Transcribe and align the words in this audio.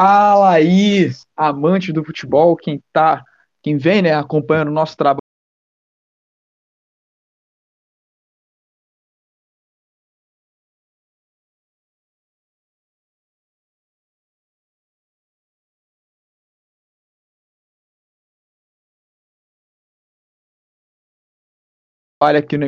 Fala 0.00 0.52
aí, 0.52 1.10
amante 1.36 1.92
do 1.92 2.04
futebol, 2.04 2.54
quem 2.54 2.80
tá, 2.92 3.20
quem 3.60 3.76
vem, 3.76 4.00
né, 4.00 4.14
acompanhando 4.14 4.68
o 4.68 4.72
nosso 4.72 4.96
trabalho. 4.96 5.18
Olha 22.22 22.38
aqui 22.38 22.56
no 22.56 22.64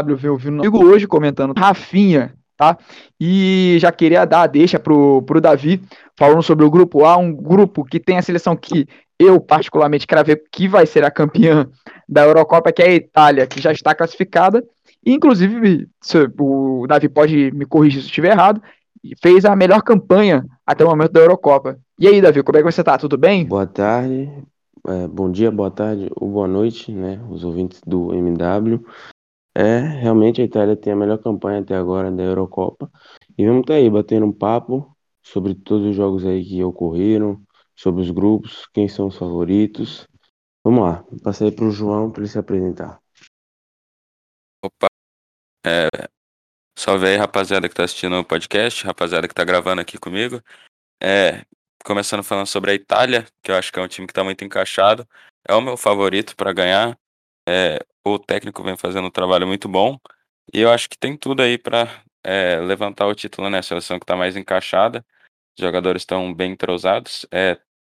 MW. 0.00 0.16
veio 0.16 0.32
ouvindo 0.32 0.56
comigo 0.58 0.84
hoje 0.84 1.06
comentando 1.06 1.54
Rafinha, 1.56 2.34
tá? 2.56 2.76
E 3.20 3.76
já 3.80 3.90
queria 3.90 4.24
dar 4.24 4.42
a 4.42 4.46
deixa 4.46 4.78
pro, 4.78 5.22
pro 5.22 5.40
Davi, 5.40 5.82
falando 6.16 6.42
sobre 6.42 6.64
o 6.64 6.70
grupo 6.70 7.04
A, 7.04 7.16
um 7.16 7.32
grupo 7.32 7.84
que 7.84 8.00
tem 8.00 8.18
a 8.18 8.22
seleção 8.22 8.56
que 8.56 8.86
eu 9.18 9.40
particularmente 9.40 10.06
ver 10.24 10.42
que 10.50 10.66
vai 10.66 10.86
ser 10.86 11.04
a 11.04 11.10
campeã 11.10 11.68
da 12.08 12.24
Eurocopa, 12.24 12.72
que 12.72 12.82
é 12.82 12.88
a 12.88 12.94
Itália, 12.94 13.46
que 13.46 13.60
já 13.60 13.72
está 13.72 13.94
classificada. 13.94 14.64
E, 15.04 15.12
inclusive, 15.12 15.88
o 16.38 16.86
Davi 16.88 17.08
pode 17.08 17.50
me 17.52 17.64
corrigir 17.64 18.00
se 18.00 18.06
eu 18.06 18.10
estiver 18.10 18.32
errado, 18.32 18.62
fez 19.20 19.44
a 19.44 19.56
melhor 19.56 19.82
campanha 19.82 20.44
até 20.66 20.84
o 20.84 20.88
momento 20.88 21.12
da 21.12 21.20
Eurocopa. 21.20 21.78
E 21.98 22.06
aí, 22.06 22.20
Davi, 22.20 22.42
como 22.42 22.58
é 22.58 22.62
que 22.62 22.70
você 22.70 22.82
tá? 22.82 22.98
Tudo 22.98 23.16
bem? 23.16 23.44
Boa 23.46 23.66
tarde, 23.66 24.30
é, 24.86 25.06
bom 25.06 25.30
dia, 25.30 25.50
boa 25.50 25.70
tarde 25.70 26.10
ou 26.16 26.28
boa 26.28 26.48
noite, 26.48 26.92
né? 26.92 27.20
Os 27.30 27.44
ouvintes 27.44 27.80
do 27.86 28.12
MW. 28.12 28.84
É, 29.54 29.78
realmente 29.78 30.40
a 30.40 30.44
Itália 30.44 30.76
tem 30.76 30.92
a 30.92 30.96
melhor 30.96 31.18
campanha 31.18 31.60
até 31.60 31.76
agora 31.76 32.10
da 32.10 32.22
Eurocopa. 32.22 32.90
E 33.36 33.46
vamos 33.46 33.62
estar 33.62 33.74
tá 33.74 33.78
aí 33.78 33.90
batendo 33.90 34.26
um 34.26 34.32
papo 34.32 34.96
sobre 35.22 35.54
todos 35.54 35.86
os 35.88 35.96
jogos 35.96 36.24
aí 36.24 36.44
que 36.44 36.62
ocorreram, 36.64 37.40
sobre 37.76 38.02
os 38.02 38.10
grupos, 38.10 38.66
quem 38.72 38.88
são 38.88 39.08
os 39.08 39.16
favoritos. 39.16 40.06
Vamos 40.64 40.84
lá, 40.84 41.04
passei 41.22 41.50
para 41.50 41.64
o 41.64 41.70
João 41.70 42.10
para 42.10 42.22
ele 42.22 42.30
se 42.30 42.38
apresentar. 42.38 43.00
Opa, 44.64 44.86
é, 45.66 45.88
salve 46.78 47.06
aí 47.06 47.16
rapaziada 47.16 47.68
que 47.68 47.72
está 47.72 47.84
assistindo 47.84 48.16
o 48.16 48.24
podcast, 48.24 48.84
rapaziada 48.84 49.26
que 49.26 49.32
está 49.32 49.44
gravando 49.44 49.80
aqui 49.80 49.98
comigo. 49.98 50.40
É, 51.02 51.44
começando 51.84 52.22
falando 52.22 52.46
sobre 52.46 52.70
a 52.70 52.74
Itália, 52.74 53.26
que 53.42 53.50
eu 53.50 53.56
acho 53.56 53.72
que 53.72 53.78
é 53.78 53.82
um 53.82 53.88
time 53.88 54.06
que 54.06 54.12
está 54.12 54.22
muito 54.22 54.44
encaixado, 54.44 55.06
é 55.46 55.54
o 55.54 55.60
meu 55.60 55.76
favorito 55.76 56.36
para 56.36 56.52
ganhar. 56.52 56.96
É, 57.48 57.78
o 58.04 58.18
técnico 58.18 58.62
vem 58.62 58.76
fazendo 58.76 59.06
um 59.06 59.10
trabalho 59.10 59.46
muito 59.46 59.68
bom 59.68 59.98
e 60.52 60.60
eu 60.60 60.70
acho 60.70 60.88
que 60.88 60.98
tem 60.98 61.16
tudo 61.16 61.42
aí 61.42 61.58
para 61.58 62.02
é, 62.24 62.56
levantar 62.60 63.06
o 63.06 63.14
título, 63.14 63.50
né? 63.50 63.62
Seleção 63.62 63.98
que 63.98 64.04
está 64.04 64.16
mais 64.16 64.36
encaixada, 64.36 65.04
os 65.58 65.64
jogadores 65.64 66.02
estão 66.02 66.32
bem 66.32 66.52
entrosados, 66.52 67.26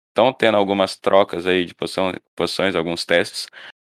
estão 0.10 0.30
é, 0.30 0.34
tendo 0.34 0.58
algumas 0.58 0.98
trocas 0.98 1.46
aí 1.46 1.66
de 1.66 1.74
posição, 1.74 2.14
posições, 2.36 2.76
alguns 2.76 3.06
testes, 3.06 3.48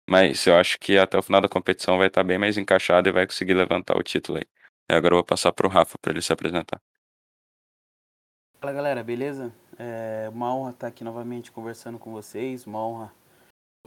mas 0.09 0.45
eu 0.47 0.55
acho 0.55 0.79
que 0.79 0.97
até 0.97 1.17
o 1.17 1.21
final 1.21 1.41
da 1.41 1.49
competição 1.49 1.97
vai 1.97 2.07
estar 2.07 2.21
tá 2.21 2.27
bem 2.27 2.37
mais 2.37 2.57
encaixado 2.57 3.09
e 3.09 3.11
vai 3.11 3.27
conseguir 3.27 3.53
levantar 3.53 3.97
o 3.97 4.03
título 4.03 4.37
aí. 4.37 4.45
E 4.89 4.93
agora 4.93 5.13
eu 5.13 5.17
vou 5.17 5.25
passar 5.25 5.51
para 5.51 5.67
o 5.67 5.69
Rafa 5.69 5.97
para 5.97 6.11
ele 6.11 6.21
se 6.21 6.31
apresentar. 6.31 6.81
Fala 8.59 8.73
galera, 8.73 9.03
beleza? 9.03 9.53
É 9.77 10.29
uma 10.29 10.55
honra 10.55 10.71
estar 10.71 10.87
aqui 10.87 11.03
novamente 11.03 11.51
conversando 11.51 11.99
com 11.99 12.11
vocês, 12.11 12.65
uma 12.65 12.83
honra 12.85 13.13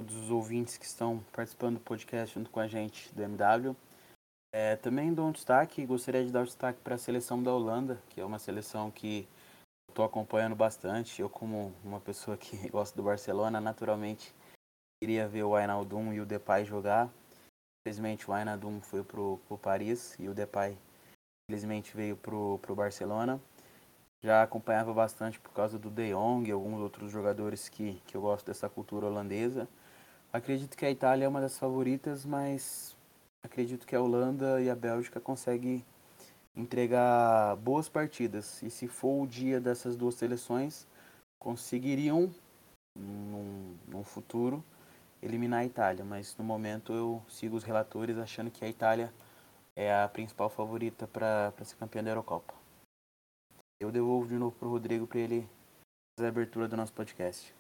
todos 0.01 0.17
os 0.17 0.31
ouvintes 0.31 0.79
que 0.79 0.87
estão 0.87 1.23
participando 1.31 1.75
do 1.75 1.81
podcast 1.81 2.35
junto 2.35 2.49
com 2.49 2.59
a 2.59 2.67
gente 2.67 3.15
do 3.15 3.23
MW. 3.23 3.77
É, 4.51 4.75
também 4.77 5.13
dou 5.13 5.29
um 5.29 5.31
destaque, 5.31 5.85
gostaria 5.85 6.25
de 6.25 6.33
dar 6.33 6.41
um 6.41 6.45
destaque 6.45 6.81
para 6.81 6.95
a 6.95 6.99
seleção 6.99 7.43
da 7.43 7.53
Holanda, 7.53 8.03
que 8.09 8.19
é 8.19 8.25
uma 8.25 8.39
seleção 8.39 8.91
que 8.91 9.29
estou 9.91 10.03
acompanhando 10.03 10.57
bastante. 10.57 11.21
Eu, 11.21 11.29
como 11.29 11.75
uma 11.85 12.01
pessoa 12.01 12.35
que 12.39 12.57
gosta 12.71 12.97
do 12.97 13.03
Barcelona, 13.03 13.61
naturalmente 13.61 14.35
queria 15.03 15.29
ver 15.29 15.43
o 15.43 15.51
Wijnaldum 15.51 16.15
e 16.15 16.21
o 16.23 16.25
Depay 16.25 16.65
jogar. 16.65 17.11
Infelizmente 17.83 18.27
o 18.27 18.33
Wijnaldum 18.33 18.81
foi 18.81 19.05
para 19.05 19.21
o 19.21 19.59
Paris 19.61 20.19
e 20.19 20.31
o 20.31 20.35
Depay 20.35 20.79
infelizmente 21.47 21.95
veio 21.95 22.17
para 22.17 22.35
o 22.35 22.75
Barcelona. 22.75 23.39
Já 24.25 24.43
acompanhava 24.43 24.95
bastante 24.95 25.39
por 25.39 25.53
causa 25.53 25.79
do 25.79 25.91
De 25.91 26.11
Jong 26.15 26.49
e 26.49 26.53
alguns 26.53 26.81
outros 26.81 27.13
jogadores 27.13 27.69
que, 27.69 28.01
que 28.07 28.17
eu 28.17 28.23
gosto 28.23 28.47
dessa 28.47 28.67
cultura 28.67 29.07
holandesa. 29.07 29.69
Acredito 30.33 30.77
que 30.77 30.87
a 30.87 30.91
Itália 30.91 31.25
é 31.25 31.29
uma 31.29 31.41
das 31.41 31.59
favoritas, 31.59 32.25
mas 32.25 32.97
acredito 33.43 33.85
que 33.85 33.97
a 33.97 34.01
Holanda 34.01 34.63
e 34.63 34.71
a 34.71 34.77
Bélgica 34.77 35.21
conseguem 35.21 35.85
entregar 36.55 37.57
boas 37.57 37.89
partidas. 37.89 38.63
E 38.63 38.71
se 38.71 38.87
for 38.87 39.25
o 39.25 39.27
dia 39.27 39.61
dessas 39.61 39.97
duas 39.97 40.15
seleções, 40.15 40.87
conseguiriam, 41.37 42.33
num, 42.97 43.77
num 43.89 44.05
futuro, 44.05 44.63
eliminar 45.21 45.61
a 45.61 45.65
Itália. 45.65 46.05
Mas 46.05 46.37
no 46.37 46.45
momento 46.45 46.93
eu 46.93 47.21
sigo 47.29 47.57
os 47.57 47.65
relatores 47.65 48.17
achando 48.17 48.53
que 48.53 48.65
a 48.65 48.69
Itália 48.69 49.13
é 49.75 49.93
a 49.93 50.09
principal 50.09 50.49
favorita 50.49 51.09
para 51.09 51.53
ser 51.65 51.75
campeã 51.75 52.05
da 52.05 52.11
Eurocopa. 52.11 52.55
Eu 53.81 53.91
devolvo 53.91 54.29
de 54.29 54.35
novo 54.35 54.55
para 54.55 54.69
o 54.69 54.71
Rodrigo 54.71 55.09
para 55.09 55.19
ele 55.19 55.49
fazer 56.17 56.27
a 56.27 56.31
abertura 56.31 56.69
do 56.69 56.77
nosso 56.77 56.93
podcast. 56.93 57.60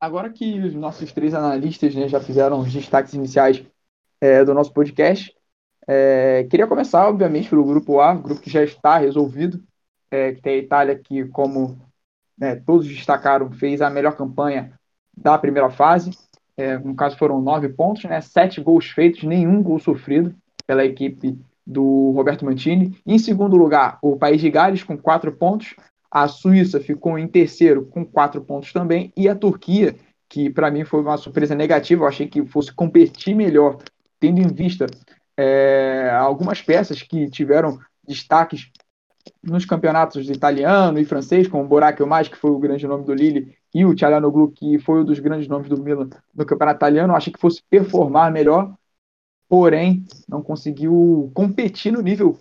Agora 0.00 0.30
que 0.30 0.60
os 0.60 0.74
nossos 0.74 1.12
três 1.12 1.34
analistas 1.34 1.94
né, 1.94 2.08
já 2.08 2.20
fizeram 2.20 2.60
os 2.60 2.72
destaques 2.72 3.14
iniciais 3.14 3.64
é, 4.20 4.44
do 4.44 4.54
nosso 4.54 4.72
podcast, 4.72 5.34
é, 5.86 6.46
queria 6.50 6.66
começar, 6.66 7.08
obviamente, 7.08 7.48
pelo 7.48 7.64
grupo 7.64 7.98
A, 7.98 8.14
grupo 8.14 8.40
que 8.40 8.50
já 8.50 8.62
está 8.62 8.98
resolvido, 8.98 9.60
é, 10.10 10.32
que 10.32 10.40
tem 10.40 10.54
a 10.54 10.58
Itália 10.58 10.98
que, 10.98 11.24
como 11.26 11.80
né, 12.36 12.56
todos 12.56 12.86
destacaram, 12.86 13.50
fez 13.50 13.80
a 13.80 13.90
melhor 13.90 14.16
campanha 14.16 14.78
da 15.16 15.36
primeira 15.36 15.70
fase. 15.70 16.10
É, 16.56 16.78
no 16.78 16.94
caso, 16.94 17.16
foram 17.16 17.40
nove 17.40 17.68
pontos, 17.68 18.04
né, 18.04 18.20
sete 18.20 18.60
gols 18.60 18.86
feitos, 18.90 19.24
nenhum 19.24 19.62
gol 19.62 19.78
sofrido 19.78 20.34
pela 20.66 20.84
equipe 20.84 21.38
do 21.66 22.12
Roberto 22.12 22.44
Mantini. 22.44 22.96
Em 23.04 23.18
segundo 23.18 23.56
lugar, 23.56 23.98
o 24.00 24.16
País 24.16 24.40
de 24.40 24.50
Gales, 24.50 24.84
com 24.84 24.96
quatro 24.96 25.32
pontos. 25.32 25.74
A 26.10 26.26
Suíça 26.26 26.80
ficou 26.80 27.18
em 27.18 27.28
terceiro 27.28 27.86
com 27.86 28.04
quatro 28.04 28.40
pontos 28.42 28.72
também. 28.72 29.12
E 29.16 29.28
a 29.28 29.34
Turquia, 29.34 29.94
que 30.28 30.50
para 30.50 30.70
mim 30.70 30.84
foi 30.84 31.00
uma 31.00 31.16
surpresa 31.16 31.54
negativa, 31.54 32.04
eu 32.04 32.08
achei 32.08 32.26
que 32.26 32.44
fosse 32.46 32.72
competir 32.72 33.34
melhor, 33.34 33.78
tendo 34.18 34.40
em 34.40 34.48
vista 34.48 34.86
é, 35.36 36.10
algumas 36.18 36.60
peças 36.62 37.02
que 37.02 37.28
tiveram 37.30 37.78
destaques 38.06 38.70
nos 39.42 39.64
campeonatos 39.64 40.28
italiano 40.28 40.98
e 40.98 41.04
francês, 41.04 41.46
como 41.46 41.68
Borac 41.68 42.00
Elmaz, 42.00 42.28
que 42.28 42.36
foi 42.36 42.50
o 42.50 42.58
grande 42.58 42.86
nome 42.86 43.04
do 43.04 43.14
Lille, 43.14 43.54
e 43.74 43.84
o 43.84 43.94
Tchalanoglu, 43.94 44.50
que 44.50 44.78
foi 44.78 45.00
um 45.00 45.04
dos 45.04 45.18
grandes 45.18 45.46
nomes 45.46 45.68
do 45.68 45.82
Milan 45.82 46.08
no 46.34 46.46
campeonato 46.46 46.78
italiano, 46.78 47.14
achei 47.14 47.32
que 47.32 47.38
fosse 47.38 47.62
performar 47.68 48.32
melhor, 48.32 48.74
porém 49.48 50.04
não 50.28 50.42
conseguiu 50.42 51.30
competir 51.34 51.92
no 51.92 52.00
nível 52.00 52.38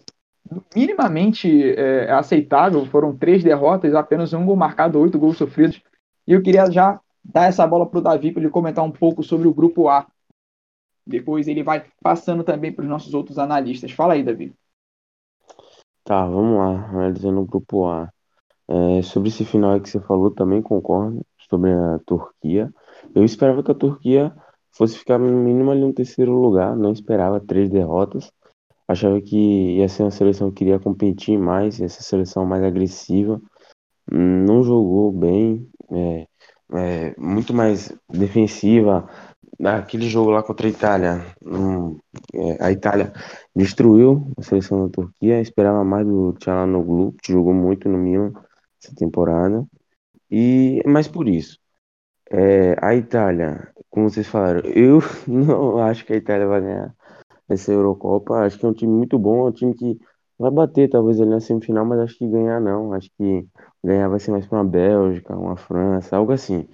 minimamente 0.76 1.72
é, 1.72 2.12
aceitável. 2.12 2.86
Foram 2.86 3.16
três 3.16 3.44
derrotas, 3.44 3.94
apenas 3.94 4.34
um 4.34 4.46
gol 4.46 4.56
marcado, 4.56 5.00
oito 5.00 5.20
gols 5.20 5.38
sofridos. 5.38 5.82
E 6.28 6.34
eu 6.34 6.42
queria 6.42 6.70
já 6.72 7.00
dar 7.24 7.46
essa 7.46 7.66
bola 7.68 7.86
para 7.86 8.00
o 8.00 8.02
Davi 8.02 8.32
para 8.32 8.42
ele 8.42 8.52
comentar 8.52 8.84
um 8.84 8.92
pouco 8.92 9.24
sobre 9.24 9.48
o 9.48 9.54
grupo 9.54 9.90
A. 9.90 10.08
Depois 11.06 11.48
ele 11.48 11.64
vai 11.64 11.86
passando 12.02 12.44
também 12.44 12.72
para 12.72 12.84
os 12.84 12.90
nossos 12.90 13.14
outros 13.14 13.40
analistas. 13.40 13.92
Fala 13.92 14.14
aí, 14.14 14.24
Davi. 14.24 14.54
Tá, 16.04 16.26
vamos 16.26 16.58
lá, 16.58 16.90
analisando 16.90 17.42
o 17.42 17.46
grupo 17.46 17.86
A. 17.88 18.10
É, 18.70 19.02
sobre 19.02 19.30
esse 19.30 19.46
final 19.46 19.80
que 19.80 19.90
você 19.90 20.00
falou, 20.02 20.32
também 20.32 20.62
concordo 20.62 21.26
sobre 21.50 21.72
a 21.72 22.00
Turquia. 22.06 22.74
Eu 23.16 23.24
esperava 23.24 23.64
que 23.64 23.72
a 23.72 23.76
Turquia 23.76 24.34
fosse 24.72 24.98
ficar 24.98 25.18
no 25.18 25.32
mínimo 25.32 25.72
ali 25.72 25.82
no 25.82 25.94
terceiro 25.94 26.34
lugar, 26.34 26.76
não 26.76 26.92
esperava 26.92 27.40
três 27.40 27.70
derrotas. 27.70 28.32
Achava 28.88 29.20
que 29.22 29.78
ia 29.78 29.90
ser 29.90 30.04
uma 30.04 30.12
seleção 30.12 30.52
que 30.52 30.64
iria 30.64 30.80
competir 30.80 31.38
mais, 31.38 31.80
ia 31.80 31.90
ser 31.90 32.04
seleção 32.04 32.46
mais 32.46 32.64
agressiva. 32.64 33.42
Não 34.10 34.64
jogou 34.64 35.12
bem, 35.12 35.70
é, 35.92 36.28
é, 36.74 37.16
muito 37.18 37.54
mais 37.54 37.94
defensiva. 38.10 39.10
Naquele 39.60 40.08
jogo 40.08 40.30
lá 40.32 40.44
contra 40.44 40.68
a 40.68 40.70
Itália, 40.70 41.26
um, 41.44 41.98
é, 42.34 42.64
a 42.64 42.72
Itália 42.72 43.12
destruiu 43.56 44.32
a 44.38 44.42
seleção 44.44 44.86
da 44.86 44.92
Turquia. 44.92 45.42
Esperava 45.42 45.84
mais 45.84 46.06
do 46.08 46.34
Tchalanoglu, 46.34 47.14
que 47.22 47.34
jogou 47.34 47.54
muito 47.54 47.90
no 47.90 47.98
Milan 47.98 48.34
essa 48.82 48.96
temporada. 48.96 49.66
E 50.32 50.82
mais 50.86 51.08
por 51.08 51.28
isso, 51.28 51.58
é, 52.32 52.76
a 52.82 52.96
Itália, 52.96 53.74
como 53.90 54.10
vocês 54.10 54.28
falaram, 54.28 54.62
eu 54.70 55.00
não 55.28 55.80
acho 55.80 56.06
que 56.06 56.14
a 56.14 56.18
Itália 56.18 56.48
vai 56.48 56.62
ganhar 56.62 56.96
essa 57.50 57.72
Eurocopa. 57.72 58.36
Acho 58.40 58.58
que 58.60 58.66
é 58.66 58.70
um 58.70 58.74
time 58.74 58.94
muito 58.94 59.18
bom, 59.20 59.48
é 59.48 59.50
um 59.50 59.52
time 59.52 59.74
que 59.74 60.00
vai 60.38 60.52
bater 60.52 60.90
talvez 60.90 61.20
ali 61.20 61.32
na 61.32 61.40
semifinal, 61.40 61.86
mas 61.86 62.00
acho 62.00 62.18
que 62.18 62.28
ganhar 62.28 62.60
não. 62.62 62.94
Acho 62.94 63.10
que 63.18 63.48
ganhar 63.84 64.08
vai 64.10 64.20
ser 64.20 64.32
mais 64.32 64.46
para 64.48 64.60
uma 64.60 64.66
Bélgica, 64.66 65.36
uma 65.36 65.58
França, 65.58 66.18
algo 66.18 66.32
assim. 66.32 66.68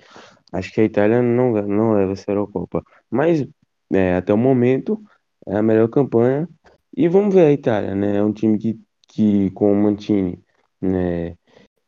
Acho 0.52 0.72
que 0.74 0.82
a 0.82 0.84
Itália 0.86 1.22
não, 1.22 1.54
não 1.64 1.94
leva 1.94 2.14
essa 2.14 2.32
Eurocopa. 2.32 2.84
Mas 3.10 3.48
é, 3.92 4.16
até 4.16 4.34
o 4.34 4.38
momento 4.38 5.02
é 5.48 5.58
a 5.58 5.64
melhor 5.64 5.90
campanha. 5.90 6.48
E 6.96 7.08
vamos 7.08 7.34
ver 7.34 7.48
a 7.48 7.52
Itália, 7.52 7.96
né? 7.96 8.18
É 8.18 8.24
um 8.24 8.34
time 8.34 8.58
que, 8.58 8.80
que 9.10 9.52
com 9.52 9.72
o 9.74 9.76
Mantini, 9.76 10.44
né, 10.82 11.36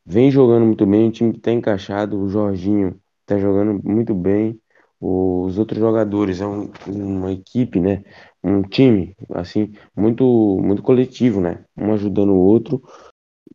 vem 0.05 0.31
jogando 0.31 0.65
muito 0.65 0.85
bem, 0.85 1.07
um 1.07 1.11
time 1.11 1.31
que 1.33 1.39
está 1.39 1.51
encaixado, 1.51 2.19
o 2.19 2.29
Jorginho 2.29 2.99
está 3.21 3.37
jogando 3.39 3.81
muito 3.83 4.13
bem, 4.13 4.59
os 4.99 5.57
outros 5.59 5.79
jogadores, 5.79 6.41
é 6.41 6.47
um, 6.47 6.71
uma 6.87 7.31
equipe, 7.31 7.79
né? 7.79 8.03
Um 8.47 8.61
time, 8.61 9.15
assim, 9.33 9.73
muito, 9.97 10.23
muito 10.61 10.83
coletivo, 10.83 11.41
né? 11.41 11.65
Um 11.75 11.91
ajudando 11.93 12.31
o 12.31 12.39
outro. 12.39 12.83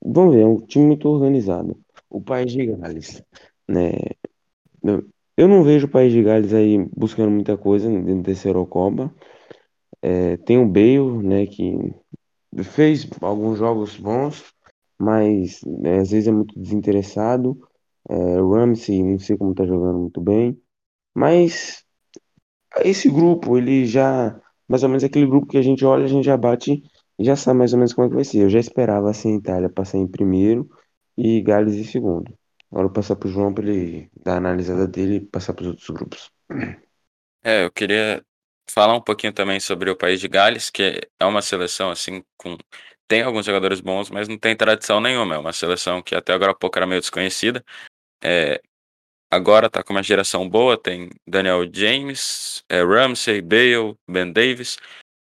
Vamos 0.03 0.35
ver, 0.35 0.41
é 0.41 0.47
um 0.47 0.59
time 0.67 0.87
muito 0.87 1.09
organizado. 1.09 1.79
O 2.09 2.21
País 2.21 2.51
de 2.51 2.67
Gales, 2.67 3.23
né? 3.69 3.93
Eu 5.37 5.47
não 5.47 5.63
vejo 5.63 5.87
o 5.87 5.91
País 5.91 6.13
de 6.13 6.23
Gales 6.23 6.53
aí 6.53 6.77
buscando 6.97 7.31
muita 7.31 7.57
coisa 7.57 7.89
dentro 7.89 8.23
desse 8.23 8.49
Eurocopa. 8.49 9.15
É, 10.03 10.37
tem 10.39 10.59
o 10.59 10.67
Bale, 10.67 11.23
né, 11.23 11.47
que 11.47 11.95
fez 12.65 13.09
alguns 13.21 13.59
jogos 13.59 13.97
bons, 13.97 14.53
mas 14.99 15.61
né, 15.63 16.01
às 16.01 16.11
vezes 16.11 16.27
é 16.27 16.33
muito 16.33 16.59
desinteressado. 16.59 17.61
É, 18.09 18.15
Ramsey, 18.15 19.03
não 19.03 19.19
sei 19.19 19.37
como 19.37 19.55
tá 19.55 19.65
jogando 19.65 20.01
muito 20.01 20.21
bem. 20.21 20.61
Mas 21.15 21.85
esse 22.85 23.09
grupo, 23.11 23.57
ele 23.59 23.87
já, 23.87 24.41
mais 24.71 24.85
ou 24.85 24.89
menos 24.89 25.03
aquele 25.03 25.27
grupo 25.27 25.49
que 25.49 25.59
a 25.59 25.63
gente 25.63 25.85
olha, 25.85 26.05
a 26.05 26.09
gente 26.09 26.25
já 26.25 26.37
bate 26.37 26.81
e 27.19 27.25
já 27.25 27.35
sabe 27.35 27.59
mais 27.59 27.73
ou 27.73 27.79
menos 27.79 27.93
como 27.93 28.07
é 28.07 28.09
que 28.09 28.15
vai 28.15 28.25
ser. 28.25 28.39
Eu 28.45 28.49
já 28.49 28.61
esperava 28.61 29.11
assim 29.11 29.35
Itália 29.35 29.69
passar 29.69 29.99
em 29.99 30.07
primeiro 30.07 30.71
e 31.19 31.43
Gales 31.43 31.75
em 31.75 31.83
segundo. 31.83 32.33
Agora 32.71 32.87
eu 32.87 32.93
passar 32.93 33.17
pro 33.17 33.29
João 33.29 33.53
para 33.53 33.69
ele 33.69 34.09
dar 34.25 34.35
a 34.35 34.37
analisada 34.37 34.87
dele 34.87 35.17
e 35.17 35.21
passar 35.21 35.55
para 35.55 35.65
os 35.65 35.71
outros 35.71 35.91
grupos. 35.91 36.31
É, 37.43 37.65
eu 37.65 37.73
queria 37.73 38.23
falar 38.71 38.95
um 38.95 39.01
pouquinho 39.01 39.33
também 39.33 39.59
sobre 39.59 39.91
o 39.91 39.97
país 39.97 40.21
de 40.21 40.29
Gales, 40.29 40.71
que 40.71 41.01
é 41.19 41.27
uma 41.27 41.43
seleção 41.43 41.91
assim 41.91 42.23
com 42.37 42.57
tem 43.09 43.23
alguns 43.23 43.45
jogadores 43.45 43.81
bons, 43.81 44.09
mas 44.09 44.29
não 44.29 44.39
tem 44.39 44.55
tradição 44.55 45.01
nenhuma. 45.01 45.35
É 45.35 45.39
uma 45.39 45.53
seleção 45.53 46.01
que 46.01 46.15
até 46.15 46.33
agora 46.33 46.55
pouco 46.55 46.79
era 46.79 46.87
meio 46.87 47.01
desconhecida. 47.01 47.65
É, 48.23 48.63
agora 49.31 49.71
tá 49.71 49.83
com 49.83 49.93
uma 49.93 50.03
geração 50.03 50.49
boa, 50.49 50.77
tem 50.77 51.11
Daniel 51.27 51.63
James, 51.73 52.65
é, 52.69 52.83
Ramsey, 52.83 53.41
Bale, 53.43 53.97
Ben 54.09 54.33
Davis. 54.33 54.79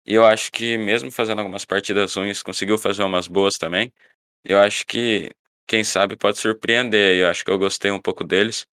E 0.06 0.14
eu 0.16 0.26
acho 0.26 0.52
que 0.52 0.78
mesmo 0.78 1.12
fazendo 1.12 1.40
algumas 1.40 1.66
partidas 1.66 2.16
ruins, 2.16 2.44
conseguiu 2.44 2.78
fazer 2.78 3.04
umas 3.04 3.28
boas 3.28 3.58
também. 3.58 3.94
Eu 4.46 4.60
acho 4.60 4.86
que, 4.88 5.32
quem 5.68 5.84
sabe, 5.84 6.18
pode 6.18 6.40
surpreender. 6.40 7.18
Eu 7.18 7.30
acho 7.30 7.46
que 7.46 7.52
eu 7.52 7.60
gostei 7.60 7.92
um 7.92 8.02
pouco 8.02 8.24
deles. 8.24 8.68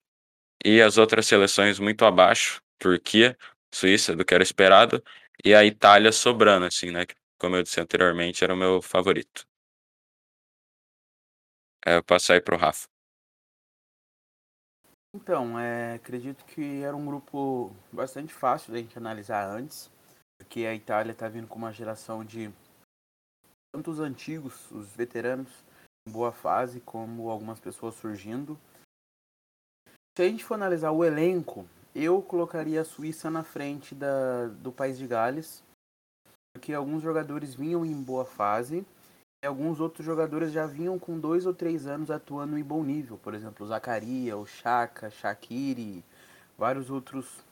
E 0.65 0.81
as 0.83 0.99
outras 0.99 1.27
seleções 1.27 1.79
muito 1.79 2.05
abaixo, 2.05 2.63
Turquia, 2.79 3.37
Suíça, 3.75 4.17
do 4.17 4.25
que 4.25 4.35
era 4.35 4.43
esperado, 4.43 5.03
e 5.45 5.55
a 5.55 5.65
Itália 5.65 6.13
sobrando, 6.13 6.67
assim, 6.67 6.91
né? 6.91 7.07
Como 7.39 7.57
eu 7.57 7.63
disse 7.63 7.81
anteriormente, 7.81 8.45
era 8.45 8.55
o 8.55 8.57
meu 8.57 8.83
favorito. 8.83 9.47
É, 11.87 11.97
eu 11.97 12.03
passo 12.05 12.33
aí 12.33 12.41
pro 12.41 12.57
Rafa. 12.57 12.92
Então, 15.15 15.59
é, 15.59 15.95
acredito 15.95 16.43
que 16.47 16.83
era 16.83 16.97
um 16.97 17.05
grupo 17.05 17.71
bastante 17.93 18.33
fácil 18.33 18.73
da 18.73 18.79
gente 18.79 18.97
analisar 18.97 19.47
antes, 19.47 19.91
porque 20.39 20.65
a 20.65 20.75
Itália 20.75 21.13
está 21.13 21.29
vindo 21.29 21.47
com 21.47 21.59
uma 21.59 21.73
geração 21.73 22.25
de 22.25 22.51
tanto 23.75 23.91
os 23.91 24.01
antigos, 24.01 24.71
os 24.71 24.95
veteranos, 24.97 25.51
em 26.09 26.13
boa 26.13 26.33
fase, 26.33 26.81
como 26.81 27.29
algumas 27.29 27.61
pessoas 27.61 27.95
surgindo. 27.95 28.59
Se 30.17 30.23
a 30.23 30.29
gente 30.29 30.45
for 30.45 30.55
analisar 30.55 30.91
o 30.93 31.05
elenco, 31.05 31.67
eu 31.95 32.23
colocaria 32.23 32.81
a 32.81 32.85
Suíça 32.85 33.31
na 33.31 33.45
frente 33.45 33.95
da, 33.95 34.49
do 34.49 34.73
país 34.73 34.99
de 34.99 35.07
Gales, 35.07 35.63
porque 36.55 36.73
alguns 36.73 37.03
jogadores 37.03 37.55
vinham 37.55 37.85
em 37.85 38.03
boa 38.03 38.25
fase 38.25 38.85
alguns 39.47 39.81
outros 39.81 40.05
jogadores 40.05 40.53
já 40.53 40.67
vinham 40.67 40.99
com 40.99 41.19
dois 41.19 41.47
ou 41.47 41.55
três 41.55 41.87
anos 41.87 42.11
atuando 42.11 42.59
em 42.59 42.63
bom 42.63 42.83
nível. 42.83 43.19
Por 43.19 43.35
exemplo, 43.35 43.65
o 43.65 43.69
Zacaria, 43.69 44.37
o 44.37 44.47
Chaka, 44.47 45.11
Shaqiri, 45.11 46.05
vários 46.57 46.91
outros 46.91 47.45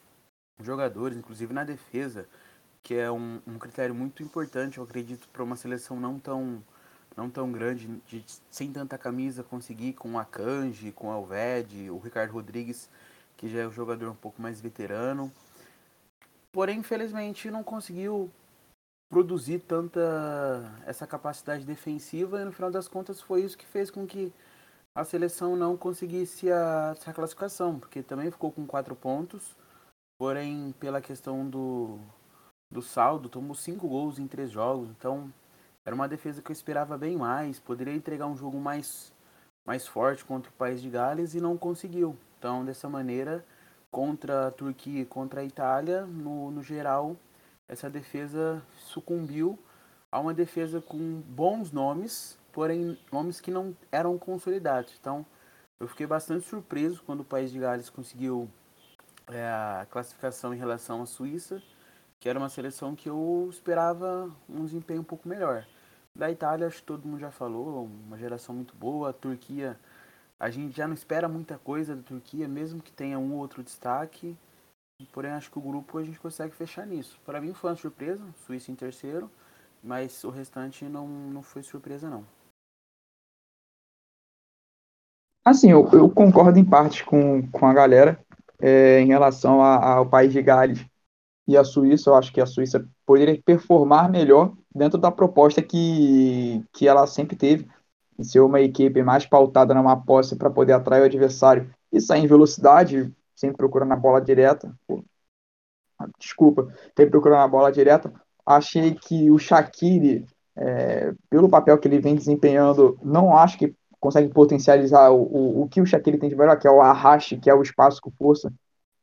jogadores, 0.61 1.17
inclusive 1.17 1.53
na 1.53 1.65
defesa, 1.65 2.29
que 2.83 2.95
é 2.95 3.11
um, 3.11 3.41
um 3.47 3.59
critério 3.59 3.95
muito 3.95 4.23
importante, 4.23 4.79
eu 4.79 4.85
acredito, 4.85 5.29
para 5.33 5.43
uma 5.43 5.57
seleção 5.57 5.99
não 5.99 6.19
tão 6.19 6.63
não 7.17 7.29
tão 7.29 7.51
grande, 7.51 7.89
de, 8.07 8.25
sem 8.51 8.73
tanta 8.73 8.97
camisa, 8.97 9.43
conseguir 9.43 9.95
com 9.95 10.13
o 10.13 10.19
Akanji, 10.19 10.93
com 10.93 11.09
o 11.09 11.13
Elved, 11.13 11.91
o 11.91 11.99
Ricardo 11.99 12.33
Rodrigues 12.33 12.89
que 13.41 13.49
já 13.49 13.61
é 13.61 13.67
um 13.67 13.73
jogador 13.73 14.11
um 14.11 14.15
pouco 14.15 14.41
mais 14.43 14.61
veterano. 14.61 15.33
Porém, 16.53 16.81
infelizmente, 16.81 17.51
não 17.51 17.65
conseguiu 17.65 18.31
produzir 19.11 19.59
tanta 19.59 20.01
essa 20.87 21.07
capacidade 21.07 21.67
defensiva 21.67 22.41
e 22.41 22.45
no 22.45 22.53
final 22.53 22.71
das 22.71 22.87
contas 22.87 23.21
foi 23.21 23.43
isso 23.43 23.59
que 23.59 23.67
fez 23.67 23.91
com 23.91 24.07
que 24.07 24.33
a 24.95 25.05
seleção 25.05 25.57
não 25.57 25.77
conseguisse 25.77 26.51
a, 26.51 26.95
essa 26.97 27.13
classificação, 27.13 27.79
porque 27.79 28.03
também 28.03 28.31
ficou 28.31 28.53
com 28.53 28.67
quatro 28.67 28.95
pontos, 28.95 29.57
porém 30.17 30.73
pela 30.79 31.01
questão 31.01 31.49
do, 31.49 31.99
do 32.71 32.81
saldo, 32.81 33.29
tomou 33.29 33.55
cinco 33.55 33.89
gols 33.89 34.19
em 34.19 34.29
três 34.29 34.51
jogos, 34.51 34.89
então 34.91 35.33
era 35.85 35.95
uma 35.95 36.09
defesa 36.09 36.41
que 36.41 36.51
eu 36.51 36.55
esperava 36.55 36.97
bem 36.97 37.17
mais, 37.17 37.59
poderia 37.59 37.95
entregar 37.95 38.27
um 38.27 38.37
jogo 38.37 38.59
mais, 38.61 39.13
mais 39.67 39.87
forte 39.87 40.25
contra 40.25 40.51
o 40.51 40.55
país 40.55 40.81
de 40.81 40.89
Gales 40.89 41.35
e 41.35 41.41
não 41.41 41.57
conseguiu. 41.57 42.17
Então, 42.39 42.65
dessa 42.65 42.89
maneira, 42.89 43.45
contra 43.91 44.47
a 44.47 44.51
Turquia 44.51 45.03
e 45.03 45.07
contra 45.07 45.41
a 45.41 45.45
Itália, 45.45 46.07
no, 46.07 46.51
no 46.51 46.63
geral, 46.63 47.17
essa 47.71 47.89
defesa 47.89 48.61
sucumbiu 48.77 49.57
a 50.11 50.19
uma 50.19 50.35
defesa 50.35 50.81
com 50.81 51.21
bons 51.21 51.71
nomes, 51.71 52.37
porém 52.53 52.99
nomes 53.13 53.41
que 53.41 53.49
não 53.49 53.77
eram 53.93 54.19
consolidados. 54.19 54.93
Então, 55.01 55.25
eu 55.79 55.87
fiquei 55.87 56.05
bastante 56.05 56.45
surpreso 56.45 57.01
quando 57.07 57.21
o 57.21 57.25
país 57.25 57.53
de 57.53 57.61
Gales 57.61 57.89
conseguiu 57.89 58.51
é, 59.29 59.47
a 59.47 59.87
classificação 59.89 60.53
em 60.53 60.59
relação 60.59 61.01
à 61.01 61.07
Suíça, 61.07 61.63
que 62.19 62.29
era 62.29 62.41
uma 62.41 62.49
seleção 62.49 62.97
que 62.97 63.09
eu 63.09 63.49
esperava 63.49 64.29
um 64.49 64.65
desempenho 64.65 65.03
um 65.03 65.05
pouco 65.05 65.29
melhor. 65.29 65.65
Da 66.13 66.29
Itália, 66.29 66.67
acho 66.67 66.79
que 66.79 66.83
todo 66.83 67.07
mundo 67.07 67.21
já 67.21 67.31
falou, 67.31 67.89
uma 68.05 68.19
geração 68.19 68.53
muito 68.53 68.75
boa. 68.75 69.11
A 69.11 69.13
Turquia 69.13 69.79
a 70.41 70.51
gente 70.51 70.77
já 70.77 70.89
não 70.89 70.95
espera 70.95 71.29
muita 71.29 71.57
coisa 71.57 71.95
da 71.95 72.03
Turquia, 72.03 72.49
mesmo 72.49 72.83
que 72.83 72.91
tenha 72.91 73.17
um 73.17 73.35
ou 73.35 73.39
outro 73.39 73.63
destaque. 73.63 74.37
Porém, 75.13 75.33
acho 75.33 75.51
que 75.51 75.59
o 75.59 75.63
grupo 75.63 75.99
a 75.99 76.05
gente 76.05 76.19
consegue 76.19 76.55
fechar 76.55 76.87
nisso. 76.87 77.19
Para 77.25 77.41
mim 77.41 77.53
foi 77.53 77.71
uma 77.71 77.77
surpresa, 77.77 78.23
Suíça 78.47 78.71
em 78.71 78.75
terceiro, 78.75 79.31
mas 79.83 80.23
o 80.25 80.31
restante 80.31 80.85
não, 80.85 81.07
não 81.07 81.43
foi 81.43 81.63
surpresa 81.63 82.09
não. 82.09 82.25
Assim, 85.45 85.71
eu, 85.71 85.89
eu 85.93 86.09
concordo 86.11 86.59
em 86.59 86.65
parte 86.65 87.05
com, 87.05 87.47
com 87.51 87.67
a 87.67 87.73
galera 87.73 88.23
é, 88.61 89.01
em 89.01 89.07
relação 89.07 89.63
a, 89.63 89.95
ao 89.95 90.07
país 90.07 90.33
de 90.33 90.43
Gales 90.43 90.85
e 91.49 91.57
a 91.57 91.65
Suíça. 91.65 92.11
Eu 92.11 92.15
acho 92.15 92.33
que 92.33 92.41
a 92.41 92.47
Suíça 92.47 92.87
poderia 93.07 93.41
performar 93.43 94.11
melhor 94.11 94.55
dentro 94.75 94.99
da 94.99 95.11
proposta 95.11 95.63
que, 95.63 96.65
que 96.73 96.87
ela 96.87 97.07
sempre 97.07 97.37
teve 97.37 97.69
em 98.19 98.23
ser 98.23 98.41
uma 98.41 98.61
equipe 98.61 99.03
mais 99.03 99.25
pautada 99.25 99.73
numa 99.73 99.97
posse 99.97 100.37
para 100.37 100.51
poder 100.51 100.75
atrair 100.75 101.01
o 101.01 101.07
adversário 101.07 101.75
e 101.91 102.01
sair 102.01 102.23
em 102.23 102.27
velocidade, 102.27 103.13
sempre 103.41 103.57
procurando 103.57 103.93
a 103.93 103.97
bola 103.97 104.21
direta. 104.21 104.73
Desculpa, 106.19 106.69
sempre 106.97 107.11
procurando 107.11 107.41
a 107.43 107.49
bola 107.49 107.73
direta. 107.73 108.13
Achei 108.45 108.95
que 108.95 109.31
o 109.31 109.39
Shaqiri, 109.39 110.27
é, 110.57 111.13
pelo 111.29 111.49
papel 111.49 111.79
que 111.79 111.89
ele 111.89 112.01
vem 112.01 112.15
desempenhando, 112.15 112.99
não 113.03 113.37
acho 113.37 113.59
que 113.59 113.75
consegue 113.99 114.29
potencializar 114.29 115.11
o, 115.11 115.23
o, 115.23 115.63
o 115.63 115.69
que 115.69 115.81
o 115.81 115.87
Shaqiri 115.87 116.19
tem 116.19 116.29
de 116.29 116.37
melhor, 116.37 116.59
que 116.59 116.67
é 116.67 116.71
o 116.71 116.81
arraste, 116.81 117.39
que 117.39 117.51
é 117.51 117.55
o 117.55 117.63
espaço 117.63 118.01
com 118.01 118.11
força. 118.11 118.53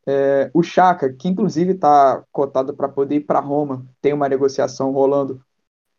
É, 0.10 0.50
o 0.54 0.64
Chaka, 0.64 1.12
que 1.12 1.28
inclusive 1.28 1.74
está 1.74 2.24
cotado 2.32 2.74
para 2.74 2.88
poder 2.88 3.16
ir 3.16 3.22
para 3.22 3.42
Roma, 3.42 3.86
tem 4.02 4.14
uma 4.14 4.30
negociação 4.30 4.92
rolando 4.92 5.44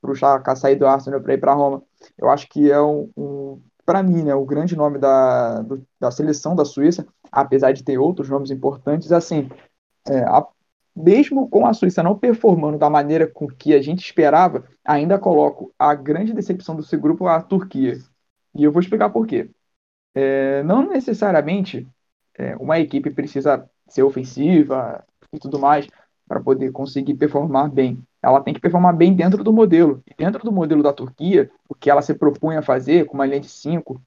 para 0.00 0.10
o 0.10 0.14
Chaka 0.14 0.56
sair 0.56 0.76
do 0.76 0.86
Arsenal 0.86 1.20
para 1.20 1.34
ir 1.34 1.38
para 1.38 1.52
Roma. 1.52 1.82
Eu 2.16 2.30
acho 2.30 2.48
que 2.48 2.70
é 2.70 2.80
um, 2.80 3.10
um 3.16 3.60
para 3.84 4.02
mim, 4.02 4.22
né, 4.22 4.34
o 4.34 4.44
grande 4.44 4.76
nome 4.76 4.98
da, 4.98 5.62
do, 5.62 5.82
da 5.98 6.10
seleção 6.10 6.54
da 6.54 6.64
Suíça, 6.64 7.06
apesar 7.30 7.72
de 7.72 7.82
ter 7.84 7.98
outros 7.98 8.28
nomes 8.28 8.50
importantes, 8.50 9.12
assim, 9.12 9.48
é, 10.08 10.20
a, 10.20 10.46
mesmo 10.94 11.48
com 11.48 11.66
a 11.66 11.74
Suíça 11.74 12.02
não 12.02 12.18
performando 12.18 12.78
da 12.78 12.90
maneira 12.90 13.26
com 13.26 13.46
que 13.46 13.74
a 13.74 13.82
gente 13.82 14.04
esperava, 14.04 14.64
ainda 14.84 15.18
coloco 15.18 15.72
a 15.78 15.94
grande 15.94 16.32
decepção 16.32 16.80
seu 16.82 17.00
grupo 17.00 17.26
a 17.26 17.40
Turquia. 17.42 17.98
E 18.54 18.64
eu 18.64 18.72
vou 18.72 18.80
explicar 18.80 19.10
por 19.10 19.26
quê. 19.26 19.50
É, 20.14 20.62
não 20.64 20.88
necessariamente 20.88 21.86
é, 22.36 22.56
uma 22.56 22.78
equipe 22.78 23.10
precisa 23.10 23.68
ser 23.88 24.02
ofensiva 24.02 25.04
e 25.32 25.38
tudo 25.38 25.58
mais 25.58 25.86
para 26.26 26.40
poder 26.40 26.72
conseguir 26.72 27.14
performar 27.14 27.70
bem 27.70 28.02
ela 28.22 28.40
tem 28.40 28.52
que 28.52 28.60
performar 28.60 28.94
bem 28.96 29.14
dentro 29.14 29.44
do 29.44 29.52
modelo. 29.52 30.02
E 30.06 30.14
dentro 30.14 30.42
do 30.42 30.52
modelo 30.52 30.82
da 30.82 30.92
Turquia, 30.92 31.50
o 31.68 31.74
que 31.74 31.90
ela 31.90 32.02
se 32.02 32.14
propunha 32.14 32.58
a 32.58 32.62
fazer, 32.62 33.06
com 33.06 33.14
uma 33.14 33.26
linha 33.26 33.40
de 33.40 33.48
5, 33.48 34.00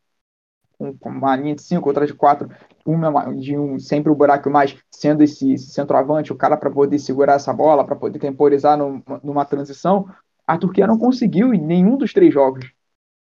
com, 0.82 0.98
com 0.98 1.10
uma 1.10 1.36
linha 1.36 1.56
de 1.56 1.62
cinco, 1.62 1.88
outra 1.88 2.08
de 2.08 2.14
quatro, 2.14 2.50
uma 2.84 3.32
de 3.36 3.56
um, 3.56 3.78
sempre 3.78 4.12
o 4.12 4.16
buraco 4.16 4.50
mais 4.50 4.76
sendo 4.90 5.22
esse, 5.22 5.54
esse 5.54 5.68
centroavante, 5.68 6.34
o 6.34 6.36
cara 6.36 6.58
para 6.58 6.72
poder 6.72 6.98
segurar 6.98 7.34
essa 7.34 7.54
bola, 7.54 7.86
para 7.86 7.96
poder 7.96 8.18
temporizar 8.18 8.76
numa, 8.76 9.04
numa 9.24 9.46
transição, 9.46 10.10
a 10.48 10.58
Turquia 10.58 10.88
não 10.88 10.98
conseguiu 10.98 11.54
em 11.54 11.62
nenhum 11.62 11.96
dos 11.96 12.14
três 12.14 12.34
jogos. 12.34 12.72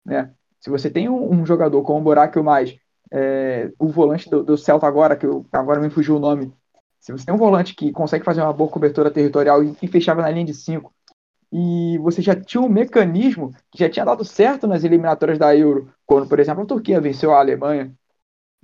Né? 0.04 0.30
Se 0.60 0.70
você 0.70 0.88
tem 0.88 1.08
um, 1.08 1.32
um 1.32 1.44
jogador 1.44 1.82
como 1.82 1.98
o 1.98 2.04
Buraco 2.04 2.40
mais, 2.42 2.76
é, 3.10 3.72
o 3.78 3.88
volante 3.88 4.30
do, 4.30 4.44
do 4.44 4.56
Celta 4.56 4.86
agora, 4.86 5.16
que 5.16 5.26
eu, 5.26 5.44
agora 5.50 5.80
me 5.80 5.90
fugiu 5.90 6.16
o 6.16 6.20
nome, 6.20 6.52
se 7.00 7.10
você 7.10 7.26
tem 7.26 7.34
um 7.34 7.38
volante 7.38 7.74
que 7.74 7.90
consegue 7.90 8.24
fazer 8.24 8.42
uma 8.42 8.52
boa 8.52 8.70
cobertura 8.70 9.10
territorial 9.10 9.64
e, 9.64 9.74
e 9.82 9.88
fechava 9.88 10.22
na 10.22 10.30
linha 10.30 10.44
de 10.44 10.54
cinco, 10.54 10.94
e 11.52 11.98
você 11.98 12.22
já 12.22 12.36
tinha 12.36 12.60
um 12.60 12.68
mecanismo 12.68 13.50
que 13.72 13.78
já 13.80 13.90
tinha 13.90 14.04
dado 14.04 14.24
certo 14.24 14.68
nas 14.68 14.84
eliminatórias 14.84 15.36
da 15.36 15.56
Euro, 15.56 15.92
quando, 16.10 16.28
por 16.28 16.40
exemplo, 16.40 16.64
a 16.64 16.66
Turquia 16.66 17.00
venceu 17.00 17.32
a 17.32 17.38
Alemanha. 17.38 17.94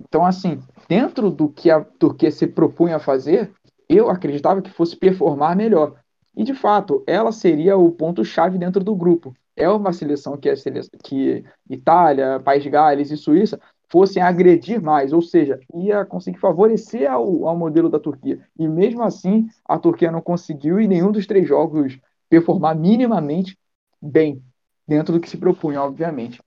Então, 0.01 0.25
assim, 0.25 0.59
dentro 0.89 1.31
do 1.31 1.47
que 1.47 1.71
a 1.71 1.81
Turquia 1.81 2.29
se 2.29 2.45
propunha 2.45 2.97
a 2.97 2.99
fazer, 2.99 3.53
eu 3.87 4.09
acreditava 4.09 4.61
que 4.61 4.69
fosse 4.69 4.97
performar 4.97 5.55
melhor. 5.55 5.95
E, 6.35 6.43
de 6.43 6.53
fato, 6.53 7.05
ela 7.07 7.31
seria 7.31 7.77
o 7.77 7.89
ponto-chave 7.89 8.57
dentro 8.57 8.83
do 8.83 8.93
grupo. 8.93 9.33
É 9.55 9.69
uma 9.69 9.93
seleção 9.93 10.35
que, 10.35 10.49
é 10.49 10.57
seleção, 10.57 10.99
que 11.01 11.45
Itália, 11.69 12.37
País 12.41 12.63
de 12.63 12.69
Gales 12.69 13.11
e 13.11 13.17
Suíça 13.17 13.57
fossem 13.87 14.21
agredir 14.21 14.81
mais, 14.81 15.13
ou 15.13 15.21
seja, 15.21 15.57
ia 15.73 16.03
conseguir 16.03 16.39
favorecer 16.39 17.09
ao, 17.09 17.47
ao 17.47 17.55
modelo 17.55 17.89
da 17.89 17.97
Turquia. 17.97 18.45
E 18.59 18.67
mesmo 18.67 19.03
assim, 19.03 19.47
a 19.63 19.79
Turquia 19.79 20.11
não 20.11 20.19
conseguiu 20.19 20.81
em 20.81 20.87
nenhum 20.87 21.13
dos 21.13 21.25
três 21.25 21.47
jogos 21.47 21.97
performar 22.29 22.75
minimamente 22.75 23.57
bem, 24.01 24.43
dentro 24.85 25.13
do 25.13 25.21
que 25.21 25.29
se 25.29 25.37
propunha, 25.37 25.81
obviamente. 25.81 26.41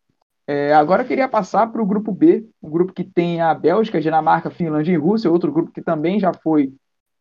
É, 0.53 0.75
agora 0.75 1.05
eu 1.05 1.07
queria 1.07 1.29
passar 1.29 1.71
para 1.71 1.81
o 1.81 1.87
grupo 1.87 2.11
B, 2.11 2.45
um 2.61 2.69
grupo 2.69 2.93
que 2.93 3.05
tem 3.05 3.41
a 3.41 3.55
Bélgica, 3.55 4.01
Dinamarca, 4.01 4.51
Finlândia 4.51 4.93
e 4.93 4.97
Rússia, 4.97 5.31
outro 5.31 5.53
grupo 5.53 5.71
que 5.71 5.81
também 5.81 6.19
já 6.19 6.35
foi 6.35 6.73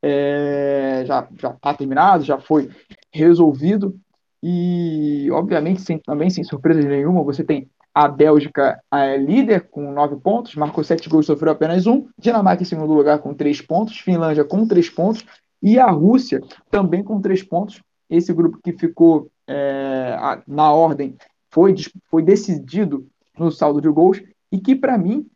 é, 0.02 1.04
já 1.06 1.28
está 1.54 1.72
terminado, 1.76 2.24
já 2.24 2.40
foi 2.40 2.72
resolvido 3.14 3.96
e 4.42 5.30
obviamente 5.32 5.80
sem, 5.82 6.00
também 6.00 6.32
sem 6.32 6.44
surpresa 6.44 6.82
nenhuma 6.82 7.22
você 7.22 7.44
tem 7.44 7.70
a 7.94 8.08
Bélgica 8.08 8.82
é, 8.92 9.16
líder 9.16 9.70
com 9.70 9.92
nove 9.92 10.16
pontos, 10.16 10.56
marcou 10.56 10.84
sete 10.84 11.08
gols, 11.08 11.28
sofreu 11.28 11.52
apenas 11.52 11.86
um. 11.86 12.08
Dinamarca 12.18 12.64
em 12.64 12.66
segundo 12.66 12.94
lugar 12.94 13.20
com 13.20 13.36
três 13.36 13.62
pontos, 13.62 14.00
Finlândia 14.00 14.44
com 14.44 14.68
três 14.68 14.90
pontos 14.90 15.24
e 15.62 15.78
a 15.78 15.92
Rússia 15.92 16.42
também 16.72 17.04
com 17.04 17.22
três 17.22 17.44
pontos, 17.44 17.80
esse 18.10 18.34
grupo 18.34 18.58
que 18.58 18.74
ficou 18.74 19.30
é, 19.48 20.18
na 20.48 20.74
ordem 20.74 21.16
foi, 21.52 21.76
foi 22.10 22.24
decidido 22.24 23.08
no 23.40 23.52
saldo 23.52 23.82
de 23.82 23.90
gols 23.90 24.22
e 24.52 24.60
que, 24.60 24.76
para 24.76 24.98
mim, 24.98 25.30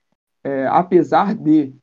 é, 0.43 0.67
apesar 0.67 1.35
de 1.35 1.73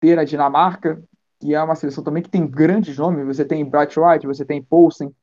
ter 0.00 0.18
a 0.18 0.24
Dinamarca, 0.24 1.02
que 1.40 1.54
é 1.54 1.62
uma 1.62 1.74
seleção 1.74 2.04
também 2.04 2.22
que 2.22 2.30
tem 2.30 2.46
grandes 2.46 2.96
nomes, 2.96 3.26
você 3.26 3.44
tem 3.44 3.64
Bright 3.64 3.98
White, 3.98 4.26
você 4.26 4.44
tem 4.44 4.62
Poulsen, 4.62 5.14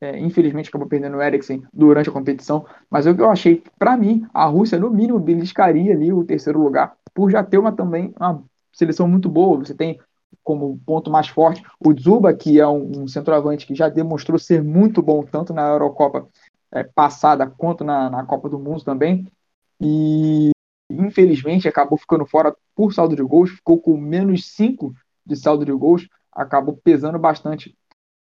é, 0.00 0.18
infelizmente 0.18 0.68
acabou 0.68 0.88
perdendo 0.88 1.16
o 1.16 1.22
Eriksen 1.22 1.64
durante 1.72 2.08
a 2.08 2.12
competição, 2.12 2.64
mas 2.88 3.04
que 3.04 3.20
eu 3.20 3.30
achei, 3.30 3.62
para 3.78 3.96
mim, 3.96 4.26
a 4.32 4.44
Rússia, 4.44 4.78
no 4.78 4.90
mínimo, 4.90 5.18
beliscaria 5.18 5.92
ali 5.92 6.12
o 6.12 6.24
terceiro 6.24 6.62
lugar, 6.62 6.96
por 7.12 7.30
já 7.30 7.42
ter 7.42 7.58
uma 7.58 7.72
também 7.72 8.12
uma 8.16 8.42
seleção 8.72 9.08
muito 9.08 9.28
boa. 9.28 9.58
Você 9.58 9.74
tem 9.74 9.98
como 10.44 10.78
ponto 10.86 11.10
mais 11.10 11.28
forte. 11.28 11.62
O 11.80 11.92
Zuba, 11.98 12.32
que 12.32 12.60
é 12.60 12.66
um, 12.66 13.02
um 13.02 13.08
centroavante 13.08 13.66
que 13.66 13.74
já 13.74 13.88
demonstrou 13.88 14.38
ser 14.38 14.62
muito 14.62 15.02
bom, 15.02 15.24
tanto 15.24 15.52
na 15.52 15.68
Eurocopa 15.68 16.28
é, 16.72 16.84
passada 16.84 17.46
quanto 17.46 17.82
na, 17.84 18.08
na 18.08 18.24
Copa 18.24 18.48
do 18.48 18.58
Mundo 18.58 18.84
também. 18.84 19.26
E 19.80 20.50
infelizmente 20.90 21.68
acabou 21.68 21.98
ficando 21.98 22.26
fora 22.26 22.54
por 22.74 22.92
saldo 22.92 23.14
de 23.14 23.22
gols, 23.22 23.50
ficou 23.50 23.80
com 23.80 23.96
menos 23.96 24.46
5 24.46 24.94
de 25.24 25.36
saldo 25.36 25.64
de 25.64 25.72
gols, 25.72 26.08
acabou 26.32 26.76
pesando 26.82 27.18
bastante 27.18 27.76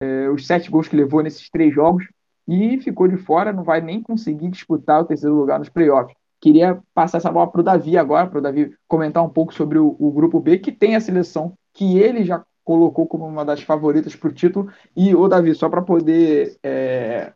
é, 0.02 0.30
os 0.30 0.46
sete 0.46 0.70
gols 0.70 0.88
que 0.88 0.96
levou 0.96 1.22
nesses 1.22 1.50
três 1.50 1.74
jogos 1.74 2.08
e 2.48 2.80
ficou 2.80 3.08
de 3.08 3.18
fora, 3.18 3.54
não 3.54 3.64
vai 3.64 3.80
nem 3.80 4.02
conseguir 4.02 4.50
disputar 4.50 5.02
o 5.02 5.06
terceiro 5.06 5.36
lugar 5.36 5.60
nos 5.60 5.70
playoffs. 5.70 6.16
Queria 6.42 6.82
passar 6.94 7.18
essa 7.18 7.32
bola 7.32 7.52
para 7.52 7.62
o 7.62 7.64
Davi 7.64 7.98
agora, 7.98 8.28
para 8.28 8.40
o 8.40 8.42
Davi 8.42 8.76
comentar 8.88 9.24
um 9.24 9.30
pouco 9.30 9.54
sobre 9.54 9.78
o, 9.78 9.96
o 10.00 10.12
grupo 10.12 10.40
B, 10.40 10.58
que 10.58 10.72
tem 10.72 10.96
a 10.96 11.02
seleção 11.02 11.54
que 11.74 12.00
ele 12.00 12.24
já 12.24 12.44
colocou 12.64 13.08
como 13.08 13.28
uma 13.28 13.44
das 13.44 13.62
favoritas 13.62 14.16
para 14.16 14.30
o 14.30 14.34
título. 14.34 14.72
E, 14.96 15.14
ô 15.14 15.28
Davi, 15.28 15.54
só 15.54 15.70
para 15.70 15.82
poder 15.82 16.58
é, 16.64 17.34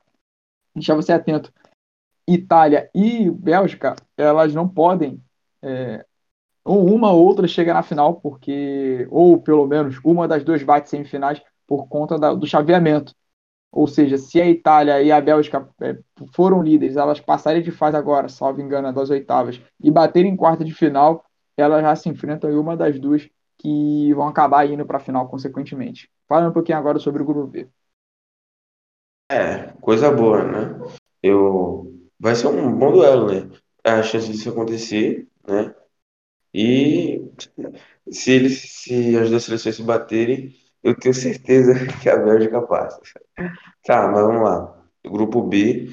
deixar 0.74 0.96
você 0.96 1.12
atento, 1.12 1.52
Itália 2.28 2.90
e 2.94 3.30
Bélgica, 3.30 3.96
elas 4.18 4.54
não 4.54 4.68
podem, 4.68 5.22
é, 5.62 6.06
ou 6.64 6.86
uma 6.94 7.12
ou 7.12 7.26
outra 7.26 7.48
chega 7.48 7.74
na 7.74 7.84
final, 7.84 8.16
porque, 8.16 9.08
ou 9.12 9.42
pelo 9.42 9.68
menos 9.68 10.00
uma 10.04 10.28
das 10.28 10.44
duas 10.44 10.64
bate 10.64 10.90
semifinais 10.90 11.42
por 11.68 11.88
conta 11.88 12.18
da, 12.18 12.34
do 12.34 12.48
chaveamento. 12.48 13.14
Ou 13.72 13.88
seja, 13.88 14.18
se 14.18 14.40
a 14.40 14.48
Itália 14.48 15.02
e 15.02 15.12
a 15.12 15.20
Bélgica 15.20 15.68
é, 15.82 15.98
foram 16.34 16.62
líderes, 16.62 16.96
elas 16.96 17.20
passarem 17.20 17.62
de 17.62 17.72
fase 17.72 17.98
agora, 17.98 18.30
salvo 18.30 18.62
engano, 18.62 18.94
das 18.94 19.10
oitavas, 19.10 19.60
e 19.82 19.90
baterem 19.90 20.32
em 20.32 20.38
quarta 20.38 20.64
de 20.64 20.74
final, 20.74 21.26
elas 21.58 21.82
já 21.82 21.96
se 21.96 22.08
enfrentam 22.08 22.52
em 22.52 22.56
uma 22.56 22.78
das 22.78 23.00
duas 23.00 23.28
que 23.58 24.14
vão 24.14 24.28
acabar 24.28 24.70
indo 24.70 24.86
para 24.86 24.98
a 24.98 25.02
final 25.02 25.28
consequentemente. 25.28 26.10
Fala 26.28 26.50
um 26.50 26.54
pouquinho 26.54 26.78
agora 26.78 27.00
sobre 27.00 27.24
o 27.24 27.26
grupo 27.26 27.48
B. 27.48 27.68
É, 29.32 29.74
coisa 29.82 30.12
boa, 30.12 30.44
né? 30.44 30.96
Eu 31.22 31.93
vai 32.24 32.36
ser 32.36 32.48
um 32.48 32.72
bom 32.78 32.92
duelo, 32.94 33.32
né? 33.32 33.50
A 33.84 34.02
chance 34.02 34.32
disso 34.32 34.50
acontecer, 34.50 35.28
né? 35.48 35.76
E 36.54 37.22
se 38.12 38.32
eles, 38.32 38.62
se 38.84 39.18
as 39.18 39.30
duas 39.30 39.44
seleções 39.44 39.76
se 39.76 39.84
baterem, 39.84 40.56
eu 40.84 40.98
tenho 40.98 41.14
certeza 41.16 41.74
que 42.02 42.10
a 42.10 42.18
Bélgica 42.18 42.62
passa. 42.62 43.02
Tá, 43.86 44.08
mas 44.08 44.22
vamos 44.24 44.44
lá. 44.44 44.84
Grupo 45.06 45.42
B. 45.44 45.90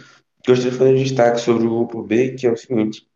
Gostaria 0.46 0.72
de 0.72 0.78
fazer 0.78 0.92
um 0.92 0.96
destaque 0.96 1.40
sobre 1.40 1.66
o 1.66 1.70
grupo 1.70 2.02
B, 2.02 2.34
que 2.34 2.46
é 2.46 2.52
o 2.52 2.56
seguinte: 2.56 3.06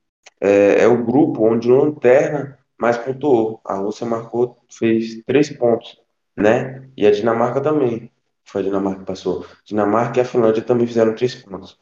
é, 0.41 0.83
é 0.85 0.89
o 0.89 1.05
grupo 1.05 1.45
onde 1.47 1.71
o 1.71 1.77
Lanterna 1.77 2.59
mais 2.79 2.99
pontuou. 2.99 3.61
A 3.65 3.77
Rússia 3.77 4.07
marcou, 4.07 4.59
fez 4.71 5.23
três 5.27 5.51
pontos, 5.57 6.01
né? 6.37 6.89
E 6.97 7.07
a 7.07 7.11
Dinamarca 7.13 7.61
também. 7.61 8.13
Foi 8.45 8.63
a 8.63 8.65
Dinamarca 8.65 9.01
que 9.01 9.07
passou. 9.07 9.47
Dinamarca 9.65 10.19
e 10.21 10.23
a 10.23 10.25
Finlândia 10.25 10.63
também 10.63 10.87
fizeram 10.87 11.15
três 11.15 11.35
pontos. 11.37 11.79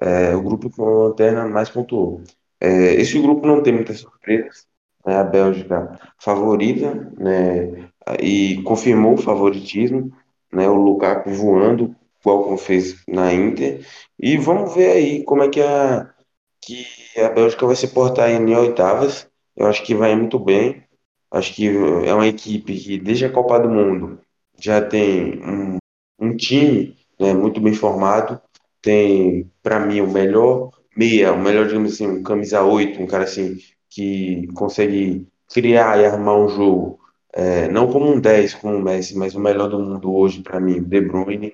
É, 0.00 0.34
o 0.36 0.42
grupo 0.42 0.70
com 0.70 0.84
a 0.84 1.08
lanterna 1.08 1.46
mais 1.48 1.70
pontuou. 1.70 2.22
É, 2.60 2.94
esse 2.94 3.18
grupo 3.20 3.46
não 3.46 3.62
tem 3.62 3.72
muitas 3.72 4.00
surpresas. 4.00 4.66
Né? 5.04 5.16
A 5.16 5.24
Bélgica 5.24 5.98
favorita, 6.18 6.94
né? 7.18 7.90
E 8.20 8.62
confirmou 8.62 9.14
o 9.14 9.18
favoritismo, 9.18 10.12
né? 10.52 10.68
O 10.68 10.74
Lukaku 10.74 11.30
voando, 11.30 11.94
igual 12.20 12.44
como 12.44 12.58
fez 12.58 13.02
na 13.08 13.32
Inter. 13.32 13.84
E 14.18 14.36
vamos 14.36 14.74
ver 14.74 14.90
aí 14.92 15.24
como 15.24 15.42
é 15.42 15.48
que 15.48 15.60
a, 15.60 16.12
que 16.60 16.86
a 17.20 17.28
Bélgica 17.30 17.66
vai 17.66 17.76
se 17.76 17.88
portar 17.88 18.30
em 18.30 18.54
oitavas. 18.54 19.28
Eu 19.56 19.66
acho 19.66 19.84
que 19.84 19.94
vai 19.94 20.14
muito 20.16 20.38
bem. 20.38 20.82
Acho 21.30 21.54
que 21.54 21.68
é 21.68 22.14
uma 22.14 22.26
equipe 22.26 22.78
que, 22.78 22.98
desde 22.98 23.26
a 23.26 23.32
Copa 23.32 23.58
do 23.58 23.68
Mundo, 23.68 24.20
já 24.58 24.80
tem 24.80 25.40
um, 25.42 25.78
um 26.18 26.36
time 26.36 26.96
né, 27.18 27.32
muito 27.34 27.60
bem 27.60 27.74
formado. 27.74 28.40
Tem, 28.86 29.50
para 29.64 29.80
mim, 29.80 30.00
o 30.00 30.06
melhor 30.12 30.70
meia, 30.96 31.32
o 31.32 31.38
melhor, 31.42 31.66
digamos 31.66 31.94
assim, 31.94 32.06
um 32.06 32.22
camisa 32.22 32.62
8, 32.62 33.02
um 33.02 33.06
cara 33.06 33.24
assim 33.24 33.56
que 33.90 34.46
consegue 34.54 35.26
criar 35.52 35.98
e 36.00 36.06
armar 36.06 36.36
um 36.36 36.48
jogo, 36.48 37.00
é, 37.32 37.66
não 37.68 37.90
como 37.92 38.06
um 38.12 38.20
10, 38.20 38.54
como 38.54 38.76
o 38.76 38.82
Messi, 38.82 39.16
mas 39.18 39.34
o 39.34 39.40
melhor 39.40 39.68
do 39.68 39.80
mundo 39.80 40.14
hoje, 40.14 40.40
para 40.42 40.60
mim, 40.60 40.80
De 40.82 41.00
Bruyne. 41.00 41.52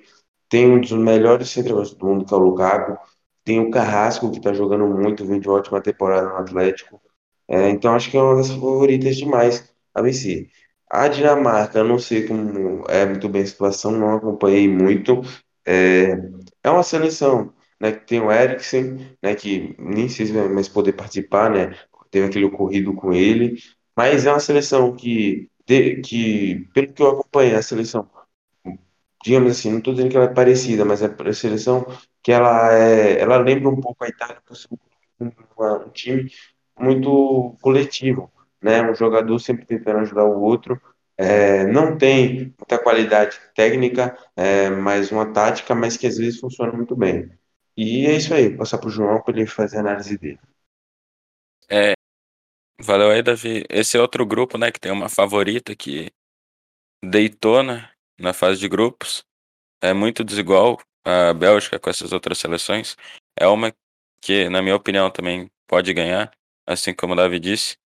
Tem 0.49 0.69
um 0.69 0.79
dos 0.79 0.91
melhores 0.91 1.49
centroavantes 1.49 1.95
do 1.95 2.05
mundo, 2.05 2.25
que 2.25 2.33
é 2.33 2.37
o 2.37 2.39
Lukaku. 2.39 2.97
Tem 3.43 3.59
o 3.59 3.71
Carrasco, 3.71 4.29
que 4.31 4.37
está 4.37 4.53
jogando 4.53 4.87
muito, 4.87 5.25
vem 5.25 5.39
de 5.39 5.49
ótima 5.49 5.81
temporada 5.81 6.29
no 6.29 6.35
Atlético. 6.37 7.01
É, 7.47 7.69
então 7.69 7.93
acho 7.95 8.11
que 8.11 8.17
é 8.17 8.21
uma 8.21 8.35
das 8.37 8.49
favoritas 8.49 9.17
demais 9.17 9.73
a 9.93 10.01
vencer. 10.01 10.49
A 10.89 11.07
Dinamarca, 11.07 11.83
não 11.83 11.97
sei 11.99 12.27
como 12.27 12.85
é 12.87 13.05
muito 13.05 13.27
bem 13.29 13.41
a 13.41 13.47
situação, 13.47 13.91
não 13.91 14.15
acompanhei 14.15 14.67
muito. 14.69 15.21
É, 15.65 16.11
é 16.63 16.69
uma 16.69 16.83
seleção 16.83 17.53
né, 17.79 17.91
que 17.91 18.05
tem 18.07 18.19
o 18.21 18.31
Eriksen, 18.31 19.17
né, 19.21 19.35
que 19.35 19.75
nem 19.79 20.09
sei 20.09 20.25
se 20.25 20.33
vai 20.33 20.47
mais 20.49 20.67
poder 20.69 20.93
participar, 20.93 21.49
né, 21.49 21.77
teve 22.11 22.27
aquele 22.27 22.45
ocorrido 22.45 22.93
com 22.95 23.13
ele, 23.13 23.57
mas 23.95 24.25
é 24.25 24.31
uma 24.31 24.39
seleção 24.39 24.95
que, 24.95 25.49
de, 25.65 26.01
que 26.01 26.67
pelo 26.73 26.93
que 26.93 27.01
eu 27.01 27.09
acompanhei, 27.09 27.55
a 27.55 27.61
seleção, 27.61 28.09
digamos 29.23 29.51
assim, 29.51 29.71
não 29.71 29.77
estou 29.79 29.93
dizendo 29.93 30.11
que 30.11 30.17
ela 30.17 30.25
é 30.25 30.33
parecida, 30.33 30.85
mas 30.85 31.01
é 31.01 31.07
a 31.07 31.33
seleção 31.33 31.85
que 32.21 32.31
ela, 32.31 32.73
é, 32.73 33.19
ela 33.19 33.37
lembra 33.37 33.69
um 33.69 33.79
pouco 33.79 34.03
a 34.03 34.07
Itália 34.07 34.41
por 34.45 34.55
ser 34.55 34.69
um, 35.19 35.27
um 35.57 35.89
time 35.89 36.29
muito 36.79 37.55
coletivo, 37.61 38.31
né? 38.61 38.81
Um 38.89 38.95
jogador 38.95 39.39
sempre 39.39 39.65
tentando 39.65 39.99
ajudar 39.99 40.25
o 40.25 40.41
outro. 40.41 40.79
É, 41.17 41.65
não 41.67 41.97
tem 41.97 42.53
muita 42.59 42.79
qualidade 42.79 43.39
técnica, 43.55 44.17
é, 44.35 44.69
mas 44.69 45.11
uma 45.11 45.31
tática, 45.31 45.75
mas 45.75 45.97
que 45.97 46.07
às 46.07 46.17
vezes 46.17 46.39
funciona 46.39 46.71
muito 46.71 46.95
bem. 46.95 47.29
E 47.77 48.05
é 48.07 48.15
isso 48.15 48.33
aí, 48.33 48.55
passar 48.55 48.77
para 48.77 48.87
o 48.87 48.91
João 48.91 49.21
para 49.21 49.37
ele 49.37 49.47
fazer 49.47 49.77
a 49.77 49.79
análise 49.81 50.17
dele. 50.17 50.39
É, 51.69 51.93
Valeu 52.81 53.11
aí, 53.11 53.21
Davi. 53.21 53.63
Esse 53.69 53.97
é 53.97 54.01
outro 54.01 54.25
grupo, 54.25 54.57
né, 54.57 54.71
que 54.71 54.79
tem 54.79 54.91
uma 54.91 55.07
favorita 55.07 55.75
que 55.75 56.11
deitou, 57.03 57.63
né, 57.63 57.89
na 58.19 58.33
fase 58.33 58.59
de 58.59 58.67
grupos. 58.67 59.23
É 59.81 59.93
muito 59.93 60.23
desigual 60.23 60.79
a 61.05 61.33
Bélgica 61.33 61.79
com 61.79 61.89
essas 61.89 62.11
outras 62.11 62.37
seleções. 62.37 62.97
É 63.39 63.47
uma 63.47 63.71
que, 64.21 64.49
na 64.49 64.61
minha 64.61 64.75
opinião, 64.75 65.09
também 65.09 65.49
pode 65.67 65.93
ganhar, 65.93 66.31
assim 66.67 66.93
como 66.93 67.13
o 67.13 67.15
Davi 67.15 67.39
disse. 67.39 67.77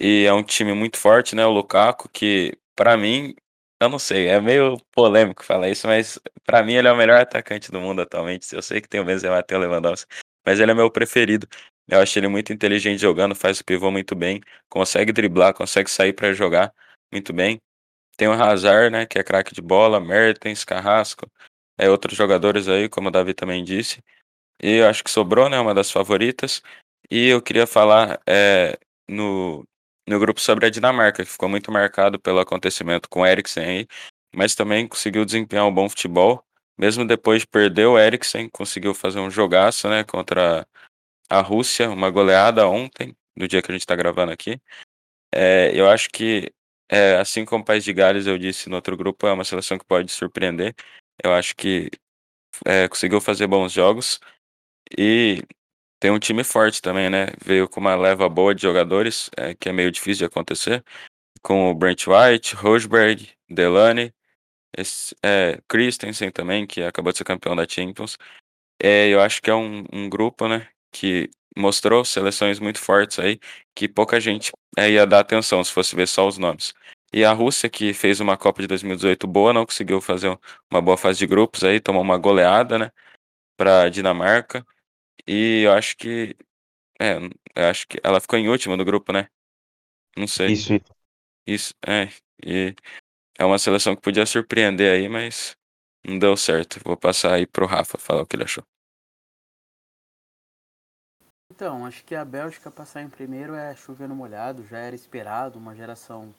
E 0.00 0.24
é 0.24 0.32
um 0.32 0.42
time 0.42 0.72
muito 0.74 0.98
forte, 0.98 1.34
né, 1.34 1.44
o 1.46 1.50
Lukaku, 1.50 2.08
que 2.08 2.58
para 2.74 2.96
mim, 2.96 3.34
eu 3.80 3.88
não 3.88 3.98
sei, 3.98 4.28
é 4.28 4.40
meio 4.40 4.76
polêmico 4.92 5.44
falar 5.44 5.68
isso, 5.68 5.86
mas 5.86 6.18
para 6.44 6.62
mim 6.62 6.74
ele 6.74 6.88
é 6.88 6.92
o 6.92 6.96
melhor 6.96 7.20
atacante 7.20 7.70
do 7.70 7.80
mundo 7.80 8.02
atualmente. 8.02 8.54
Eu 8.54 8.62
sei 8.62 8.80
que 8.80 8.88
tem 8.88 9.00
o 9.00 9.04
Benzema, 9.04 9.42
tem 9.42 9.56
o 9.56 9.60
Lewandowski, 9.60 10.12
mas 10.44 10.58
ele 10.60 10.72
é 10.72 10.74
meu 10.74 10.90
preferido. 10.90 11.46
Eu 11.88 12.00
acho 12.00 12.18
ele 12.18 12.28
muito 12.28 12.52
inteligente 12.52 13.00
jogando, 13.00 13.34
faz 13.34 13.60
o 13.60 13.64
pivô 13.64 13.90
muito 13.90 14.14
bem, 14.14 14.40
consegue 14.68 15.12
driblar, 15.12 15.54
consegue 15.54 15.90
sair 15.90 16.12
para 16.12 16.32
jogar 16.32 16.72
muito 17.12 17.32
bem. 17.32 17.60
Tem 18.16 18.28
o 18.28 18.32
Hazard, 18.32 18.90
né, 18.90 19.06
que 19.06 19.18
é 19.18 19.24
craque 19.24 19.54
de 19.54 19.62
bola, 19.62 20.00
Mertens, 20.00 20.64
Carrasco, 20.64 21.30
é 21.78 21.90
outros 21.90 22.16
jogadores 22.16 22.68
aí, 22.68 22.88
como 22.88 23.08
o 23.08 23.10
Davi 23.10 23.34
também 23.34 23.64
disse. 23.64 24.02
E 24.62 24.76
eu 24.76 24.88
acho 24.88 25.04
que 25.04 25.10
sobrou, 25.10 25.48
né, 25.48 25.58
uma 25.60 25.74
das 25.74 25.90
favoritas. 25.90 26.62
E 27.10 27.28
eu 27.28 27.42
queria 27.42 27.66
falar 27.66 28.20
é, 28.26 28.78
no, 29.08 29.64
no 30.08 30.18
grupo 30.18 30.40
sobre 30.40 30.66
a 30.66 30.70
Dinamarca, 30.70 31.24
que 31.24 31.30
ficou 31.30 31.48
muito 31.48 31.70
marcado 31.70 32.18
pelo 32.20 32.40
acontecimento 32.40 33.08
com 33.08 33.20
o 33.20 33.26
Eriksen 33.26 33.64
aí, 33.64 33.86
mas 34.34 34.54
também 34.54 34.88
conseguiu 34.88 35.24
desempenhar 35.24 35.66
um 35.66 35.74
bom 35.74 35.88
futebol. 35.88 36.44
Mesmo 36.78 37.06
depois 37.06 37.42
de 37.42 37.46
perder 37.46 37.86
o 37.86 37.98
Eriksen, 37.98 38.48
conseguiu 38.48 38.94
fazer 38.94 39.20
um 39.20 39.30
jogaço, 39.30 39.88
né, 39.88 40.04
contra 40.04 40.66
a 41.28 41.40
Rússia, 41.40 41.90
uma 41.90 42.10
goleada 42.10 42.66
ontem, 42.68 43.14
do 43.36 43.46
dia 43.46 43.62
que 43.62 43.70
a 43.70 43.74
gente 43.74 43.82
está 43.82 43.94
gravando 43.96 44.32
aqui. 44.32 44.60
É, 45.34 45.70
eu 45.74 45.88
acho 45.88 46.10
que, 46.10 46.52
é, 46.90 47.16
assim 47.16 47.44
como 47.44 47.62
o 47.62 47.66
País 47.66 47.84
de 47.84 47.92
Gales, 47.92 48.26
eu 48.26 48.38
disse 48.38 48.68
no 48.68 48.76
outro 48.76 48.96
grupo, 48.96 49.26
é 49.26 49.32
uma 49.32 49.44
seleção 49.44 49.78
que 49.78 49.84
pode 49.84 50.10
surpreender. 50.12 50.74
Eu 51.22 51.32
acho 51.32 51.54
que 51.56 51.90
é, 52.66 52.88
conseguiu 52.88 53.20
fazer 53.20 53.46
bons 53.46 53.72
jogos 53.72 54.20
e 54.98 55.42
tem 56.02 56.10
um 56.10 56.18
time 56.18 56.42
forte 56.42 56.82
também, 56.82 57.08
né? 57.08 57.28
Veio 57.40 57.68
com 57.68 57.78
uma 57.78 57.94
leva 57.94 58.28
boa 58.28 58.52
de 58.52 58.60
jogadores, 58.62 59.30
é, 59.36 59.54
que 59.54 59.68
é 59.68 59.72
meio 59.72 59.88
difícil 59.88 60.26
de 60.26 60.32
acontecer, 60.32 60.84
com 61.40 61.70
o 61.70 61.74
Brent 61.76 62.08
White, 62.08 62.56
Rosberg, 62.56 63.30
Delaney, 63.48 64.12
esse, 64.76 65.14
é, 65.22 65.60
Christensen 65.68 66.32
também, 66.32 66.66
que 66.66 66.82
acabou 66.82 67.12
de 67.12 67.18
ser 67.18 67.24
campeão 67.24 67.54
da 67.54 67.68
Champions. 67.68 68.18
É, 68.82 69.08
eu 69.10 69.20
acho 69.20 69.40
que 69.40 69.48
é 69.48 69.54
um, 69.54 69.84
um 69.92 70.08
grupo, 70.10 70.48
né, 70.48 70.68
que 70.90 71.30
mostrou 71.56 72.04
seleções 72.04 72.58
muito 72.58 72.80
fortes 72.80 73.20
aí, 73.20 73.38
que 73.72 73.88
pouca 73.88 74.18
gente 74.20 74.50
é, 74.76 74.90
ia 74.90 75.06
dar 75.06 75.20
atenção 75.20 75.62
se 75.62 75.70
fosse 75.72 75.94
ver 75.94 76.08
só 76.08 76.26
os 76.26 76.36
nomes. 76.36 76.74
E 77.12 77.24
a 77.24 77.32
Rússia, 77.32 77.70
que 77.70 77.94
fez 77.94 78.18
uma 78.18 78.36
Copa 78.36 78.60
de 78.60 78.66
2018 78.66 79.28
boa, 79.28 79.52
não 79.52 79.64
conseguiu 79.64 80.00
fazer 80.00 80.36
uma 80.68 80.82
boa 80.82 80.96
fase 80.96 81.20
de 81.20 81.28
grupos 81.28 81.62
aí, 81.62 81.78
tomou 81.78 82.02
uma 82.02 82.18
goleada, 82.18 82.76
né, 82.76 82.90
para 83.56 83.88
Dinamarca. 83.88 84.66
E 85.26 85.62
eu 85.64 85.72
acho 85.72 85.96
que. 85.96 86.36
É, 87.00 87.16
eu 87.54 87.66
acho 87.68 87.86
que 87.86 87.98
ela 88.02 88.20
ficou 88.20 88.38
em 88.38 88.48
último 88.48 88.76
do 88.76 88.84
grupo, 88.84 89.12
né? 89.12 89.28
Não 90.16 90.26
sei. 90.26 90.52
Isso, 90.52 90.72
isso. 91.46 91.74
É. 91.86 92.08
E 92.44 92.74
é 93.38 93.44
uma 93.44 93.58
seleção 93.58 93.94
que 93.96 94.02
podia 94.02 94.26
surpreender 94.26 94.92
aí, 94.92 95.08
mas 95.08 95.56
não 96.06 96.18
deu 96.18 96.36
certo. 96.36 96.80
Vou 96.84 96.96
passar 96.96 97.34
aí 97.34 97.46
pro 97.46 97.66
Rafa 97.66 97.98
falar 97.98 98.22
o 98.22 98.26
que 98.26 98.36
ele 98.36 98.44
achou. 98.44 98.64
Então, 101.54 101.84
acho 101.84 102.02
que 102.04 102.14
a 102.14 102.24
Bélgica 102.24 102.70
passar 102.70 103.02
em 103.02 103.10
primeiro 103.10 103.54
é 103.54 103.74
chover 103.76 104.08
no 104.08 104.16
molhado, 104.16 104.64
já 104.64 104.78
era 104.78 104.96
esperado, 104.96 105.58
uma 105.58 105.74
geração 105.74 106.34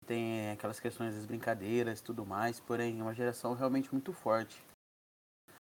que 0.00 0.06
tem 0.06 0.50
aquelas 0.50 0.80
questões 0.80 1.14
das 1.14 1.26
brincadeiras 1.26 2.00
e 2.00 2.02
tudo 2.02 2.24
mais, 2.24 2.60
porém 2.60 2.98
é 2.98 3.02
uma 3.02 3.14
geração 3.14 3.54
realmente 3.54 3.92
muito 3.92 4.12
forte. 4.12 4.56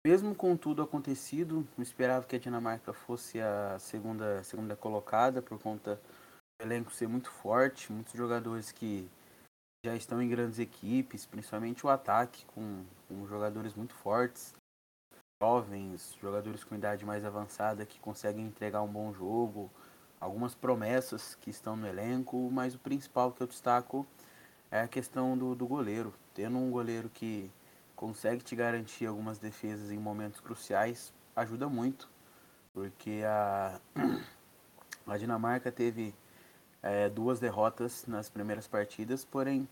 Mesmo 0.06 0.34
com 0.34 0.58
tudo 0.58 0.82
acontecido, 0.82 1.68
não 1.78 1.84
esperava 1.84 2.26
que 2.26 2.36
a 2.36 2.40
Dinamarca 2.40 2.92
fosse 2.92 3.40
a 3.40 3.78
segunda, 3.78 4.44
segunda 4.44 4.76
colocada 4.76 5.44
por 5.44 5.60
conta 5.60 6.02
do 6.60 6.66
elenco 6.66 6.92
ser 6.92 7.08
muito 7.08 7.30
forte, 7.30 7.92
muitos 7.92 8.14
jogadores 8.14 8.72
que 8.72 9.08
já 9.86 9.96
estão 9.96 10.20
em 10.20 10.28
grandes 10.28 10.58
equipes, 10.58 11.28
principalmente 11.28 11.86
o 11.86 11.90
ataque 11.90 12.46
com, 12.48 12.84
com 13.08 13.28
jogadores 13.28 13.76
muito 13.76 13.94
fortes, 13.94 14.56
jovens, 15.40 16.16
jogadores 16.20 16.64
com 16.64 16.74
idade 16.74 17.06
mais 17.06 17.24
avançada 17.24 17.86
que 17.86 18.00
conseguem 18.00 18.46
entregar 18.46 18.82
um 18.82 18.92
bom 18.92 19.14
jogo, 19.14 19.72
algumas 20.20 20.56
promessas 20.56 21.36
que 21.36 21.52
estão 21.52 21.76
no 21.76 21.88
elenco, 21.88 22.50
mas 22.52 22.74
o 22.74 22.80
principal 22.80 23.32
que 23.32 23.42
eu 23.42 23.48
destaco 23.48 24.06
é 24.72 24.82
a 24.82 24.88
questão 24.88 25.38
do, 25.38 25.54
do 25.54 25.68
goleiro. 25.68 26.12
Tendo 26.34 26.58
um 26.58 26.72
goleiro 26.72 27.10
que 27.10 27.52
consegue 28.02 28.44
te 28.44 28.56
garantir 28.56 29.06
algumas 29.06 29.38
defesas 29.38 29.92
em 29.92 30.00
momentos 30.00 30.40
cruciais, 30.40 31.14
ajuda 31.36 31.70
muito, 31.70 32.10
porque 32.74 33.22
a, 33.24 33.80
a 35.06 35.18
Dinamarca 35.20 35.72
teve 35.72 36.12
é, 36.82 37.08
duas 37.10 37.40
derrotas 37.40 38.08
nas 38.08 38.28
primeiras 38.28 38.68
partidas, 38.68 39.24
porém 39.24 39.70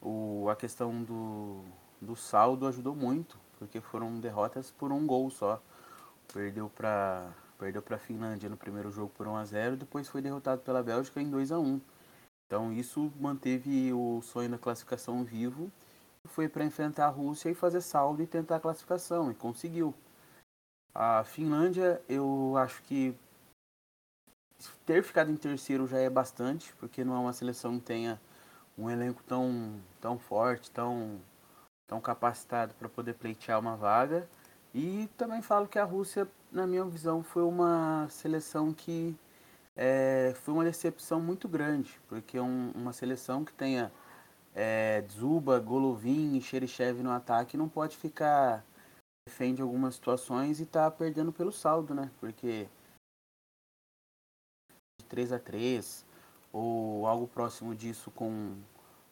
o, 0.00 0.48
a 0.50 0.56
questão 0.56 1.04
do, 1.04 1.62
do 2.00 2.16
saldo 2.16 2.66
ajudou 2.66 2.96
muito, 2.96 3.38
porque 3.60 3.80
foram 3.80 4.18
derrotas 4.18 4.72
por 4.72 4.90
um 4.90 5.06
gol 5.06 5.30
só. 5.30 5.62
Perdeu 6.32 6.68
para 6.68 7.32
perdeu 7.60 7.80
para 7.80 7.94
a 7.94 8.00
Finlândia 8.00 8.48
no 8.48 8.56
primeiro 8.56 8.90
jogo 8.90 9.12
por 9.16 9.28
1 9.28 9.36
a 9.36 9.44
0, 9.44 9.76
depois 9.76 10.08
foi 10.08 10.20
derrotado 10.20 10.62
pela 10.62 10.82
Bélgica 10.82 11.22
em 11.22 11.30
2 11.30 11.52
a 11.52 11.60
1. 11.60 11.80
Então 12.44 12.72
isso 12.72 13.12
manteve 13.20 13.92
o 13.92 14.20
sonho 14.20 14.50
da 14.50 14.58
classificação 14.58 15.22
vivo 15.22 15.70
foi 16.32 16.48
para 16.48 16.64
enfrentar 16.64 17.06
a 17.06 17.10
Rússia 17.10 17.50
e 17.50 17.54
fazer 17.54 17.80
saldo 17.80 18.22
e 18.22 18.26
tentar 18.26 18.56
a 18.56 18.60
classificação, 18.60 19.30
e 19.30 19.34
conseguiu. 19.34 19.94
A 20.94 21.24
Finlândia, 21.24 22.00
eu 22.08 22.54
acho 22.56 22.82
que 22.82 23.14
ter 24.86 25.02
ficado 25.02 25.30
em 25.30 25.36
terceiro 25.36 25.86
já 25.86 25.98
é 25.98 26.10
bastante, 26.10 26.72
porque 26.76 27.04
não 27.04 27.14
é 27.14 27.18
uma 27.18 27.32
seleção 27.32 27.78
que 27.78 27.84
tenha 27.84 28.20
um 28.76 28.90
elenco 28.90 29.22
tão, 29.24 29.80
tão 30.00 30.18
forte, 30.18 30.70
tão, 30.70 31.20
tão 31.86 32.00
capacitado 32.00 32.74
para 32.74 32.88
poder 32.88 33.14
pleitear 33.14 33.58
uma 33.60 33.76
vaga. 33.76 34.28
E 34.74 35.08
também 35.16 35.42
falo 35.42 35.68
que 35.68 35.78
a 35.78 35.84
Rússia, 35.84 36.26
na 36.50 36.66
minha 36.66 36.84
visão, 36.84 37.22
foi 37.22 37.42
uma 37.42 38.06
seleção 38.10 38.72
que 38.72 39.14
é, 39.76 40.34
foi 40.42 40.54
uma 40.54 40.64
decepção 40.64 41.20
muito 41.20 41.48
grande, 41.48 41.98
porque 42.08 42.38
um, 42.40 42.72
uma 42.74 42.92
seleção 42.92 43.44
que 43.44 43.52
tenha 43.52 43.92
é, 44.54 45.04
Zuba, 45.10 45.58
Golovin 45.58 46.36
e 46.36 46.40
Xerichev 46.40 47.02
no 47.02 47.10
ataque 47.10 47.56
não 47.56 47.68
pode 47.68 47.96
ficar 47.96 48.64
refém 49.28 49.54
de 49.54 49.62
algumas 49.62 49.94
situações 49.94 50.60
e 50.60 50.66
tá 50.66 50.90
perdendo 50.90 51.32
pelo 51.32 51.52
saldo, 51.52 51.94
né? 51.94 52.10
Porque 52.20 52.68
3 55.08 55.32
a 55.32 55.38
3 55.38 56.04
ou 56.52 57.06
algo 57.06 57.26
próximo 57.26 57.74
disso 57.74 58.10
com, 58.10 58.56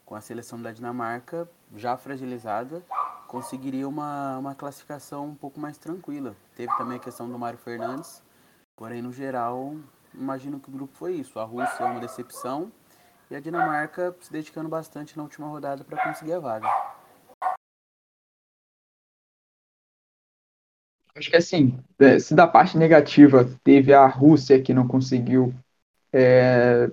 com 0.05 0.15
a 0.15 0.21
seleção 0.21 0.61
da 0.61 0.73
Dinamarca 0.73 1.49
já 1.75 1.97
fragilizada, 1.97 2.85
conseguiria 3.27 3.89
uma, 3.89 4.39
uma 4.39 4.55
classificação 4.55 5.27
um 5.27 5.35
pouco 5.35 5.61
mais 5.61 5.79
tranquila. 5.79 6.35
Teve 6.57 6.77
também 6.77 6.97
a 6.97 7.01
questão 7.01 7.29
do 7.29 7.39
Mário 7.39 7.59
Fernandes, 7.59 8.23
porém 8.77 9.01
no 9.01 9.13
geral, 9.13 9.77
imagino 10.13 10.59
que 10.59 10.69
o 10.69 10.73
grupo 10.73 10.95
foi 10.97 11.15
isso. 11.15 11.39
A 11.39 11.45
Rússia 11.45 11.85
é 11.85 11.85
uma 11.85 12.01
decepção, 12.01 12.73
e 13.31 13.37
a 13.37 13.41
Dinamarca 13.41 14.15
se 14.21 14.33
dedicando 14.33 14.69
bastante 14.69 15.17
na 15.17 15.23
última 15.23 15.47
rodada 15.47 15.85
para 15.85 16.03
conseguir 16.03 16.33
a 16.33 16.41
vaga. 16.41 16.67
Acho 21.15 21.31
que 21.31 21.37
assim, 21.37 21.79
é, 21.99 22.19
se 22.19 22.35
da 22.35 22.47
parte 22.47 22.77
negativa 22.77 23.49
teve 23.63 23.93
a 23.93 24.07
Rússia 24.07 24.61
que 24.61 24.75
não 24.75 24.87
conseguiu 24.87 25.55
é, 26.13 26.91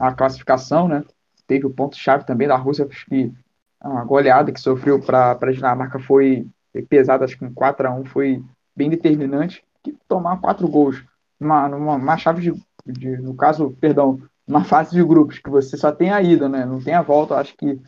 a 0.00 0.12
classificação, 0.12 0.88
né? 0.88 1.04
Teve 1.46 1.66
o 1.66 1.70
ponto-chave 1.70 2.24
também 2.24 2.48
da 2.48 2.56
Rússia, 2.56 2.86
acho 2.86 3.06
que 3.06 3.32
a 3.80 4.02
goleada 4.04 4.50
que 4.50 4.60
sofreu 4.60 5.00
para 5.00 5.32
a 5.32 5.52
Dinamarca 5.52 5.98
foi 5.98 6.48
pesada, 6.88 7.24
acho 7.24 7.38
que 7.38 7.44
um 7.44 7.52
4 7.52 7.86
a 7.86 7.94
1 7.94 8.06
foi 8.06 8.42
bem 8.74 8.88
determinante. 8.88 9.62
Que 9.82 9.94
tomar 10.08 10.40
quatro 10.40 10.66
gols 10.66 11.04
numa, 11.38 11.68
numa, 11.68 12.16
chave 12.16 12.40
de, 12.40 12.62
de, 12.86 13.18
no 13.18 13.36
caso, 13.36 13.76
perdão, 13.78 14.18
uma 14.46 14.64
fase 14.64 14.92
de 14.92 15.02
grupos 15.02 15.38
que 15.38 15.50
você 15.50 15.76
só 15.76 15.90
tem 15.90 16.10
a 16.10 16.22
ida, 16.22 16.48
né? 16.48 16.64
Não 16.64 16.82
tem 16.82 16.94
a 16.94 17.02
volta, 17.02 17.36
acho 17.36 17.56
que 17.56 17.80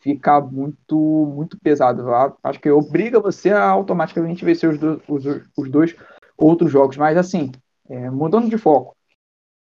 fica 0.00 0.40
muito 0.40 0.96
muito 1.34 1.58
pesado. 1.58 2.04
Acho 2.42 2.60
que 2.60 2.70
obriga 2.70 3.20
você 3.20 3.50
a 3.50 3.68
automaticamente 3.68 4.44
vencer 4.44 4.70
os, 4.70 4.78
do, 4.78 5.02
os, 5.08 5.24
os 5.56 5.70
dois 5.70 5.94
outros 6.36 6.70
jogos. 6.70 6.96
Mas 6.96 7.16
assim, 7.16 7.52
é, 7.88 8.10
mudando 8.10 8.48
de 8.48 8.58
foco, 8.58 8.96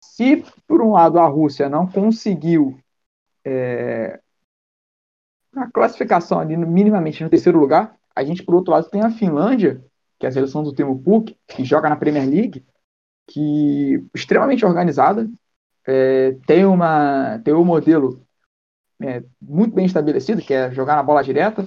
se 0.03 0.45
por 0.67 0.81
um 0.83 0.93
lado 0.93 1.19
a 1.19 1.27
Rússia 1.27 1.69
não 1.69 1.87
conseguiu 1.87 2.79
é, 3.45 4.21
a 5.55 5.71
classificação 5.71 6.39
ali 6.39 6.57
minimamente 6.57 7.23
no 7.23 7.31
terceiro 7.31 7.59
lugar, 7.59 7.97
a 8.15 8.25
gente 8.25 8.43
por 8.43 8.55
outro 8.55 8.73
lado 8.73 8.89
tem 8.91 9.03
a 9.03 9.11
Finlândia, 9.11 9.85
que 10.19 10.27
é 10.27 10.29
a 10.29 10.33
seleção 10.33 10.63
do 10.63 10.75
Timo 10.75 11.01
Puk, 11.03 11.37
que 11.47 11.65
joga 11.65 11.89
na 11.89 11.97
Premier 11.97 12.29
League, 12.29 12.65
que 13.27 14.05
extremamente 14.15 14.65
organizada, 14.65 15.29
é, 15.89 16.33
tem, 16.47 16.67
uma, 16.67 17.41
tem 17.43 17.55
um 17.55 17.65
modelo 17.65 18.23
é, 19.01 19.23
muito 19.41 19.75
bem 19.75 19.87
estabelecido, 19.87 20.43
que 20.43 20.53
é 20.53 20.71
jogar 20.71 20.97
na 20.97 21.03
bola 21.03 21.25
direta, 21.25 21.67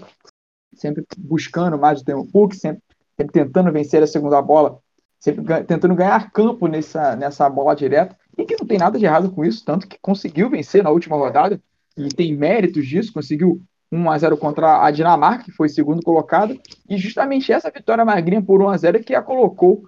sempre 0.75 1.03
buscando 1.17 1.75
mais 1.75 2.01
o 2.01 2.05
tempo 2.05 2.31
PUC, 2.31 2.55
sempre, 2.55 2.83
sempre 3.19 3.33
tentando 3.33 3.71
vencer 3.71 4.03
a 4.03 4.07
segunda 4.07 4.39
bola, 4.39 4.77
sempre 5.19 5.43
tentando 5.63 5.95
ganhar 5.95 6.31
campo 6.31 6.67
nessa, 6.67 7.15
nessa 7.15 7.49
bola 7.49 7.75
direta, 7.75 8.15
e 8.37 8.45
que 8.45 8.55
não 8.59 8.67
tem 8.67 8.77
nada 8.77 8.99
de 8.99 9.05
errado 9.05 9.31
com 9.31 9.43
isso, 9.43 9.65
tanto 9.65 9.87
que 9.87 9.97
conseguiu 9.99 10.51
vencer 10.51 10.83
na 10.83 10.91
última 10.91 11.17
rodada, 11.17 11.59
e 11.97 12.07
tem 12.09 12.35
méritos 12.35 12.85
disso, 12.85 13.11
conseguiu 13.11 13.59
1 13.91 14.09
a 14.11 14.17
0 14.19 14.37
contra 14.37 14.85
a 14.85 14.91
Dinamarca, 14.91 15.45
que 15.45 15.51
foi 15.51 15.67
segundo 15.67 16.03
colocado, 16.03 16.59
e 16.87 16.95
justamente 16.95 17.51
essa 17.51 17.71
vitória 17.71 18.05
magrinha 18.05 18.41
por 18.41 18.61
1 18.61 18.69
a 18.69 18.77
0 18.77 19.03
que 19.03 19.15
a 19.15 19.21
colocou 19.21 19.83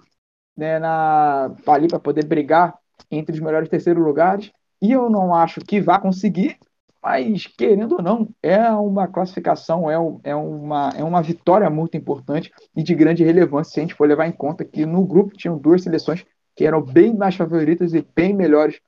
né, 0.56 0.80
na, 0.80 1.54
ali 1.68 1.86
para 1.86 2.00
poder 2.00 2.24
brigar 2.24 2.74
entre 3.10 3.34
os 3.34 3.40
melhores 3.40 3.68
terceiros 3.68 4.04
lugares. 4.04 4.50
E 4.80 4.92
eu 4.92 5.08
não 5.08 5.34
acho 5.34 5.60
que 5.60 5.80
vá 5.80 5.98
conseguir, 5.98 6.58
mas 7.02 7.46
querendo 7.46 7.96
ou 7.96 8.02
não, 8.02 8.28
é 8.42 8.70
uma 8.70 9.06
classificação, 9.06 9.90
é, 9.90 9.94
é, 10.30 10.34
uma, 10.34 10.90
é 10.96 11.04
uma 11.04 11.22
vitória 11.22 11.68
muito 11.68 11.96
importante 11.96 12.50
e 12.74 12.82
de 12.82 12.94
grande 12.94 13.22
relevância 13.22 13.74
se 13.74 13.80
a 13.80 13.82
gente 13.82 13.94
for 13.94 14.08
levar 14.08 14.26
em 14.26 14.32
conta 14.32 14.64
que 14.64 14.86
no 14.86 15.04
grupo 15.04 15.36
tinham 15.36 15.58
duas 15.58 15.82
seleções 15.82 16.24
que 16.56 16.64
eram 16.64 16.80
bem 16.80 17.14
mais 17.14 17.34
favoritas 17.34 17.92
e 17.92 18.06
bem 18.14 18.34
melhores 18.34 18.80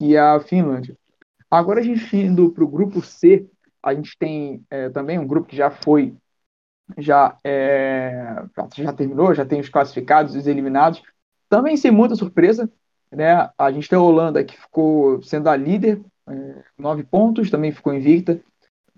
que 0.00 0.16
a 0.16 0.40
Finlândia. 0.40 0.96
Agora 1.50 1.80
a 1.80 1.82
gente 1.82 2.16
indo 2.16 2.50
para 2.50 2.64
o 2.64 2.68
grupo 2.68 3.02
C, 3.02 3.46
a 3.82 3.94
gente 3.94 4.16
tem 4.18 4.64
é, 4.70 4.88
também 4.88 5.18
um 5.18 5.26
grupo 5.26 5.46
que 5.46 5.56
já 5.56 5.70
foi, 5.70 6.16
já, 6.98 7.38
é, 7.44 8.42
já 8.76 8.92
terminou, 8.92 9.34
já 9.34 9.44
tem 9.44 9.60
os 9.60 9.68
classificados 9.68 10.34
os 10.34 10.46
eliminados. 10.46 11.02
Também 11.48 11.76
sem 11.76 11.90
muita 11.90 12.14
surpresa, 12.16 12.68
né? 13.12 13.50
A 13.58 13.70
gente 13.70 13.88
tem 13.88 13.98
a 13.98 14.02
Holanda 14.02 14.42
que 14.42 14.56
ficou 14.58 15.22
sendo 15.22 15.48
a 15.48 15.56
líder, 15.56 16.00
é, 16.28 16.64
nove 16.78 17.04
pontos, 17.04 17.50
também 17.50 17.72
ficou 17.72 17.92
invicta, 17.94 18.40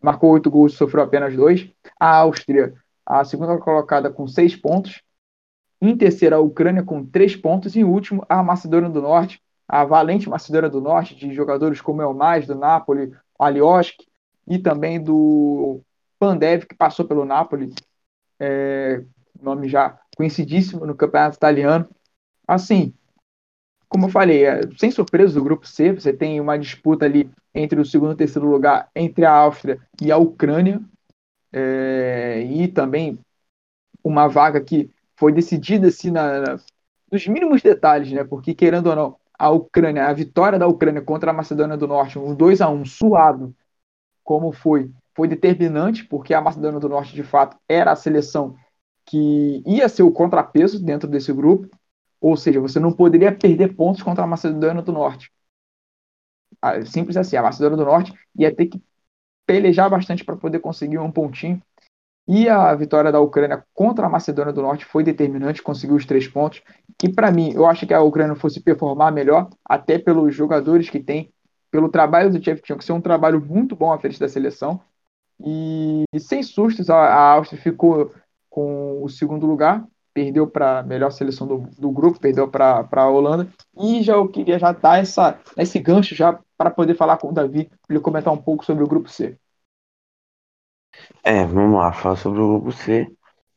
marcou 0.03 0.31
oito 0.33 0.51
gols, 0.51 0.75
sofreu 0.75 1.03
apenas 1.03 1.35
dois. 1.35 1.69
A 1.99 2.19
Áustria, 2.19 2.75
a 3.05 3.25
segunda 3.25 3.59
colocada 3.59 4.11
com 4.11 4.27
seis 4.27 4.55
pontos. 4.55 5.03
Em 5.81 5.97
terceira, 5.97 6.37
a 6.37 6.41
Ucrânia 6.41 6.83
com 6.83 7.05
três 7.05 7.35
pontos. 7.35 7.75
E 7.75 7.81
em 7.81 7.85
último, 7.85 8.25
a 8.29 8.43
Macedônia 8.43 8.89
do 8.89 9.03
Norte, 9.03 9.43
a 9.67 9.85
valente 9.85 10.29
Macedônia 10.29 10.71
do 10.71 10.81
Norte, 10.81 11.15
de 11.15 11.35
jogadores 11.35 11.81
como 11.81 12.03
Elmais, 12.03 12.47
do 12.47 12.55
Napoli, 12.55 13.13
Alioski, 13.39 14.07
e 14.47 14.59
também 14.59 15.03
do 15.03 15.81
Pandev, 16.19 16.67
que 16.67 16.75
passou 16.75 17.05
pelo 17.07 17.25
Napoli, 17.25 17.75
é, 18.39 19.03
nome 19.41 19.69
já 19.69 19.99
conhecidíssimo 20.17 20.87
no 20.87 20.95
campeonato 20.95 21.37
italiano. 21.37 21.89
Assim, 22.47 22.95
como 23.95 24.07
eu 24.07 24.11
falei, 24.11 24.45
é, 24.45 24.61
sem 24.77 24.91
surpresa 24.91 25.35
do 25.35 25.45
grupo 25.45 25.69
C, 25.69 25.93
você 25.93 26.13
tem 26.13 26.41
uma 26.41 26.59
disputa 26.59 27.05
ali 27.05 27.31
entre 27.55 27.81
o 27.81 27.85
segundo 27.85 28.13
e 28.13 28.17
terceiro 28.17 28.51
lugar 28.51 28.91
entre 28.93 29.25
a 29.25 29.31
Áustria 29.31 29.81
e 30.03 30.11
a 30.11 30.17
Ucrânia, 30.17 30.81
é, 31.53 32.41
e 32.43 32.67
também 32.67 33.21
uma 34.03 34.27
vaga 34.27 34.61
que 34.61 34.91
foi 35.15 35.33
decidida 35.33 35.87
assim 35.87 36.11
na, 36.11 36.41
na, 36.41 36.61
nos 37.09 37.25
mínimos 37.29 37.63
detalhes, 37.63 38.11
né? 38.11 38.25
Porque 38.25 38.53
querendo 38.53 38.89
ou 38.89 38.97
não, 38.97 39.17
a 39.39 39.49
Ucrânia, 39.51 40.09
a 40.09 40.13
vitória 40.13 40.59
da 40.59 40.67
Ucrânia 40.67 41.01
contra 41.01 41.31
a 41.31 41.35
Macedônia 41.35 41.77
do 41.77 41.87
Norte, 41.87 42.19
um 42.19 42.35
2 42.35 42.63
a 42.63 42.69
1 42.69 42.85
suado, 42.87 43.55
como 44.25 44.51
foi, 44.51 44.91
foi 45.15 45.29
determinante, 45.29 46.05
porque 46.05 46.35
a 46.35 46.41
Macedônia 46.41 46.81
do 46.81 46.89
Norte, 46.89 47.15
de 47.15 47.23
fato, 47.23 47.57
era 47.69 47.93
a 47.93 47.97
seleção 47.97 48.57
que 49.07 49.63
ia 49.65 49.89
ser 49.89 50.03
o 50.03 50.11
contrapeso 50.11 50.85
dentro 50.85 51.09
desse 51.09 51.33
grupo, 51.33 51.71
ou 52.21 52.37
seja, 52.37 52.61
você 52.61 52.81
não 52.81 52.93
poderia 52.93 53.35
perder 53.35 53.75
pontos 53.75 54.03
contra 54.03 54.25
a 54.25 54.27
Macedônia 54.27 54.83
do 54.83 54.93
Norte. 54.93 55.33
Ah, 56.61 56.85
simples 56.85 57.17
assim, 57.17 57.37
a 57.37 57.43
Macedônia 57.43 57.77
do 57.77 57.85
Norte 57.85 58.13
ia 58.37 58.55
ter 58.55 58.67
que 58.67 58.83
pelejar 59.47 59.91
bastante 59.91 60.25
para 60.25 60.37
poder 60.37 60.61
conseguir 60.61 60.99
um 60.99 61.11
pontinho. 61.11 61.63
E 62.27 62.49
a 62.49 62.75
vitória 62.75 63.13
da 63.13 63.21
Ucrânia 63.21 63.65
contra 63.75 64.07
a 64.07 64.09
Macedônia 64.09 64.53
do 64.53 64.63
Norte 64.63 64.85
foi 64.87 65.05
determinante, 65.05 65.63
conseguiu 65.63 65.97
os 65.97 66.07
três 66.07 66.27
pontos. 66.27 66.63
Que 66.99 67.13
para 67.13 67.31
mim, 67.31 67.53
eu 67.53 67.67
acho 67.67 67.87
que 67.87 67.93
a 67.93 68.01
Ucrânia 68.01 68.35
fosse 68.35 68.61
performar 68.63 69.13
melhor, 69.13 69.51
até 69.65 69.99
pelos 69.99 70.35
jogadores 70.35 70.89
que 70.89 71.01
tem, 71.01 71.31
pelo 71.71 71.91
trabalho 71.91 72.31
do 72.31 72.43
Shevchenko, 72.43 72.79
que 72.79 72.85
ser 72.85 72.93
um 72.93 73.01
trabalho 73.01 73.45
muito 73.45 73.77
bom 73.77 73.93
à 73.93 73.99
frente 73.99 74.19
da 74.19 74.29
seleção. 74.29 74.81
E, 75.41 76.05
e 76.13 76.21
sem 76.21 76.43
sustos, 76.43 76.89
a, 76.89 76.97
a, 76.97 77.33
Áustria 77.33 77.61
ficou 77.61 78.13
com 78.49 79.03
o 79.03 79.09
segundo 79.09 79.47
lugar, 79.47 79.87
perdeu 80.15 80.47
para 80.47 80.79
a 80.79 80.83
melhor 80.83 81.11
seleção 81.11 81.47
do, 81.47 81.59
do 81.77 81.91
grupo, 81.91 82.21
perdeu 82.21 82.49
para 82.49 82.89
a 82.91 83.11
Holanda. 83.11 83.49
E 83.77 84.03
já 84.03 84.15
eu 84.15 84.29
queria 84.29 84.59
já 84.59 84.71
dar 84.71 85.01
essa, 85.01 85.39
esse 85.59 85.81
gancho 85.81 86.15
já 86.15 86.39
para 86.57 86.71
poder 86.71 86.95
falar 86.95 87.19
com 87.19 87.29
o 87.29 87.33
Davi, 87.33 87.65
para 87.65 87.79
ele 87.91 88.01
comentar 88.01 88.33
um 88.33 88.41
pouco 88.41 88.65
sobre 88.65 88.85
o 88.85 88.87
grupo 88.87 89.09
C. 89.09 89.37
É, 91.25 91.45
vamos 91.45 91.77
lá, 91.77 91.93
falar 91.93 92.17
sobre 92.17 92.41
o 92.41 92.61
grupo 92.61 92.71
C. 92.71 93.11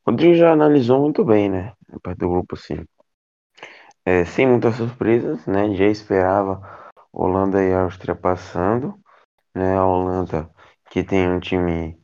O 0.04 0.12
Rodrigo 0.12 0.34
já 0.34 0.52
analisou 0.52 1.00
muito 1.00 1.24
bem, 1.24 1.48
né? 1.48 1.74
A 1.93 2.00
parte 2.00 2.17
do 2.17 2.30
grupo 2.30 2.58
C. 2.58 2.84
É, 4.04 4.26
sem 4.26 4.48
muitas 4.48 4.76
surpresas, 4.76 5.46
né? 5.46 5.76
Já 5.76 5.86
esperava 5.86 6.89
Holanda 7.13 7.63
e 7.63 7.74
Áustria 7.74 8.15
passando, 8.15 8.98
né? 9.54 9.78
A 9.78 9.86
Holanda 9.86 10.50
que 10.89 11.04
tem 11.04 11.30
um 11.30 11.39
time 11.39 12.00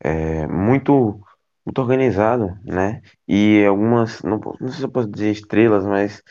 é, 0.00 0.46
muito 0.46 1.23
muito 1.64 1.80
organizado, 1.80 2.58
né? 2.64 3.00
E 3.26 3.64
algumas, 3.64 4.22
não, 4.22 4.38
não 4.60 4.68
sei 4.68 4.78
se 4.78 4.82
eu 4.84 4.90
posso 4.90 5.08
dizer 5.10 5.30
estrelas, 5.30 5.84
mas 5.84 6.22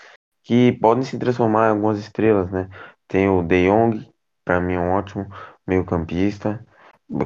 que 0.43 0.73
podem 0.73 1.03
se 1.03 1.17
transformar 1.17 1.67
em 1.67 1.71
algumas 1.71 1.99
estrelas, 1.99 2.51
né? 2.51 2.69
Tem 3.07 3.29
o 3.29 3.41
De 3.43 3.67
Jong, 3.67 4.07
para 4.43 4.59
mim 4.61 4.73
é 4.75 4.79
um 4.79 4.91
ótimo 4.91 5.27
meio-campista. 5.67 6.65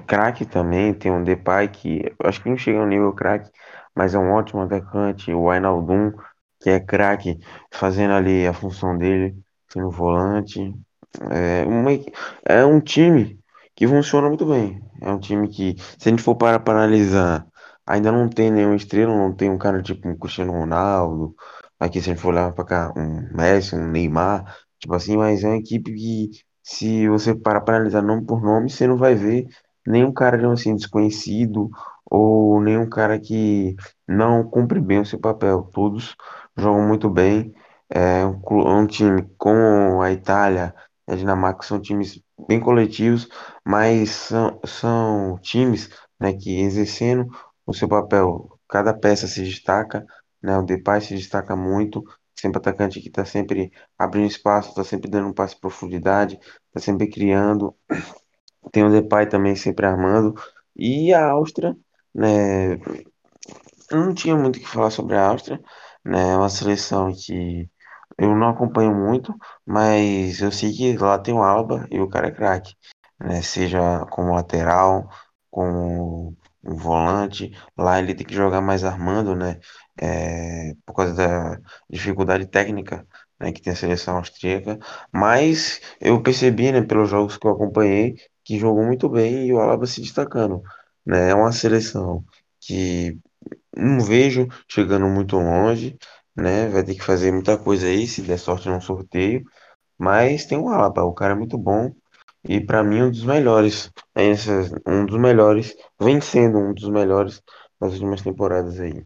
Craque 0.05 0.45
também, 0.45 0.93
tem 0.93 1.11
um 1.11 1.23
Depay 1.23 1.69
que 1.69 2.13
acho 2.23 2.41
que 2.41 2.49
não 2.49 2.57
chega 2.57 2.79
ao 2.79 2.87
nível 2.87 3.13
craque, 3.13 3.49
mas 3.95 4.13
é 4.13 4.19
um 4.19 4.31
ótimo 4.31 4.61
atacante. 4.61 5.31
O 5.33 5.45
Wijnaldum, 5.45 6.11
que 6.59 6.69
é 6.69 6.79
craque, 6.79 7.39
fazendo 7.71 8.13
ali 8.13 8.45
a 8.47 8.53
função 8.53 8.97
dele, 8.97 9.35
sendo 9.69 9.89
volante. 9.89 10.73
É, 11.31 11.65
uma, 11.65 11.89
é 12.45 12.65
um 12.65 12.79
time 12.79 13.39
que 13.75 13.87
funciona 13.87 14.27
muito 14.27 14.45
bem. 14.45 14.81
É 15.01 15.09
um 15.09 15.19
time 15.19 15.47
que, 15.47 15.75
se 15.97 16.09
a 16.09 16.11
gente 16.11 16.23
for 16.23 16.35
para 16.35 16.61
analisar, 16.71 17.45
ainda 17.87 18.11
não 18.11 18.29
tem 18.29 18.51
nenhuma 18.51 18.75
estrela, 18.75 19.15
não 19.15 19.33
tem 19.33 19.49
um 19.49 19.57
cara 19.57 19.81
tipo 19.81 20.07
um 20.07 20.17
Cristiano 20.17 20.51
Ronaldo. 20.51 21.35
Aqui, 21.79 22.01
se 22.01 22.09
a 22.09 22.13
gente 22.13 22.21
for 22.21 22.29
olhar 22.29 22.53
para 22.53 22.65
cá, 22.65 22.93
um 22.97 23.29
Messi, 23.35 23.75
um 23.75 23.87
Neymar, 23.89 24.55
tipo 24.79 24.93
assim, 24.95 25.17
mas 25.17 25.43
é 25.43 25.47
uma 25.47 25.57
equipe 25.57 25.93
que, 25.93 26.31
se 26.63 27.07
você 27.07 27.33
parar 27.35 27.61
para 27.61 27.77
analisar 27.77 28.01
nome 28.01 28.25
por 28.25 28.41
nome, 28.41 28.69
você 28.69 28.87
não 28.87 28.97
vai 28.97 29.15
ver 29.15 29.47
nenhum 29.85 30.11
cara 30.11 30.51
assim, 30.51 30.75
desconhecido 30.75 31.69
ou 32.05 32.61
nenhum 32.61 32.89
cara 32.89 33.19
que 33.19 33.75
não 34.07 34.43
cumpre 34.43 34.79
bem 34.81 34.99
o 34.99 35.05
seu 35.05 35.19
papel. 35.19 35.63
Todos 35.73 36.15
jogam 36.57 36.87
muito 36.87 37.09
bem. 37.09 37.53
É 37.89 38.25
um, 38.25 38.85
time 38.85 39.23
como 39.37 40.01
a 40.01 40.11
Itália 40.11 40.75
e 41.07 41.13
a 41.13 41.15
Dinamarca 41.15 41.63
são 41.63 41.79
times 41.79 42.21
bem 42.47 42.59
coletivos, 42.59 43.29
mas 43.65 44.09
são, 44.11 44.59
são 44.65 45.39
times 45.41 45.89
né, 46.19 46.33
que 46.33 46.59
exercendo 46.61 47.27
o 47.67 47.73
seu 47.73 47.87
papel, 47.87 48.59
cada 48.67 48.93
peça 48.93 49.27
se 49.27 49.43
destaca, 49.43 50.05
né, 50.41 50.57
o 50.57 50.63
Depay 50.63 51.01
se 51.01 51.15
destaca 51.15 51.55
muito, 51.55 52.03
sempre 52.35 52.59
atacante 52.59 53.01
que 53.01 53.09
está 53.09 53.25
sempre 53.25 53.71
abrindo 53.97 54.27
espaço, 54.27 54.69
está 54.69 54.83
sempre 54.83 55.09
dando 55.11 55.27
um 55.27 55.33
passe 55.33 55.55
de 55.55 55.61
profundidade, 55.61 56.39
está 56.67 56.79
sempre 56.79 57.07
criando. 57.09 57.75
Tem 58.71 58.83
o 58.83 58.91
Depay 58.91 59.27
também 59.27 59.55
sempre 59.55 59.85
armando. 59.85 60.33
E 60.75 61.13
a 61.13 61.29
Áustria, 61.31 61.75
né, 62.13 62.77
não 63.91 64.13
tinha 64.13 64.35
muito 64.35 64.57
o 64.57 64.59
que 64.59 64.67
falar 64.67 64.91
sobre 64.91 65.15
a 65.15 65.27
Áustria, 65.27 65.61
né, 66.05 66.31
é 66.33 66.37
uma 66.37 66.49
seleção 66.49 67.11
que 67.13 67.69
eu 68.17 68.35
não 68.35 68.49
acompanho 68.49 68.93
muito, 68.95 69.33
mas 69.65 70.41
eu 70.41 70.51
sei 70.51 70.73
que 70.73 70.97
lá 70.97 71.19
tem 71.19 71.33
o 71.33 71.43
Alba 71.43 71.87
e 71.91 71.99
o 71.99 72.09
cara 72.09 72.27
é 72.27 72.31
craque, 72.31 72.75
né? 73.19 73.41
Seja 73.41 74.05
como 74.07 74.33
lateral, 74.33 75.09
como 75.51 76.35
um 76.63 76.75
volante, 76.75 77.51
lá 77.77 77.99
ele 77.99 78.13
tem 78.15 78.25
que 78.25 78.33
jogar 78.35 78.61
mais 78.61 78.83
armando, 78.83 79.35
né? 79.35 79.59
É, 79.99 80.73
por 80.85 80.93
causa 80.95 81.13
da 81.13 81.59
dificuldade 81.89 82.45
técnica, 82.47 83.07
né, 83.39 83.51
que 83.51 83.61
tem 83.61 83.73
a 83.73 83.75
seleção 83.75 84.17
austríaca. 84.17 84.77
Mas 85.11 85.81
eu 85.99 86.21
percebi, 86.21 86.71
né, 86.71 86.81
pelos 86.81 87.09
jogos 87.09 87.37
que 87.37 87.47
eu 87.47 87.51
acompanhei, 87.51 88.15
que 88.43 88.57
jogou 88.59 88.83
muito 88.85 89.09
bem 89.09 89.47
e 89.47 89.53
o 89.53 89.59
Alaba 89.59 89.85
se 89.87 90.01
destacando, 90.01 90.61
né? 91.05 91.29
É 91.31 91.35
uma 91.35 91.51
seleção 91.51 92.23
que 92.59 93.17
não 93.75 93.99
vejo 94.01 94.47
chegando 94.69 95.07
muito 95.07 95.37
longe 95.37 95.97
né? 96.35 96.67
Vai 96.69 96.83
ter 96.83 96.93
que 96.95 97.03
fazer 97.03 97.31
muita 97.31 97.57
coisa 97.57 97.87
aí, 97.87 98.07
se 98.07 98.21
der 98.21 98.37
sorte 98.37 98.69
num 98.69 98.79
sorteio. 98.81 99.43
Mas 99.97 100.45
tem 100.45 100.57
o 100.57 100.69
Alaba, 100.69 101.03
o 101.03 101.13
cara 101.13 101.33
é 101.33 101.37
muito 101.37 101.57
bom. 101.57 101.93
E 102.47 102.59
para 102.59 102.83
mim, 102.83 103.03
um 103.03 103.11
dos 103.11 103.23
melhores. 103.23 103.91
um 104.87 105.05
dos 105.05 105.19
melhores. 105.19 105.75
Vem 105.99 106.19
sendo 106.21 106.57
um 106.59 106.73
dos 106.73 106.89
melhores 106.89 107.41
das 107.79 107.93
últimas 107.93 108.21
temporadas 108.21 108.79
aí. 108.79 109.05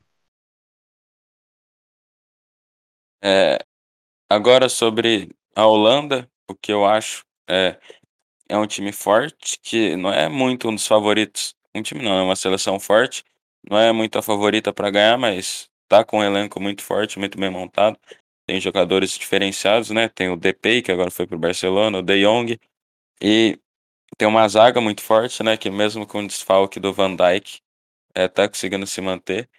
É, 3.23 3.59
agora 4.29 4.69
sobre 4.69 5.29
a 5.55 5.65
Holanda, 5.67 6.29
o 6.49 6.55
que 6.55 6.71
eu 6.71 6.85
acho 6.85 7.25
é, 7.49 7.79
é 8.49 8.57
um 8.57 8.67
time 8.67 8.91
forte, 8.91 9.59
que 9.61 9.95
não 9.97 10.11
é 10.13 10.29
muito 10.29 10.69
um 10.69 10.75
dos 10.75 10.87
favoritos. 10.87 11.55
Um 11.75 11.81
time 11.83 12.03
não, 12.03 12.13
é 12.19 12.23
uma 12.23 12.35
seleção 12.35 12.79
forte, 12.79 13.23
não 13.69 13.77
é 13.79 13.91
muito 13.93 14.17
a 14.19 14.23
favorita 14.23 14.73
para 14.73 14.91
ganhar, 14.91 15.17
mas 15.17 15.69
tá 15.87 16.03
com 16.05 16.19
um 16.19 16.23
elenco 16.23 16.59
muito 16.61 16.83
forte, 16.83 17.19
muito 17.19 17.37
bem 17.39 17.49
montado. 17.51 17.97
Tem 18.47 18.59
jogadores 18.61 19.17
diferenciados, 19.17 19.91
né? 19.91 20.09
Tem 20.09 20.29
o 20.29 20.37
Depay, 20.37 20.81
que 20.81 20.91
agora 20.91 21.11
foi 21.11 21.27
pro 21.27 21.39
Barcelona, 21.39 21.99
o 21.99 22.01
De 22.01 22.21
Jong, 22.23 22.59
e 23.21 23.59
tem 24.17 24.27
uma 24.27 24.47
zaga 24.47 24.81
muito 24.81 25.01
forte, 25.03 25.43
né? 25.43 25.57
Que 25.57 25.69
mesmo 25.69 26.07
com 26.07 26.19
o 26.23 26.27
desfalque 26.27 26.79
do 26.79 26.93
Van 26.93 27.15
Dijk, 27.15 27.61
é, 28.15 28.27
tá 28.27 28.47
conseguindo 28.49 28.87
se 28.87 29.01
manter. 29.01 29.49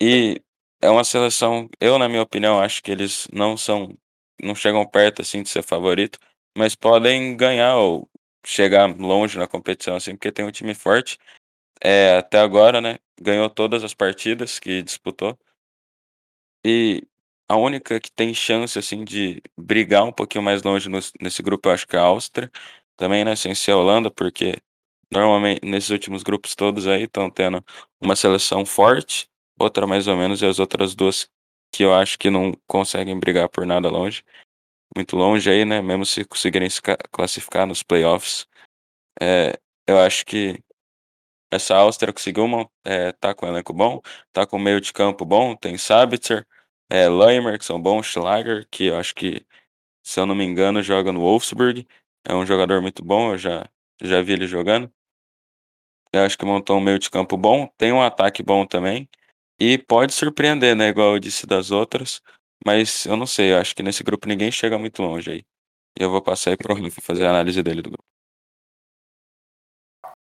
E 0.00 0.42
é 0.80 0.90
uma 0.90 1.04
seleção, 1.04 1.68
eu, 1.80 1.98
na 1.98 2.08
minha 2.08 2.22
opinião, 2.22 2.60
acho 2.60 2.82
que 2.82 2.90
eles 2.90 3.28
não 3.32 3.56
são, 3.56 3.96
não 4.42 4.54
chegam 4.54 4.86
perto, 4.86 5.22
assim, 5.22 5.42
de 5.42 5.48
ser 5.48 5.62
favorito, 5.62 6.18
mas 6.56 6.74
podem 6.74 7.36
ganhar 7.36 7.76
ou 7.78 8.08
chegar 8.46 8.86
longe 8.96 9.38
na 9.38 9.48
competição, 9.48 9.96
assim, 9.96 10.12
porque 10.16 10.32
tem 10.32 10.44
um 10.44 10.50
time 10.52 10.74
forte. 10.74 11.18
É, 11.82 12.18
até 12.18 12.38
agora, 12.40 12.80
né? 12.80 12.98
Ganhou 13.20 13.50
todas 13.50 13.84
as 13.84 13.94
partidas 13.94 14.58
que 14.58 14.82
disputou. 14.82 15.38
E 16.64 17.02
a 17.48 17.56
única 17.56 17.98
que 17.98 18.12
tem 18.12 18.34
chance, 18.34 18.78
assim, 18.78 19.04
de 19.04 19.42
brigar 19.56 20.04
um 20.04 20.12
pouquinho 20.12 20.44
mais 20.44 20.62
longe 20.62 20.88
no, 20.88 20.98
nesse 21.20 21.42
grupo, 21.42 21.68
eu 21.68 21.72
acho 21.72 21.86
que 21.86 21.96
é 21.96 21.98
a 21.98 22.02
Áustria. 22.02 22.50
Também, 22.96 23.24
né, 23.24 23.34
sem 23.36 23.54
ser 23.54 23.72
a 23.72 23.76
Holanda, 23.76 24.10
porque 24.10 24.56
normalmente 25.10 25.64
nesses 25.64 25.90
últimos 25.90 26.22
grupos 26.22 26.54
todos 26.54 26.86
aí 26.86 27.04
estão 27.04 27.30
tendo 27.30 27.64
uma 28.00 28.14
seleção 28.16 28.66
forte, 28.66 29.28
outra 29.58 29.86
mais 29.86 30.06
ou 30.06 30.16
menos, 30.16 30.42
e 30.42 30.46
as 30.46 30.58
outras 30.58 30.94
duas 30.94 31.28
que 31.72 31.82
eu 31.84 31.94
acho 31.94 32.18
que 32.18 32.30
não 32.30 32.52
conseguem 32.66 33.18
brigar 33.18 33.48
por 33.48 33.64
nada 33.66 33.88
longe. 33.88 34.22
Muito 34.96 35.16
longe 35.16 35.50
aí, 35.50 35.64
né? 35.64 35.80
Mesmo 35.80 36.04
se 36.04 36.24
conseguirem 36.24 36.68
se 36.68 36.80
classificar 37.10 37.66
nos 37.66 37.82
playoffs. 37.82 38.46
É, 39.20 39.58
eu 39.86 39.98
acho 39.98 40.24
que 40.26 40.62
essa 41.50 41.76
Áustria 41.76 42.12
conseguiu 42.12 42.44
uma, 42.44 42.68
é, 42.84 43.12
tá 43.12 43.34
com 43.34 43.46
um 43.46 43.48
elenco 43.50 43.72
bom, 43.72 44.00
tá 44.32 44.46
com 44.46 44.58
meio 44.58 44.80
de 44.80 44.92
campo 44.92 45.24
bom, 45.24 45.56
tem 45.56 45.78
Sabitzer, 45.78 46.46
é, 46.90 47.58
que 47.58 47.64
são 47.64 47.80
bons, 47.80 48.06
Schlager, 48.06 48.66
que 48.70 48.86
eu 48.86 48.96
acho 48.96 49.14
que, 49.14 49.44
se 50.02 50.20
eu 50.20 50.26
não 50.26 50.34
me 50.34 50.44
engano, 50.44 50.82
joga 50.82 51.12
no 51.12 51.20
Wolfsburg. 51.20 51.86
É 52.24 52.34
um 52.34 52.46
jogador 52.46 52.80
muito 52.82 53.04
bom, 53.04 53.32
eu 53.32 53.38
já, 53.38 53.68
já 54.02 54.22
vi 54.22 54.32
ele 54.32 54.46
jogando. 54.46 54.92
Eu 56.12 56.22
acho 56.22 56.38
que 56.38 56.44
montou 56.44 56.78
um 56.78 56.80
meio 56.80 56.98
de 56.98 57.10
campo 57.10 57.36
bom, 57.36 57.68
tem 57.76 57.92
um 57.92 58.02
ataque 58.02 58.42
bom 58.42 58.66
também. 58.66 59.08
E 59.60 59.76
pode 59.76 60.12
surpreender, 60.14 60.74
né? 60.76 60.88
Igual 60.88 61.14
eu 61.14 61.18
disse 61.18 61.46
das 61.46 61.70
outras. 61.70 62.22
Mas 62.64 63.06
eu 63.06 63.16
não 63.16 63.26
sei, 63.26 63.52
eu 63.52 63.58
acho 63.58 63.74
que 63.74 63.82
nesse 63.82 64.02
grupo 64.02 64.28
ninguém 64.28 64.50
chega 64.50 64.78
muito 64.78 65.02
longe 65.02 65.30
aí. 65.30 65.46
E 65.98 66.02
eu 66.02 66.10
vou 66.10 66.22
passar 66.22 66.50
aí 66.50 66.56
pro 66.56 66.74
Rafa 66.74 67.00
fazer 67.00 67.26
a 67.26 67.30
análise 67.30 67.62
dele 67.62 67.82
do 67.82 67.90
grupo. 67.90 68.04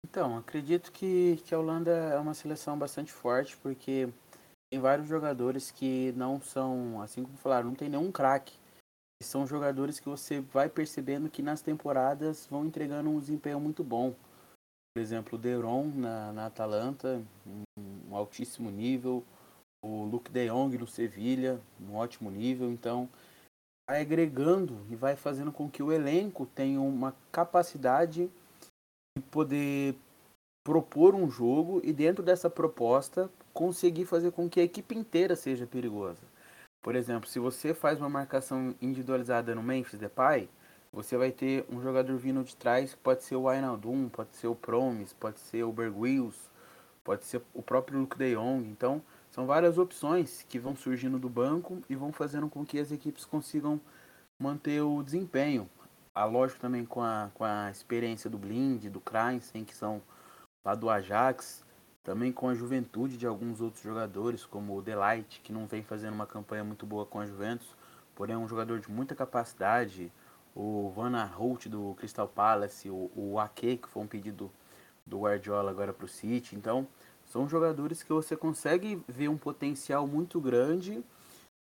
Então, 0.04 0.38
acredito 0.38 0.90
que, 0.90 1.36
que 1.44 1.54
a 1.54 1.58
Holanda 1.58 1.90
é 1.90 2.18
uma 2.18 2.32
seleção 2.32 2.78
bastante 2.78 3.12
forte, 3.12 3.56
porque 3.58 4.08
tem 4.70 4.80
vários 4.80 5.08
jogadores 5.08 5.70
que 5.70 6.12
não 6.12 6.40
são, 6.40 7.00
assim 7.00 7.22
como 7.22 7.36
falaram, 7.38 7.68
não 7.68 7.74
tem 7.74 7.88
nenhum 7.88 8.12
craque. 8.12 8.54
São 9.22 9.46
jogadores 9.46 9.98
que 9.98 10.08
você 10.08 10.40
vai 10.40 10.68
percebendo 10.68 11.28
que 11.30 11.42
nas 11.42 11.60
temporadas 11.60 12.46
vão 12.46 12.64
entregando 12.64 13.10
um 13.10 13.18
desempenho 13.18 13.58
muito 13.58 13.82
bom. 13.82 14.14
Por 14.94 15.00
exemplo, 15.02 15.36
o 15.36 15.40
Deron 15.40 15.86
na, 15.94 16.32
na 16.32 16.46
Atalanta, 16.46 17.20
um 17.76 18.14
altíssimo 18.14 18.70
nível. 18.70 19.24
O 19.84 20.04
Luke 20.04 20.30
de 20.30 20.48
Jong 20.48 20.76
no 20.76 20.86
Sevilha, 20.86 21.60
um 21.80 21.94
ótimo 21.94 22.30
nível. 22.30 22.70
Então, 22.70 23.08
vai 23.88 24.02
agregando 24.02 24.84
e 24.90 24.96
vai 24.96 25.16
fazendo 25.16 25.52
com 25.52 25.70
que 25.70 25.82
o 25.82 25.92
elenco 25.92 26.46
tenha 26.46 26.80
uma 26.80 27.14
capacidade 27.32 28.30
de 29.16 29.24
poder 29.30 29.96
propor 30.64 31.14
um 31.14 31.30
jogo 31.30 31.80
e 31.82 31.92
dentro 31.92 32.22
dessa 32.22 32.50
proposta 32.50 33.30
conseguir 33.58 34.04
fazer 34.04 34.30
com 34.30 34.48
que 34.48 34.60
a 34.60 34.62
equipe 34.62 34.96
inteira 34.96 35.34
seja 35.34 35.66
perigosa. 35.66 36.22
Por 36.80 36.94
exemplo, 36.94 37.28
se 37.28 37.40
você 37.40 37.74
faz 37.74 37.98
uma 37.98 38.08
marcação 38.08 38.72
individualizada 38.80 39.52
no 39.52 39.64
Memphis 39.64 39.98
Depay, 39.98 40.48
você 40.92 41.16
vai 41.16 41.32
ter 41.32 41.66
um 41.68 41.82
jogador 41.82 42.16
vindo 42.18 42.44
de 42.44 42.54
trás, 42.54 42.94
pode 42.94 43.24
ser 43.24 43.34
o 43.34 43.48
Wijnaldum, 43.48 44.08
pode 44.10 44.36
ser 44.36 44.46
o 44.46 44.54
Promes, 44.54 45.12
pode 45.12 45.40
ser 45.40 45.64
o 45.64 45.72
Bergwils, 45.72 46.48
pode 47.02 47.24
ser 47.24 47.42
o 47.52 47.60
próprio 47.60 47.98
Luke 47.98 48.16
de 48.16 48.36
Jong. 48.36 48.64
Então, 48.68 49.02
são 49.28 49.44
várias 49.44 49.76
opções 49.76 50.46
que 50.48 50.60
vão 50.60 50.76
surgindo 50.76 51.18
do 51.18 51.28
banco 51.28 51.82
e 51.90 51.96
vão 51.96 52.12
fazendo 52.12 52.48
com 52.48 52.64
que 52.64 52.78
as 52.78 52.92
equipes 52.92 53.24
consigam 53.24 53.80
manter 54.40 54.82
o 54.82 55.02
desempenho. 55.02 55.68
A 56.14 56.24
lógico 56.24 56.60
também 56.60 56.84
com 56.84 57.02
a, 57.02 57.28
com 57.34 57.42
a 57.42 57.72
experiência 57.72 58.30
do 58.30 58.38
Blind, 58.38 58.84
do 58.84 59.00
Kreinsen, 59.00 59.64
que 59.64 59.74
são 59.74 60.00
lá 60.64 60.76
do 60.76 60.88
Ajax, 60.88 61.66
também 62.02 62.32
com 62.32 62.48
a 62.48 62.54
juventude 62.54 63.16
de 63.16 63.26
alguns 63.26 63.60
outros 63.60 63.82
jogadores, 63.82 64.44
como 64.44 64.76
o 64.76 64.82
Delight, 64.82 65.40
que 65.40 65.52
não 65.52 65.66
vem 65.66 65.82
fazendo 65.82 66.14
uma 66.14 66.26
campanha 66.26 66.64
muito 66.64 66.86
boa 66.86 67.04
com 67.04 67.20
a 67.20 67.26
Juventus, 67.26 67.68
porém 68.14 68.34
é 68.34 68.38
um 68.38 68.48
jogador 68.48 68.80
de 68.80 68.90
muita 68.90 69.14
capacidade, 69.14 70.10
o 70.54 70.90
Van 70.90 71.24
Holt 71.24 71.66
do 71.68 71.94
Crystal 71.98 72.26
Palace, 72.26 72.90
o, 72.90 73.10
o 73.14 73.38
Ake, 73.38 73.76
que 73.76 73.88
foi 73.88 74.02
um 74.02 74.06
pedido 74.06 74.50
do 75.06 75.20
Guardiola 75.20 75.70
agora 75.70 75.92
para 75.92 76.04
o 76.04 76.08
City. 76.08 76.56
Então, 76.56 76.86
são 77.26 77.48
jogadores 77.48 78.02
que 78.02 78.12
você 78.12 78.36
consegue 78.36 79.02
ver 79.06 79.28
um 79.28 79.36
potencial 79.36 80.06
muito 80.06 80.40
grande. 80.40 81.04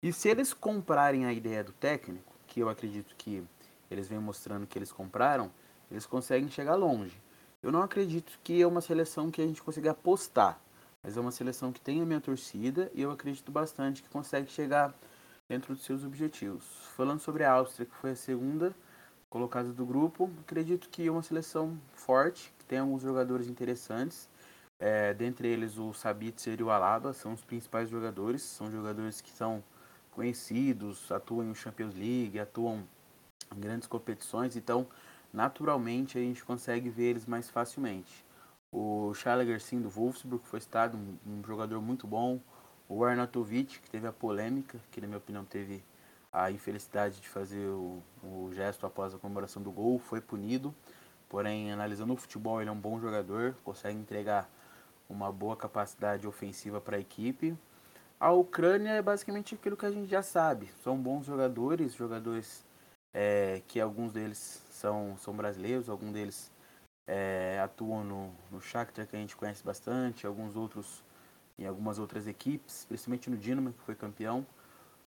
E 0.02 0.12
se 0.12 0.28
eles 0.28 0.52
comprarem 0.52 1.26
a 1.26 1.32
ideia 1.32 1.64
do 1.64 1.72
técnico, 1.72 2.32
que 2.46 2.60
eu 2.60 2.68
acredito 2.68 3.14
que 3.16 3.42
eles 3.90 4.08
vêm 4.08 4.18
mostrando 4.18 4.66
que 4.66 4.78
eles 4.78 4.92
compraram, 4.92 5.50
eles 5.90 6.06
conseguem 6.06 6.48
chegar 6.48 6.76
longe. 6.76 7.20
Eu 7.60 7.72
não 7.72 7.82
acredito 7.82 8.38
que 8.44 8.62
é 8.62 8.66
uma 8.66 8.80
seleção 8.80 9.30
que 9.32 9.42
a 9.42 9.46
gente 9.46 9.60
consiga 9.60 9.90
apostar, 9.90 10.60
mas 11.02 11.16
é 11.16 11.20
uma 11.20 11.32
seleção 11.32 11.72
que 11.72 11.80
tem 11.80 12.00
a 12.00 12.04
minha 12.06 12.20
torcida 12.20 12.90
e 12.94 13.02
eu 13.02 13.10
acredito 13.10 13.50
bastante 13.50 14.00
que 14.00 14.08
consegue 14.08 14.48
chegar 14.50 14.94
dentro 15.48 15.74
dos 15.74 15.84
seus 15.84 16.04
objetivos. 16.04 16.64
Falando 16.96 17.18
sobre 17.18 17.42
a 17.42 17.52
Áustria, 17.52 17.84
que 17.84 17.96
foi 17.96 18.12
a 18.12 18.16
segunda 18.16 18.72
colocada 19.28 19.72
do 19.72 19.84
grupo, 19.84 20.30
acredito 20.40 20.88
que 20.88 21.06
é 21.06 21.10
uma 21.10 21.22
seleção 21.22 21.76
forte, 21.94 22.54
que 22.58 22.64
tem 22.64 22.78
alguns 22.78 23.02
jogadores 23.02 23.48
interessantes. 23.48 24.28
É, 24.78 25.12
dentre 25.12 25.48
eles 25.48 25.76
o 25.78 25.92
Sabitzer 25.92 26.60
e 26.60 26.62
o 26.62 26.70
Alaba 26.70 27.12
são 27.12 27.32
os 27.32 27.42
principais 27.42 27.90
jogadores, 27.90 28.42
são 28.42 28.70
jogadores 28.70 29.20
que 29.20 29.30
são 29.30 29.64
conhecidos, 30.12 31.10
atuam 31.10 31.50
em 31.50 31.54
Champions 31.56 31.96
League, 31.96 32.38
atuam 32.38 32.86
em 33.56 33.60
grandes 33.60 33.88
competições, 33.88 34.54
então 34.54 34.86
naturalmente 35.32 36.18
a 36.18 36.20
gente 36.20 36.44
consegue 36.44 36.88
ver 36.88 37.10
eles 37.10 37.26
mais 37.26 37.48
facilmente. 37.48 38.24
O 38.70 39.12
Schalliger 39.14 39.60
sim 39.60 39.80
do 39.80 39.88
Wolfsburg 39.88 40.46
foi 40.46 40.60
citado, 40.60 40.96
um, 40.96 41.18
um 41.26 41.44
jogador 41.44 41.80
muito 41.80 42.06
bom, 42.06 42.40
o 42.88 43.04
Arnautovic, 43.04 43.80
que 43.80 43.90
teve 43.90 44.06
a 44.06 44.12
polêmica, 44.12 44.78
que 44.90 45.00
na 45.00 45.06
minha 45.06 45.18
opinião 45.18 45.44
teve 45.44 45.82
a 46.32 46.50
infelicidade 46.50 47.20
de 47.20 47.28
fazer 47.28 47.66
o, 47.68 48.02
o 48.22 48.50
gesto 48.52 48.86
após 48.86 49.14
a 49.14 49.18
comemoração 49.18 49.62
do 49.62 49.70
gol, 49.70 49.98
foi 49.98 50.20
punido. 50.20 50.74
Porém, 51.28 51.70
analisando 51.70 52.12
o 52.12 52.16
futebol, 52.16 52.60
ele 52.60 52.70
é 52.70 52.72
um 52.72 52.78
bom 52.78 52.98
jogador, 53.00 53.54
consegue 53.64 53.98
entregar 53.98 54.48
uma 55.08 55.32
boa 55.32 55.56
capacidade 55.56 56.26
ofensiva 56.26 56.80
para 56.80 56.96
a 56.96 57.00
equipe. 57.00 57.56
A 58.20 58.32
Ucrânia 58.32 58.90
é 58.90 59.02
basicamente 59.02 59.54
aquilo 59.54 59.76
que 59.76 59.86
a 59.86 59.90
gente 59.90 60.08
já 60.08 60.22
sabe. 60.22 60.68
São 60.82 60.96
bons 60.96 61.26
jogadores, 61.26 61.94
jogadores 61.94 62.64
é, 63.14 63.62
que 63.66 63.80
alguns 63.80 64.12
deles 64.12 64.62
são, 64.70 65.16
são 65.18 65.34
brasileiros, 65.34 65.88
alguns 65.88 66.12
deles 66.12 66.50
é, 67.06 67.60
atuam 67.62 68.04
no, 68.04 68.34
no 68.50 68.60
Shakhtar, 68.60 69.06
que 69.06 69.16
a 69.16 69.18
gente 69.18 69.36
conhece 69.36 69.64
bastante, 69.64 70.26
alguns 70.26 70.56
outros 70.56 71.02
em 71.58 71.66
algumas 71.66 71.98
outras 71.98 72.26
equipes, 72.26 72.84
principalmente 72.84 73.28
no 73.28 73.36
Dinamo, 73.36 73.72
que 73.72 73.82
foi 73.82 73.94
campeão. 73.94 74.46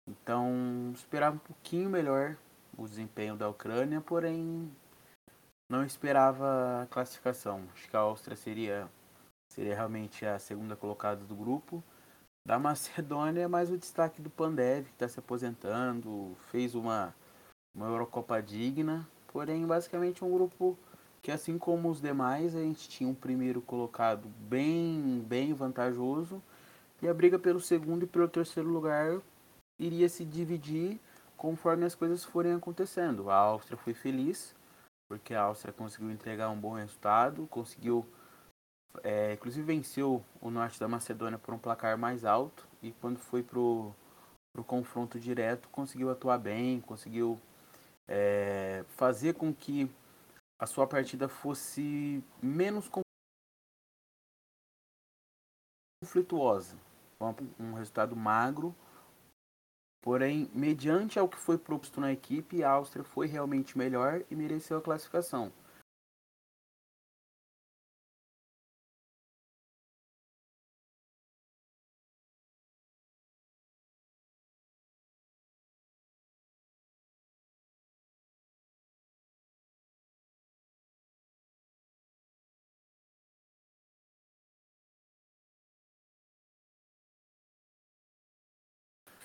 Então, 0.06 0.92
esperava 0.94 1.34
um 1.34 1.40
pouquinho 1.40 1.90
melhor 1.90 2.36
o 2.78 2.86
desempenho 2.86 3.34
da 3.36 3.48
Ucrânia, 3.48 4.00
porém 4.00 4.70
não 5.68 5.84
esperava 5.84 6.82
a 6.82 6.86
classificação. 6.86 7.64
Acho 7.74 7.90
que 7.90 7.96
a 7.96 8.00
Áustria 8.00 8.36
seria, 8.36 8.88
seria 9.52 9.74
realmente 9.74 10.24
a 10.24 10.38
segunda 10.38 10.76
colocada 10.76 11.24
do 11.24 11.34
grupo. 11.34 11.82
Da 12.46 12.58
Macedônia, 12.60 13.48
mais 13.48 13.70
o 13.72 13.76
destaque 13.76 14.22
do 14.22 14.30
Pandev, 14.30 14.84
que 14.84 14.92
está 14.92 15.08
se 15.08 15.18
aposentando, 15.18 16.36
fez 16.52 16.76
uma, 16.76 17.12
uma 17.76 17.86
Eurocopa 17.86 18.42
digna, 18.42 19.06
porém 19.28 19.66
basicamente 19.66 20.24
um 20.24 20.32
grupo 20.32 20.76
que 21.20 21.30
assim 21.30 21.58
como 21.58 21.90
os 21.90 22.00
demais, 22.00 22.56
a 22.56 22.60
gente 22.60 22.88
tinha 22.88 23.08
um 23.08 23.14
primeiro 23.14 23.60
colocado 23.60 24.28
bem, 24.48 25.22
bem 25.26 25.52
vantajoso 25.52 26.42
e 27.02 27.08
a 27.08 27.12
briga 27.12 27.38
pelo 27.38 27.60
segundo 27.60 28.04
e 28.04 28.06
pelo 28.06 28.28
terceiro 28.28 28.68
lugar 28.68 29.20
iria 29.78 30.08
se 30.08 30.24
dividir 30.24 30.98
conforme 31.36 31.84
as 31.84 31.94
coisas 31.94 32.24
forem 32.24 32.54
acontecendo. 32.54 33.28
A 33.28 33.34
Áustria 33.34 33.76
foi 33.76 33.92
feliz, 33.92 34.54
porque 35.08 35.34
a 35.34 35.42
Áustria 35.42 35.72
conseguiu 35.72 36.10
entregar 36.10 36.48
um 36.48 36.58
bom 36.58 36.74
resultado, 36.74 37.46
conseguiu, 37.48 38.06
é, 39.02 39.34
inclusive 39.34 39.66
venceu 39.66 40.24
o 40.40 40.50
norte 40.50 40.80
da 40.80 40.88
Macedônia 40.88 41.38
por 41.38 41.52
um 41.52 41.58
placar 41.58 41.98
mais 41.98 42.24
alto 42.24 42.66
e 42.82 42.92
quando 42.92 43.18
foi 43.18 43.42
pro, 43.42 43.92
pro 44.54 44.64
confronto 44.64 45.20
direto 45.20 45.68
conseguiu 45.68 46.08
atuar 46.08 46.38
bem, 46.38 46.80
conseguiu 46.80 47.38
é, 48.08 48.84
fazer 48.88 49.34
com 49.34 49.52
que 49.54 49.90
a 50.58 50.66
sua 50.66 50.86
partida 50.86 51.28
fosse 51.28 52.22
menos 52.42 52.90
conflituosa. 56.02 56.76
Um 57.58 57.74
resultado 57.74 58.14
magro, 58.14 58.74
porém, 60.02 60.50
mediante 60.54 61.18
ao 61.18 61.28
que 61.28 61.38
foi 61.38 61.58
proposto 61.58 62.00
na 62.00 62.12
equipe, 62.12 62.62
a 62.62 62.70
Áustria 62.70 63.04
foi 63.04 63.26
realmente 63.26 63.76
melhor 63.76 64.22
e 64.30 64.36
mereceu 64.36 64.78
a 64.78 64.82
classificação. 64.82 65.52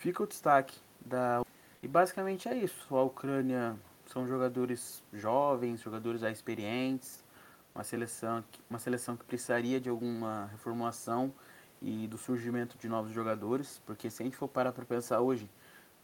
Fica 0.01 0.23
o 0.23 0.27
destaque 0.27 0.77
da. 1.05 1.43
E 1.81 1.87
basicamente 1.87 2.49
é 2.49 2.55
isso. 2.55 2.95
A 2.95 3.03
Ucrânia 3.03 3.77
são 4.07 4.27
jogadores 4.27 5.03
jovens, 5.13 5.81
jogadores 5.81 6.21
já 6.21 6.31
experientes, 6.31 7.23
uma 7.73 7.83
seleção, 7.83 8.43
uma 8.69 8.79
seleção 8.79 9.15
que 9.15 9.23
precisaria 9.23 9.79
de 9.79 9.89
alguma 9.89 10.47
reformulação 10.47 11.31
e 11.81 12.07
do 12.07 12.17
surgimento 12.17 12.77
de 12.77 12.89
novos 12.89 13.11
jogadores, 13.13 13.81
porque 13.85 14.09
se 14.09 14.21
a 14.21 14.25
gente 14.25 14.35
for 14.35 14.47
parar 14.47 14.71
para 14.71 14.85
pensar 14.85 15.21
hoje, 15.21 15.49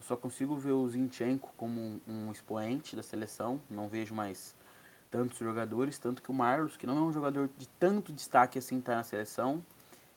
eu 0.00 0.06
só 0.06 0.16
consigo 0.16 0.56
ver 0.56 0.72
o 0.72 0.88
Zinchenko 0.88 1.52
como 1.56 1.80
um, 1.80 2.00
um, 2.06 2.32
expoente 2.32 2.96
da 2.96 3.02
seleção, 3.02 3.60
não 3.68 3.88
vejo 3.88 4.14
mais 4.14 4.54
tantos 5.10 5.38
jogadores, 5.38 5.98
tanto 5.98 6.22
que 6.22 6.30
o 6.30 6.34
Marlos, 6.34 6.76
que 6.76 6.86
não 6.86 6.98
é 6.98 7.00
um 7.00 7.12
jogador 7.12 7.48
de 7.56 7.68
tanto 7.68 8.12
destaque 8.12 8.58
assim, 8.58 8.78
está 8.78 8.96
na 8.96 9.04
seleção, 9.04 9.64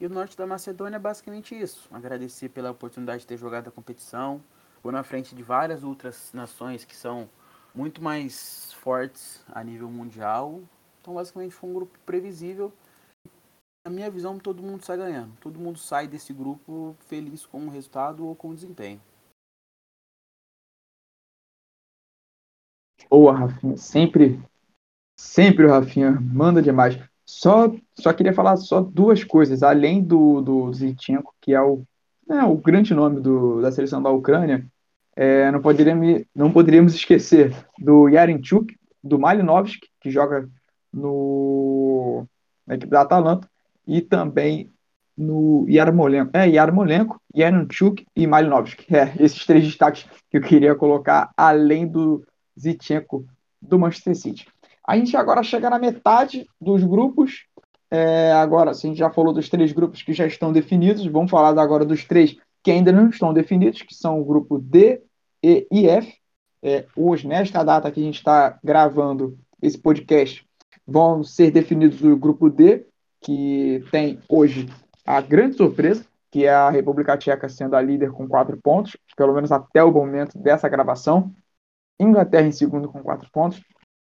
e 0.02 0.06
o 0.08 0.10
norte 0.10 0.36
da 0.36 0.48
Macedônia 0.48 0.96
é 0.96 1.00
basicamente 1.00 1.54
isso. 1.54 1.88
Agradecer 1.92 2.50
pela 2.50 2.72
oportunidade 2.72 3.20
de 3.22 3.28
ter 3.28 3.38
jogado 3.38 3.68
a 3.68 3.72
competição. 3.72 4.42
Vou 4.82 4.92
na 4.92 5.04
frente 5.04 5.36
de 5.36 5.44
várias 5.44 5.84
outras 5.84 6.34
nações 6.34 6.84
que 6.84 6.96
são 6.96 7.30
muito 7.76 8.02
mais 8.02 8.74
fortes 8.74 9.46
a 9.54 9.64
nível 9.64 9.92
mundial. 9.92 10.60
Então, 11.00 11.14
basicamente, 11.14 11.54
foi 11.54 11.70
um 11.70 11.74
grupo 11.76 12.00
previsível. 12.04 12.74
Na 13.86 13.92
minha 13.92 14.10
visão, 14.10 14.40
todo 14.40 14.64
mundo 14.64 14.84
sai 14.84 14.98
ganhando. 14.98 15.38
Todo 15.40 15.60
mundo 15.60 15.78
sai 15.78 16.08
desse 16.08 16.34
grupo 16.34 16.96
feliz 17.02 17.46
com 17.46 17.68
o 17.68 17.70
resultado 17.70 18.26
ou 18.26 18.36
com 18.36 18.50
o 18.50 18.56
desempenho. 18.56 19.00
Boa, 23.08 23.34
Rafinha. 23.38 23.78
Sempre, 23.78 24.42
sempre 25.16 25.68
o 25.68 25.70
Rafinha 25.70 26.10
manda 26.20 26.60
demais. 26.60 26.98
Só, 27.26 27.74
só 27.98 28.12
queria 28.14 28.34
falar 28.34 28.58
só 28.58 28.82
duas 28.82 29.24
coisas, 29.24 29.64
além 29.64 30.04
do, 30.04 30.42
do 30.42 30.74
Zinchenko, 30.74 31.34
que 31.40 31.54
é 31.54 31.62
o, 31.62 31.84
é, 32.30 32.44
o 32.44 32.56
grande 32.58 32.94
nome 32.94 33.22
do, 33.22 33.62
da 33.62 33.72
seleção 33.72 34.02
da 34.02 34.10
Ucrânia, 34.10 34.66
é, 35.16 35.52
não, 35.52 35.62
poderíamos, 35.62 36.24
não 36.36 36.52
poderíamos 36.52 36.96
esquecer 36.96 37.56
do 37.78 38.08
Yarenchuk, 38.10 38.76
do 39.04 39.20
Malinovski, 39.20 39.88
que 40.00 40.10
joga 40.10 40.50
no, 40.92 42.26
na 42.66 42.76
equipe 42.76 42.92
da 42.92 43.02
Atalanta, 43.02 43.50
e 43.86 44.02
também 44.02 44.72
no 45.18 45.66
Yarmolenko. 45.70 46.32
É, 46.34 46.48
Yarmolenko, 46.48 47.22
Yarenchuk 47.36 48.06
e 48.16 48.26
Malinovski. 48.26 48.86
É, 48.94 49.14
esses 49.20 49.46
três 49.46 49.64
destaques 49.66 50.06
que 50.30 50.38
eu 50.38 50.42
queria 50.42 50.76
colocar, 50.76 51.32
além 51.36 51.88
do 51.88 52.26
Zinchenko 52.60 53.26
do 53.62 53.78
Manchester 53.78 54.16
City. 54.16 54.48
A 54.88 54.98
gente 54.98 55.16
agora 55.16 55.44
chega 55.44 55.70
na 55.70 55.80
metade 55.80 56.48
dos 56.60 56.84
grupos. 56.84 57.46
É, 57.90 58.32
agora, 58.34 58.74
se 58.74 58.88
a 58.88 58.90
gente 58.90 59.00
já 59.00 59.10
falou 59.10 59.34
dos 59.34 59.50
três 59.50 59.72
grupos 59.72 60.02
que 60.02 60.14
já 60.14 60.26
estão 60.26 60.52
definidos, 60.52 61.06
vamos 61.06 61.30
falar 61.30 61.60
agora 61.62 61.86
dos 61.86 62.06
três 62.06 62.38
que 62.64 62.72
ainda 62.72 62.92
não 62.92 63.10
estão 63.10 63.34
definidos, 63.34 63.82
que 63.82 63.94
são 63.94 64.20
o 64.22 64.26
grupo 64.26 64.60
D, 64.60 65.02
E 65.44 65.68
e 65.72 65.88
F. 65.88 66.14
É, 66.64 66.86
hoje, 66.96 67.28
nesta 67.28 67.64
data 67.64 67.92
que 67.92 68.00
a 68.00 68.04
gente 68.04 68.18
está 68.18 68.60
gravando 68.64 69.38
esse 69.62 69.78
podcast, 69.78 70.46
vão 70.86 71.24
ser 71.24 71.52
definidos 71.52 72.02
o 72.04 72.16
grupo 72.16 72.50
D, 72.50 72.86
que 73.20 73.84
tem 73.92 74.20
hoje 74.30 74.68
a 75.06 75.22
grande 75.22 75.58
surpresa, 75.58 76.06
que 76.30 76.46
é 76.46 76.54
a 76.54 76.70
República 76.70 77.18
Tcheca 77.18 77.50
sendo 77.50 77.76
a 77.76 77.82
líder 77.82 78.12
com 78.12 78.28
quatro 78.28 78.58
pontos, 78.58 78.96
pelo 79.16 79.34
menos 79.34 79.52
até 79.52 79.84
o 79.84 79.92
momento 79.92 80.38
dessa 80.38 80.70
gravação. 80.70 81.32
Inglaterra 82.00 82.48
em 82.48 82.52
segundo 82.52 82.88
com 82.88 83.02
quatro 83.02 83.30
pontos. 83.32 83.62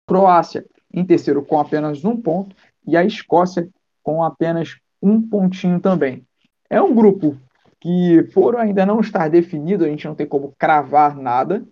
Croácia 0.09 0.65
em 0.93 1.05
terceiro 1.05 1.45
com 1.45 1.61
apenas 1.61 2.05
um 2.05 2.17
ponto 2.17 2.57
e 2.87 2.97
a 2.97 3.05
Escócia 3.05 3.69
com 4.03 4.25
apenas 4.25 4.79
um 5.03 5.21
pontinho 5.21 5.79
também. 5.79 6.27
É 6.71 6.81
um 6.81 6.95
grupo 6.95 7.37
que, 7.79 8.23
por 8.35 8.57
ainda 8.57 8.87
não 8.87 9.01
estar 9.01 9.29
definido, 9.29 9.85
a 9.85 9.89
gente 9.89 10.09
não 10.09 10.15
tem 10.15 10.27
como 10.27 10.55
cravar 10.59 11.15
nada 11.15 11.63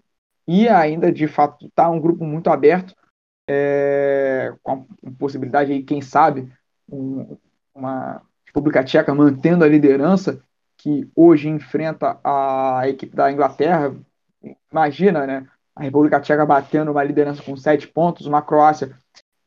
e 0.46 0.68
ainda, 0.68 1.10
de 1.10 1.26
fato, 1.26 1.66
está 1.66 1.90
um 1.90 1.98
grupo 1.98 2.24
muito 2.24 2.50
aberto, 2.50 2.94
é, 3.48 4.54
com 4.62 4.86
a 5.04 5.10
possibilidade 5.18 5.72
aí, 5.72 5.82
quem 5.82 6.00
sabe, 6.00 6.52
um, 6.88 7.36
uma 7.74 8.22
República 8.46 8.84
Tcheca 8.84 9.14
mantendo 9.14 9.64
a 9.64 9.68
liderança, 9.68 10.40
que 10.76 11.10
hoje 11.16 11.48
enfrenta 11.48 12.18
a 12.22 12.82
equipe 12.86 13.16
da 13.16 13.32
Inglaterra. 13.32 13.94
Imagina, 14.70 15.26
né? 15.26 15.48
A 15.76 15.82
República 15.82 16.18
Tcheca 16.20 16.46
batendo 16.46 16.90
uma 16.90 17.04
liderança 17.04 17.42
com 17.42 17.54
sete 17.54 17.86
pontos, 17.86 18.26
uma 18.26 18.40
Croácia 18.40 18.96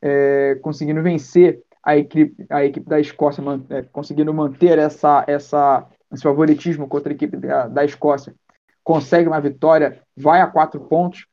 é, 0.00 0.54
conseguindo 0.62 1.02
vencer 1.02 1.60
a 1.82 1.96
equipe, 1.96 2.46
a 2.48 2.64
equipe 2.64 2.88
da 2.88 3.00
Escócia, 3.00 3.42
man, 3.42 3.64
é, 3.68 3.82
conseguindo 3.82 4.32
manter 4.32 4.78
essa, 4.78 5.24
essa, 5.26 5.86
esse 6.12 6.22
favoritismo 6.22 6.86
contra 6.86 7.12
a 7.12 7.14
equipe 7.14 7.36
da, 7.36 7.66
da 7.66 7.84
Escócia, 7.84 8.32
consegue 8.84 9.28
uma 9.28 9.40
vitória, 9.40 10.00
vai 10.16 10.40
a 10.40 10.46
quatro 10.46 10.80
pontos, 10.80 11.26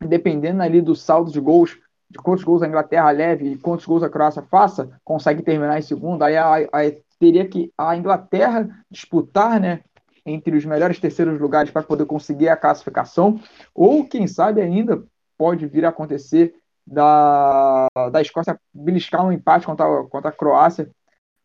dependendo 0.00 0.62
ali 0.62 0.80
do 0.80 0.94
saldo 0.94 1.32
de 1.32 1.40
gols, 1.40 1.76
de 2.08 2.18
quantos 2.18 2.44
gols 2.44 2.62
a 2.62 2.68
Inglaterra 2.68 3.10
leve 3.10 3.52
e 3.52 3.58
quantos 3.58 3.84
gols 3.84 4.02
a 4.02 4.08
Croácia 4.08 4.42
faça, 4.42 4.90
consegue 5.04 5.42
terminar 5.42 5.78
em 5.78 5.82
segundo, 5.82 6.22
aí, 6.22 6.36
aí 6.72 7.02
teria 7.18 7.46
que 7.46 7.72
a 7.76 7.96
Inglaterra 7.96 8.68
disputar, 8.90 9.60
né, 9.60 9.80
entre 10.30 10.56
os 10.56 10.64
melhores 10.64 10.98
terceiros 10.98 11.40
lugares 11.40 11.70
para 11.70 11.82
poder 11.82 12.06
conseguir 12.06 12.48
a 12.48 12.56
classificação, 12.56 13.40
ou 13.74 14.06
quem 14.06 14.26
sabe 14.26 14.60
ainda 14.60 15.02
pode 15.36 15.66
vir 15.66 15.84
a 15.84 15.88
acontecer 15.88 16.54
da, 16.86 17.86
da 18.12 18.20
Escócia 18.20 18.58
beliscar 18.72 19.24
um 19.24 19.32
empate 19.32 19.66
contra, 19.66 19.86
contra 20.04 20.30
a 20.30 20.32
Croácia, 20.32 20.90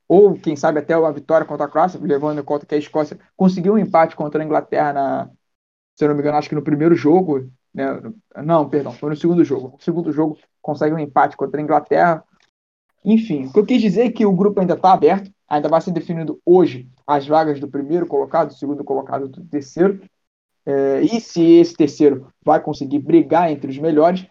ou 0.07 0.35
quem 0.35 0.55
sabe 0.55 0.79
até 0.79 0.97
uma 0.97 1.11
vitória 1.11 1.45
contra 1.45 1.65
a 1.65 1.69
Croácia, 1.69 1.99
levando 2.01 2.39
em 2.39 2.43
conta 2.43 2.65
que 2.65 2.75
a 2.75 2.77
Escócia 2.77 3.17
conseguiu 3.35 3.73
um 3.73 3.77
empate 3.77 4.15
contra 4.15 4.41
a 4.41 4.45
Inglaterra, 4.45 4.93
na, 4.93 5.29
se 5.95 6.03
eu 6.03 6.09
não 6.09 6.15
me 6.15 6.21
engano, 6.21 6.37
acho 6.37 6.49
que 6.49 6.55
no 6.55 6.61
primeiro 6.61 6.95
jogo, 6.95 7.49
né? 7.73 7.85
não, 8.43 8.69
perdão, 8.69 8.91
foi 8.91 9.09
no 9.09 9.15
segundo 9.15 9.43
jogo. 9.43 9.73
No 9.73 9.81
segundo 9.81 10.11
jogo 10.11 10.37
consegue 10.61 10.93
um 10.93 10.99
empate 10.99 11.37
contra 11.37 11.59
a 11.59 11.63
Inglaterra. 11.63 12.23
Enfim, 13.05 13.45
o 13.45 13.53
que 13.53 13.59
eu 13.59 13.65
quis 13.65 13.79
dizer 13.79 14.07
é 14.07 14.11
que 14.11 14.25
o 14.25 14.35
grupo 14.35 14.59
ainda 14.59 14.73
está 14.73 14.91
aberto, 14.91 15.31
ainda 15.47 15.69
vai 15.69 15.79
ser 15.79 15.91
definido 15.91 16.41
hoje 16.43 16.89
as 17.05 17.27
vagas 17.27 17.59
do 17.59 17.67
primeiro 17.67 18.07
colocado, 18.07 18.47
do 18.47 18.55
segundo 18.55 18.83
colocado, 18.83 19.27
do 19.27 19.45
terceiro. 19.45 20.01
É, 20.65 21.01
e 21.01 21.21
se 21.21 21.43
esse 21.43 21.75
terceiro 21.75 22.27
vai 22.43 22.59
conseguir 22.59 22.97
brigar 22.97 23.51
entre 23.51 23.69
os 23.69 23.77
melhores, 23.77 24.25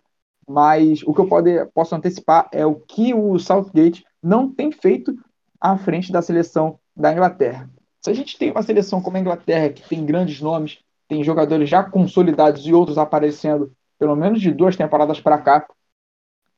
mas 0.48 1.02
o 1.04 1.14
que 1.14 1.20
eu 1.20 1.28
pode, 1.28 1.64
posso 1.66 1.94
antecipar 1.94 2.48
é 2.52 2.66
o 2.66 2.74
que 2.74 3.14
o 3.14 3.38
Southgate 3.38 4.04
não 4.20 4.50
tem 4.50 4.72
feito 4.72 5.14
à 5.60 5.78
frente 5.78 6.10
da 6.10 6.20
seleção 6.20 6.80
da 6.96 7.12
Inglaterra. 7.12 7.70
Se 8.02 8.10
a 8.10 8.12
gente 8.12 8.36
tem 8.36 8.50
uma 8.50 8.62
seleção 8.62 9.00
como 9.00 9.16
a 9.16 9.20
Inglaterra, 9.20 9.70
que 9.70 9.88
tem 9.88 10.04
grandes 10.04 10.40
nomes, 10.40 10.80
tem 11.06 11.22
jogadores 11.22 11.70
já 11.70 11.84
consolidados 11.84 12.66
e 12.66 12.74
outros 12.74 12.98
aparecendo, 12.98 13.72
pelo 14.00 14.16
menos 14.16 14.40
de 14.40 14.50
duas 14.50 14.76
temporadas 14.76 15.20
para 15.20 15.38
cá, 15.38 15.64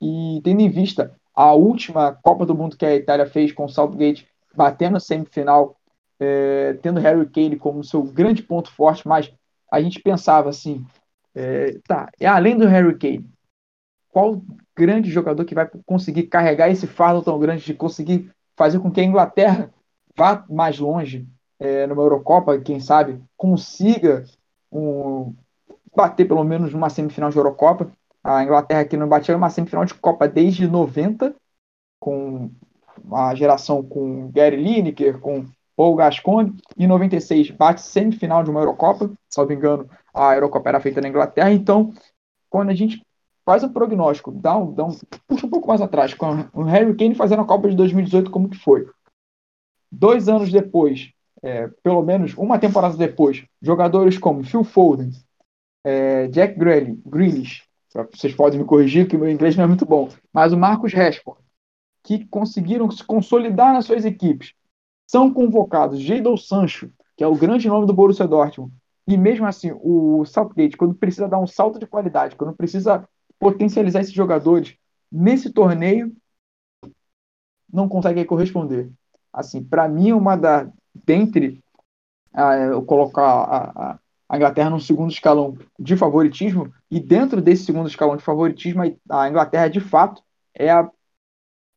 e 0.01 0.41
tendo 0.43 0.63
em 0.63 0.71
vista 0.71 1.15
a 1.37 1.53
última 1.53 2.15
Copa 2.15 2.47
do 2.47 2.55
Mundo 2.55 2.77
que 2.77 2.87
a 2.87 2.97
Itália 2.97 3.27
fez 3.27 3.53
com 3.53 3.67
o 3.67 3.69
Southgate 3.69 4.27
batendo 4.55 4.99
semifinal, 4.99 5.77
é, 6.19 6.73
tendo 6.83 6.99
Harry 6.99 7.27
Kane 7.27 7.57
como 7.57 7.85
seu 7.85 8.03
grande 8.03 8.43
ponto 8.43 8.73
forte, 8.73 9.07
mas 9.07 9.31
a 9.71 9.81
gente 9.83 10.01
pensava 10.01 10.49
assim, 10.49 10.85
é, 11.35 11.79
tá, 11.87 12.11
é 12.19 12.27
além 12.27 12.57
do 12.57 12.67
Harry 12.67 12.97
Kane, 12.97 13.29
qual 14.09 14.41
grande 14.75 15.11
jogador 15.11 15.45
que 15.45 15.55
vai 15.55 15.69
conseguir 15.85 16.25
carregar 16.25 16.71
esse 16.71 16.87
fardo 16.87 17.23
tão 17.23 17.39
grande 17.39 17.65
de 17.65 17.75
conseguir 17.75 18.31
fazer 18.57 18.79
com 18.79 18.91
que 18.91 19.01
a 19.01 19.05
Inglaterra 19.05 19.71
vá 20.17 20.43
mais 20.49 20.79
longe 20.79 21.29
é, 21.59 21.87
numa 21.87 22.03
Eurocopa, 22.03 22.59
quem 22.59 22.81
sabe 22.81 23.23
consiga 23.37 24.25
um, 24.73 25.35
bater 25.95 26.27
pelo 26.27 26.45
menos 26.45 26.73
numa 26.73 26.91
semifinal 26.91 27.31
de 27.31 27.37
Eurocopa. 27.37 27.91
A 28.27 28.43
Inglaterra 28.43 28.85
que 28.85 28.97
não 28.97 29.09
batia 29.09 29.37
uma 29.37 29.49
semifinal 29.49 29.85
de 29.85 29.95
Copa 29.95 30.27
desde 30.27 30.67
90, 30.67 31.33
com 32.01 32.51
uma 33.05 33.33
geração 33.37 33.85
com 33.85 34.29
Gary 34.33 34.57
Lineker, 34.57 35.21
com 35.21 35.47
Paul 35.77 35.95
Gascoigne, 35.95 36.57
em 36.77 36.89
96 36.89 37.53
bate 37.53 37.83
semifinal 37.83 38.43
de 38.43 38.51
uma 38.51 38.59
Eurocopa, 38.59 39.13
salvo 39.29 39.53
engano, 39.53 39.89
a 40.13 40.35
Eurocopa 40.35 40.69
era 40.69 40.81
feita 40.81 41.01
na 41.01 41.09
Inglaterra, 41.09 41.53
então 41.53 41.93
quando 42.51 42.71
a 42.71 42.75
gente 42.75 43.01
faz 43.45 43.63
um 43.63 43.73
prognóstico, 43.73 44.33
dá 44.33 44.57
um, 44.57 44.73
dá 44.73 44.85
um, 44.85 44.97
puxa 45.29 45.47
um 45.47 45.51
pouco 45.51 45.69
mais 45.69 45.81
atrás, 45.81 46.13
com 46.13 46.49
o 46.53 46.65
Harry 46.65 46.97
Kane 46.97 47.15
fazendo 47.15 47.43
a 47.43 47.47
Copa 47.47 47.69
de 47.69 47.77
2018, 47.77 48.29
como 48.29 48.49
que 48.49 48.57
foi? 48.57 48.91
Dois 49.93 50.29
anos 50.29 50.51
depois, 50.51 51.13
é, 51.45 51.69
pelo 51.81 52.03
menos 52.03 52.35
uma 52.35 52.59
temporada 52.59 52.97
depois, 52.97 53.45
jogadores 53.63 54.19
como 54.19 54.43
Phil 54.43 54.65
Foden, 54.65 55.13
é, 55.85 56.27
Jack 56.27 56.59
Grealish, 56.59 57.66
vocês 58.05 58.35
podem 58.35 58.59
me 58.59 58.65
corrigir 58.65 59.09
que 59.09 59.17
o 59.17 59.19
meu 59.19 59.31
inglês 59.31 59.57
não 59.57 59.65
é 59.65 59.67
muito 59.67 59.87
bom, 59.87 60.09
mas 60.33 60.53
o 60.53 60.57
Marcos 60.57 60.93
Rashford, 60.93 61.41
que 62.03 62.25
conseguiram 62.27 62.91
se 62.91 63.05
consolidar 63.05 63.73
nas 63.73 63.85
suas 63.85 64.05
equipes, 64.05 64.55
são 65.07 65.33
convocados 65.33 66.01
Jadon 66.01 66.37
Sancho, 66.37 66.91
que 67.17 67.25
é 67.25 67.27
o 67.27 67.37
grande 67.37 67.69
nome 67.69 67.87
do 67.87 67.93
Borussia 67.93 68.27
Dortmund, 68.27 68.73
e 69.07 69.17
mesmo 69.17 69.47
assim, 69.47 69.71
o 69.73 70.25
Southgate, 70.25 70.77
quando 70.77 70.95
precisa 70.95 71.29
dar 71.29 71.39
um 71.39 71.47
salto 71.47 71.79
de 71.79 71.87
qualidade, 71.87 72.35
quando 72.35 72.57
precisa 72.57 73.09
potencializar 73.39 74.01
esses 74.01 74.13
jogadores 74.13 74.77
nesse 75.11 75.53
torneio, 75.53 76.13
não 77.73 77.89
consegue 77.89 78.25
corresponder. 78.25 78.91
Assim, 79.33 79.63
para 79.63 79.89
mim, 79.89 80.13
uma 80.13 80.37
da 80.37 80.69
dentre 81.05 81.63
eu 82.71 82.83
colocar 82.85 83.23
a, 83.23 83.93
a, 83.93 83.99
a, 84.29 84.37
Inglaterra 84.37 84.71
num 84.71 84.81
segundo 84.81 85.11
escalão 85.11 85.57
de 85.79 85.97
favoritismo 85.97 86.73
e 86.91 87.01
dentro 87.01 87.41
desse 87.41 87.65
segundo 87.65 87.89
escalão 87.89 88.17
de 88.17 88.25
favoritismo, 88.25 88.83
a 89.09 89.29
Inglaterra 89.29 89.69
de 89.69 89.81
fato 89.81 90.23
é 90.55 90.71
a 90.71 90.91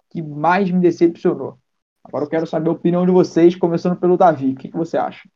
que 0.10 0.22
mais 0.22 0.70
me 0.72 0.80
decepcionou. 0.80 1.60
Agora 2.04 2.26
eu 2.26 2.30
quero 2.30 2.48
saber 2.48 2.70
a 2.70 2.74
opinião 2.74 3.06
de 3.06 3.12
vocês, 3.12 3.56
começando 3.56 4.00
pelo 4.00 4.18
Davi. 4.18 4.52
O 4.52 4.56
que, 4.56 4.70
que 4.70 4.78
você 4.78 4.98
acha? 4.98 5.30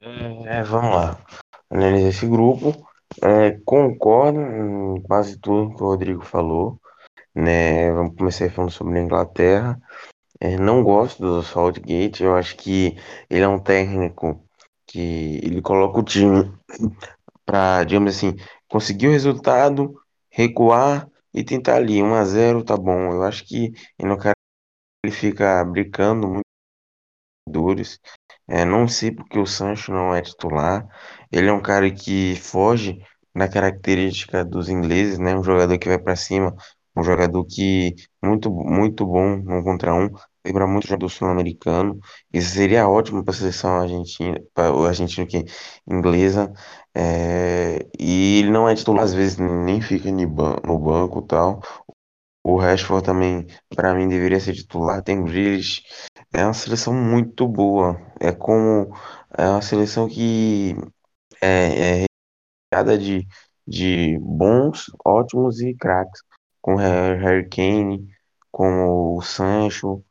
É, 0.00 0.62
vamos 0.64 0.94
lá. 0.94 1.18
Analisar 1.70 2.08
esse 2.08 2.26
grupo. 2.26 2.72
É, 3.22 3.52
concordo 3.64 4.40
em 4.40 5.02
quase 5.02 5.38
tudo 5.38 5.76
que 5.76 5.82
o 5.82 5.86
Rodrigo 5.86 6.24
falou. 6.24 6.80
Né? 7.34 7.92
Vamos 7.92 8.16
começar 8.16 8.50
falando 8.50 8.70
sobre 8.70 8.98
a 8.98 9.02
Inglaterra. 9.02 9.80
É, 10.44 10.58
não 10.58 10.82
gosto 10.84 11.22
do 11.22 11.42
Southgate. 11.42 12.22
Eu 12.22 12.36
acho 12.36 12.54
que 12.56 12.96
ele 13.30 13.42
é 13.44 13.48
um 13.48 13.58
técnico 13.58 14.44
que 14.86 15.40
ele 15.42 15.62
coloca 15.62 15.98
o 15.98 16.02
time 16.04 16.52
para, 17.46 17.82
digamos 17.84 18.14
assim, 18.16 18.36
conseguir 18.68 19.08
o 19.08 19.12
resultado, 19.12 19.94
recuar 20.30 21.08
e 21.32 21.42
tentar 21.42 21.76
ali 21.76 22.02
1 22.02 22.14
a 22.14 22.24
0 22.26 22.62
tá 22.62 22.76
bom. 22.76 23.12
Eu 23.14 23.22
acho 23.22 23.46
que 23.46 23.72
ele 23.98 24.08
não 24.08 24.18
quer 24.18 24.34
ele 25.04 25.14
fica 25.14 25.64
brincando 25.64 26.28
muito 26.28 26.44
dores. 27.48 28.00
É, 28.48 28.64
não 28.64 28.88
sei 28.88 29.10
porque 29.12 29.38
o 29.38 29.46
Sancho 29.46 29.92
não 29.92 30.14
é 30.14 30.22
titular. 30.22 30.86
Ele 31.32 31.48
é 31.48 31.52
um 31.52 31.62
cara 31.62 31.90
que 31.90 32.36
foge 32.36 32.98
na 33.34 33.48
característica 33.48 34.44
dos 34.44 34.68
ingleses, 34.68 35.18
né? 35.18 35.34
Um 35.36 35.42
jogador 35.42 35.78
que 35.78 35.88
vai 35.88 35.98
para 35.98 36.16
cima, 36.16 36.54
um 36.96 37.02
jogador 37.02 37.44
que 37.46 37.94
muito 38.22 38.50
muito 38.50 39.06
bom 39.06 39.36
um 39.46 39.62
contra 39.64 39.94
um, 39.94 40.10
lembra 40.44 40.66
muito 40.66 40.96
do 40.96 41.08
sul-americano. 41.08 41.98
Isso 42.32 42.50
seria 42.54 42.88
ótimo 42.88 43.24
para 43.24 43.32
a 43.34 43.36
seleção 43.36 43.80
argentina, 43.80 44.40
para 44.54 44.72
o 44.74 44.84
argentino 44.84 45.26
que 45.26 45.44
inglesa. 45.88 46.52
É, 46.94 47.86
e 47.98 48.40
ele 48.40 48.50
não 48.50 48.68
é 48.68 48.74
titular 48.74 49.04
às 49.04 49.14
vezes 49.14 49.38
nem 49.38 49.80
fica 49.80 50.10
no 50.10 50.78
banco, 50.78 51.22
tal. 51.22 51.60
O 52.42 52.58
Rashford 52.58 53.04
também, 53.04 53.46
para 53.74 53.94
mim, 53.94 54.08
deveria 54.08 54.38
ser 54.40 54.54
titular. 54.54 55.02
Tem 55.02 55.24
Grealish. 55.24 55.82
É 56.32 56.44
uma 56.44 56.54
seleção 56.54 56.92
muito 56.94 57.48
boa. 57.48 57.98
É 58.20 58.32
como 58.32 58.94
é 59.36 59.48
uma 59.48 59.62
seleção 59.62 60.08
que 60.08 60.76
é, 61.40 62.02
é 62.02 62.06
recheada 62.72 62.98
de, 62.98 63.26
de 63.66 64.18
bons, 64.20 64.86
ótimos 65.04 65.60
e 65.60 65.74
craques. 65.74 66.20
Com 66.60 66.76
Harry 66.76 67.48
Kane, 67.48 68.08
com 68.50 69.16
o 69.16 69.22
Sancho, 69.22 70.04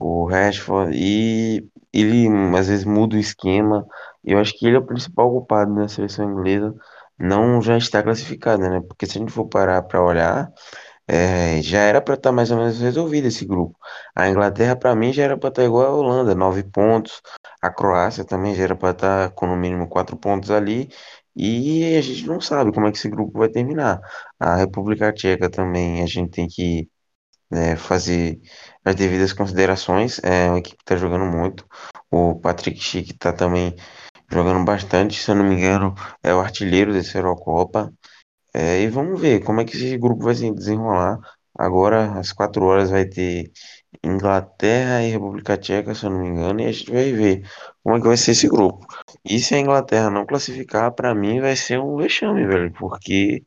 o 0.00 0.26
Rashford. 0.26 0.92
E 0.96 1.68
ele 1.92 2.28
às 2.58 2.68
vezes 2.68 2.84
muda 2.84 3.16
o 3.16 3.18
esquema. 3.20 3.86
Eu 4.24 4.38
acho 4.38 4.56
que 4.58 4.66
ele 4.66 4.76
é 4.76 4.78
o 4.80 4.86
principal 4.86 5.30
culpado 5.30 5.72
na 5.74 5.88
seleção 5.88 6.30
inglesa. 6.32 6.74
Não 7.18 7.60
já 7.62 7.76
está 7.78 8.02
classificada, 8.02 8.68
né? 8.70 8.80
Porque 8.80 9.06
se 9.06 9.18
a 9.18 9.20
gente 9.20 9.32
for 9.32 9.46
parar 9.46 9.82
para 9.82 10.02
olhar 10.02 10.52
é, 11.12 11.60
já 11.62 11.80
era 11.80 12.00
para 12.00 12.14
estar 12.14 12.30
mais 12.30 12.50
ou 12.52 12.58
menos 12.58 12.80
resolvido 12.80 13.26
esse 13.26 13.44
grupo. 13.44 13.76
A 14.14 14.28
Inglaterra, 14.28 14.76
para 14.76 14.94
mim, 14.94 15.12
já 15.12 15.24
era 15.24 15.36
para 15.36 15.48
estar 15.48 15.64
igual 15.64 15.86
a 15.86 15.90
Holanda, 15.96 16.34
nove 16.36 16.62
pontos. 16.62 17.20
A 17.60 17.68
Croácia 17.70 18.24
também 18.24 18.54
já 18.54 18.62
era 18.64 18.76
para 18.76 18.90
estar 18.92 19.30
com 19.32 19.46
no 19.46 19.56
mínimo 19.56 19.88
quatro 19.88 20.16
pontos 20.16 20.50
ali. 20.52 20.88
E 21.34 21.96
a 21.96 22.00
gente 22.00 22.26
não 22.26 22.40
sabe 22.40 22.72
como 22.72 22.86
é 22.86 22.92
que 22.92 22.98
esse 22.98 23.08
grupo 23.08 23.38
vai 23.38 23.48
terminar. 23.48 24.00
A 24.38 24.56
República 24.56 25.12
Tcheca 25.12 25.50
também, 25.50 26.02
a 26.02 26.06
gente 26.06 26.30
tem 26.30 26.46
que 26.48 26.88
né, 27.50 27.76
fazer 27.76 28.40
as 28.84 28.94
devidas 28.94 29.32
considerações. 29.32 30.20
É 30.22 30.48
uma 30.48 30.58
equipe 30.58 30.76
que 30.76 30.82
está 30.82 30.96
jogando 30.96 31.24
muito. 31.26 31.66
O 32.10 32.36
Patrick 32.40 32.80
Schick 32.80 33.12
está 33.12 33.32
também 33.32 33.74
jogando 34.30 34.64
bastante. 34.64 35.20
Se 35.20 35.30
eu 35.30 35.34
não 35.34 35.44
me 35.44 35.56
engano, 35.56 35.94
é 36.22 36.34
o 36.34 36.40
artilheiro 36.40 36.92
dessa 36.92 37.18
Eurocopa. 37.18 37.92
É, 38.54 38.82
e 38.82 38.88
vamos 38.88 39.20
ver 39.20 39.44
como 39.44 39.60
é 39.60 39.64
que 39.64 39.76
esse 39.76 39.96
grupo 39.98 40.24
vai 40.24 40.34
se 40.34 40.50
desenrolar. 40.52 41.18
Agora, 41.58 42.18
às 42.18 42.32
quatro 42.32 42.64
horas, 42.64 42.90
vai 42.90 43.04
ter 43.06 43.50
Inglaterra 44.04 45.02
e 45.02 45.10
República 45.10 45.56
Tcheca, 45.58 45.94
se 45.94 46.04
eu 46.06 46.10
não 46.10 46.20
me 46.20 46.28
engano, 46.28 46.60
e 46.60 46.66
a 46.66 46.72
gente 46.72 46.90
vai 46.90 47.12
ver 47.12 47.42
como 47.82 47.96
é 47.96 48.00
que 48.00 48.06
vai 48.06 48.16
ser 48.16 48.32
esse 48.32 48.48
grupo. 48.48 48.86
E 49.24 49.38
se 49.40 49.54
a 49.54 49.58
Inglaterra 49.58 50.10
não 50.10 50.26
classificar, 50.26 50.92
para 50.92 51.14
mim 51.14 51.40
vai 51.40 51.56
ser 51.56 51.78
um 51.80 51.96
vexame, 51.96 52.46
velho, 52.46 52.72
porque 52.78 53.44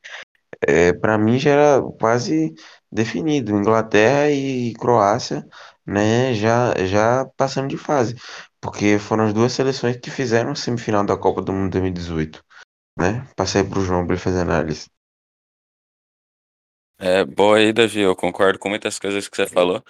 é, 0.67 0.93
para 0.93 1.17
mim 1.17 1.39
já 1.39 1.51
era 1.51 1.81
quase 1.99 2.53
definido. 2.93 3.51
Inglaterra 3.51 4.29
e 4.29 4.73
Croácia, 4.75 5.45
né, 5.85 6.33
já, 6.33 6.73
já 6.85 7.25
passando 7.37 7.67
de 7.69 7.77
fase, 7.77 8.15
porque 8.61 8.99
foram 8.99 9.25
as 9.25 9.33
duas 9.33 9.53
seleções 9.53 9.97
que 9.97 10.11
fizeram 10.11 10.55
semifinal 10.55 11.05
da 11.05 11.17
Copa 11.17 11.41
do 11.41 11.53
Mundo 11.53 11.71
2018 11.71 12.43
né? 12.97 13.27
Passei 13.35 13.63
pro 13.63 13.81
João 13.81 14.05
para 14.05 14.15
ele 14.15 14.21
fazer 14.21 14.41
análise. 14.41 14.89
É, 16.99 17.25
boa 17.25 17.57
aí, 17.57 17.73
Davi. 17.73 17.99
Eu 17.99 18.15
concordo 18.15 18.59
com 18.59 18.69
muitas 18.69 18.99
coisas 18.99 19.27
que 19.27 19.35
você 19.35 19.47
falou. 19.47 19.83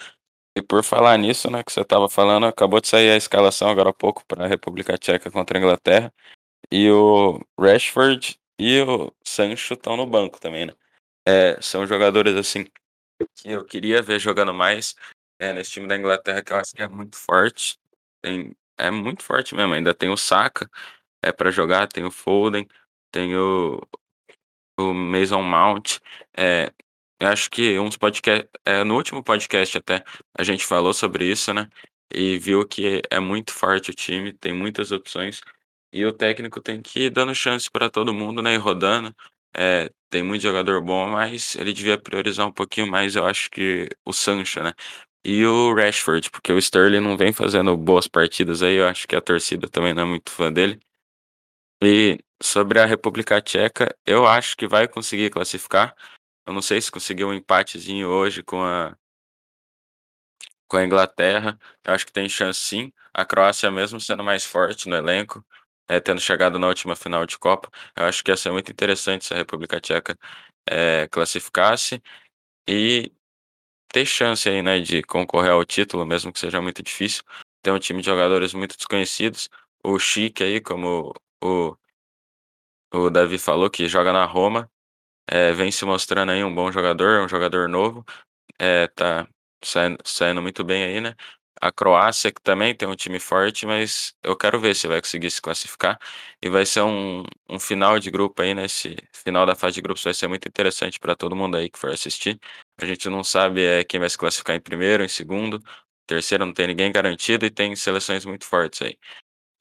E 0.55 0.61
por 0.61 0.83
falar 0.83 1.17
nisso, 1.17 1.49
né, 1.49 1.63
que 1.63 1.71
você 1.71 1.81
estava 1.81 2.07
falando, 2.09 2.45
acabou 2.45 2.79
de 2.79 2.87
sair 2.87 3.11
a 3.11 3.17
escalação 3.17 3.69
agora 3.69 3.89
há 3.89 3.93
pouco 3.93 4.23
para 4.25 4.45
a 4.45 4.47
República 4.47 4.97
Tcheca 4.97 5.31
contra 5.31 5.57
a 5.57 5.61
Inglaterra. 5.61 6.13
E 6.71 6.89
o 6.91 7.39
Rashford 7.59 8.39
e 8.59 8.81
o 8.81 9.11
Sancho 9.23 9.73
estão 9.73 9.97
no 9.97 10.05
banco 10.05 10.39
também, 10.39 10.67
né? 10.67 10.73
É, 11.27 11.59
são 11.61 11.87
jogadores 11.87 12.35
assim 12.35 12.65
que 13.35 13.49
eu 13.51 13.65
queria 13.65 14.01
ver 14.01 14.19
jogando 14.19 14.53
mais 14.53 14.95
é, 15.39 15.53
nesse 15.53 15.71
time 15.71 15.87
da 15.87 15.97
Inglaterra, 15.97 16.41
que 16.41 16.53
eu 16.53 16.57
acho 16.57 16.73
que 16.73 16.81
é 16.81 16.87
muito 16.87 17.17
forte. 17.17 17.77
Tem, 18.21 18.55
é 18.77 18.91
muito 18.91 19.23
forte 19.23 19.55
mesmo. 19.55 19.73
Ainda 19.73 19.93
tem 19.93 20.09
o 20.09 20.17
Saka 20.17 20.69
é, 21.21 21.31
para 21.31 21.51
jogar, 21.51 21.87
tem 21.87 22.05
o 22.05 22.11
Foden, 22.11 22.67
tem 23.11 23.35
o, 23.35 23.81
o 24.79 24.93
Mason 24.93 25.41
Mount. 25.41 25.99
É, 26.35 26.71
eu 27.19 27.27
acho 27.29 27.49
que 27.49 27.79
uns 27.79 27.97
podcast, 27.97 28.49
é, 28.65 28.83
no 28.83 28.95
último 28.95 29.23
podcast 29.23 29.77
até 29.77 30.03
a 30.37 30.43
gente 30.43 30.65
falou 30.65 30.93
sobre 30.93 31.25
isso, 31.31 31.53
né? 31.53 31.69
E 32.13 32.37
viu 32.37 32.67
que 32.67 33.01
é 33.09 33.19
muito 33.19 33.53
forte 33.53 33.91
o 33.91 33.93
time, 33.93 34.33
tem 34.33 34.53
muitas 34.53 34.91
opções. 34.91 35.41
E 35.91 36.05
o 36.05 36.13
técnico 36.13 36.59
tem 36.61 36.81
que 36.81 37.05
ir 37.05 37.09
dando 37.09 37.33
chance 37.35 37.69
para 37.71 37.89
todo 37.89 38.13
mundo, 38.13 38.41
né? 38.41 38.55
E 38.55 38.57
rodando. 38.57 39.15
É, 39.55 39.89
tem 40.09 40.23
muito 40.23 40.41
jogador 40.41 40.81
bom, 40.81 41.07
mas 41.09 41.55
ele 41.55 41.73
devia 41.73 41.97
priorizar 41.97 42.47
um 42.47 42.51
pouquinho 42.51 42.87
mais, 42.87 43.15
eu 43.15 43.25
acho 43.25 43.49
que 43.49 43.89
o 44.05 44.13
Sancho, 44.13 44.61
né? 44.63 44.73
E 45.25 45.45
o 45.45 45.73
Rashford, 45.73 46.29
porque 46.31 46.51
o 46.51 46.57
Sterling 46.57 46.99
não 46.99 47.17
vem 47.17 47.31
fazendo 47.33 47.75
boas 47.77 48.07
partidas 48.07 48.61
aí, 48.63 48.75
eu 48.75 48.87
acho 48.87 49.07
que 49.07 49.15
a 49.15 49.21
torcida 49.21 49.69
também 49.69 49.93
não 49.93 50.03
é 50.03 50.05
muito 50.05 50.31
fã 50.31 50.51
dele. 50.51 50.79
E 51.81 52.19
sobre 52.41 52.79
a 52.79 52.85
República 52.85 53.41
Tcheca, 53.41 53.95
eu 54.05 54.25
acho 54.27 54.55
que 54.57 54.67
vai 54.67 54.87
conseguir 54.87 55.29
classificar. 55.29 55.95
Eu 56.45 56.53
não 56.53 56.61
sei 56.61 56.81
se 56.81 56.91
conseguiu 56.91 57.29
um 57.29 57.33
empatezinho 57.33 58.07
hoje 58.09 58.43
com 58.43 58.61
a 58.63 58.97
com 60.67 60.77
a 60.77 60.83
Inglaterra. 60.85 61.59
Eu 61.83 61.93
acho 61.93 62.05
que 62.05 62.11
tem 62.11 62.27
chance 62.29 62.59
sim. 62.59 62.91
A 63.13 63.25
Croácia 63.25 63.69
mesmo 63.71 63.99
sendo 63.99 64.23
mais 64.23 64.43
forte 64.45 64.89
no 64.89 64.95
elenco, 64.95 65.45
é, 65.87 65.99
tendo 65.99 66.21
chegado 66.21 66.59
na 66.59 66.67
última 66.67 66.95
final 66.95 67.25
de 67.25 67.37
Copa, 67.37 67.69
eu 67.95 68.05
acho 68.05 68.23
que 68.23 68.31
ia 68.31 68.37
ser 68.37 68.51
muito 68.51 68.71
interessante 68.71 69.25
se 69.25 69.33
a 69.33 69.37
República 69.37 69.79
Tcheca 69.81 70.17
é, 70.69 71.07
classificasse 71.09 72.01
e 72.67 73.11
ter 73.89 74.05
chance 74.05 74.49
aí, 74.49 74.61
né, 74.63 74.79
de 74.79 75.03
concorrer 75.03 75.51
ao 75.51 75.65
título, 75.65 76.05
mesmo 76.05 76.33
que 76.33 76.39
seja 76.39 76.61
muito 76.61 76.83
difícil. 76.83 77.23
Tem 77.61 77.73
um 77.73 77.79
time 77.79 78.01
de 78.01 78.07
jogadores 78.07 78.53
muito 78.53 78.75
desconhecidos. 78.77 79.49
O 79.83 79.99
Chique 79.99 80.43
aí, 80.43 80.61
como 80.61 81.13
o, 81.43 81.77
o 82.93 83.09
Davi 83.09 83.37
falou, 83.37 83.69
que 83.69 83.87
joga 83.87 84.13
na 84.13 84.25
Roma, 84.25 84.69
é, 85.27 85.53
vem 85.53 85.71
se 85.71 85.85
mostrando 85.85 86.31
aí 86.31 86.43
um 86.43 86.53
bom 86.53 86.71
jogador, 86.71 87.23
um 87.25 87.29
jogador 87.29 87.69
novo, 87.69 88.05
é, 88.59 88.87
tá 88.89 89.27
saindo, 89.63 89.97
saindo 90.05 90.41
muito 90.41 90.63
bem 90.63 90.83
aí, 90.83 91.01
né? 91.01 91.15
A 91.63 91.71
Croácia, 91.71 92.29
que 92.31 92.41
também 92.41 92.75
tem 92.75 92.85
um 92.87 92.95
time 92.95 93.19
forte, 93.21 93.65
mas 93.65 94.13
eu 94.21 94.35
quero 94.35 94.59
ver 94.59 94.75
se 94.75 94.85
vai 94.85 94.99
conseguir 95.01 95.31
se 95.31 95.41
classificar. 95.41 95.97
E 96.41 96.49
vai 96.49 96.65
ser 96.65 96.81
um, 96.81 97.23
um 97.49 97.57
final 97.59 97.97
de 97.99 98.11
grupo 98.11 98.41
aí, 98.41 98.53
né? 98.53 98.65
final 99.13 99.45
da 99.45 99.55
fase 99.55 99.75
de 99.75 99.81
grupos 99.81 100.03
vai 100.03 100.13
ser 100.13 100.27
muito 100.27 100.45
interessante 100.47 100.99
para 100.99 101.15
todo 101.15 101.35
mundo 101.37 101.55
aí 101.55 101.69
que 101.69 101.79
for 101.79 101.89
assistir. 101.91 102.37
A 102.77 102.85
gente 102.85 103.07
não 103.09 103.23
sabe 103.23 103.63
é, 103.63 103.83
quem 103.85 103.97
vai 103.99 104.09
se 104.09 104.17
classificar 104.17 104.55
em 104.57 104.59
primeiro, 104.59 105.05
em 105.05 105.07
segundo, 105.07 105.61
terceiro 106.05 106.45
não 106.45 106.53
tem 106.53 106.67
ninguém 106.67 106.91
garantido 106.91 107.45
e 107.45 107.49
tem 107.49 107.73
seleções 107.77 108.25
muito 108.25 108.45
fortes 108.45 108.81
aí. 108.81 108.97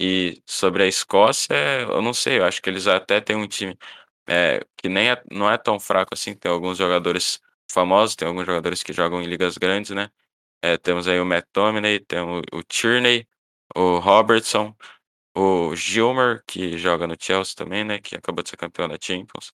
E 0.00 0.42
sobre 0.46 0.84
a 0.84 0.86
Escócia, 0.88 1.54
eu 1.82 2.02
não 2.02 2.14
sei, 2.14 2.40
eu 2.40 2.44
acho 2.44 2.62
que 2.62 2.70
eles 2.70 2.86
até 2.88 3.20
têm 3.20 3.36
um 3.36 3.46
time 3.48 3.78
é, 4.28 4.60
que 4.76 4.88
nem 4.88 5.10
é, 5.10 5.22
não 5.30 5.50
é 5.50 5.58
tão 5.58 5.80
fraco 5.80 6.14
assim, 6.14 6.34
tem 6.34 6.50
alguns 6.50 6.78
jogadores 6.78 7.40
famosos, 7.70 8.16
tem 8.16 8.28
alguns 8.28 8.46
jogadores 8.46 8.82
que 8.82 8.92
jogam 8.92 9.22
em 9.22 9.26
ligas 9.26 9.58
grandes, 9.58 9.92
né? 9.92 10.10
É, 10.62 10.78
temos 10.78 11.08
aí 11.08 11.18
o 11.20 11.26
Matt 11.26 11.46
Dominey, 11.52 11.98
temos 12.00 12.42
o 12.52 12.62
Tierney, 12.62 13.26
o 13.74 13.98
Robertson, 13.98 14.74
o 15.36 15.74
Gilmer, 15.74 16.44
que 16.46 16.78
joga 16.78 17.06
no 17.06 17.16
Chelsea 17.18 17.54
também, 17.56 17.84
né? 17.84 17.98
Que 17.98 18.16
acabou 18.16 18.42
de 18.42 18.50
ser 18.50 18.56
campeão 18.56 18.88
da 18.88 18.96
Champions. 19.00 19.52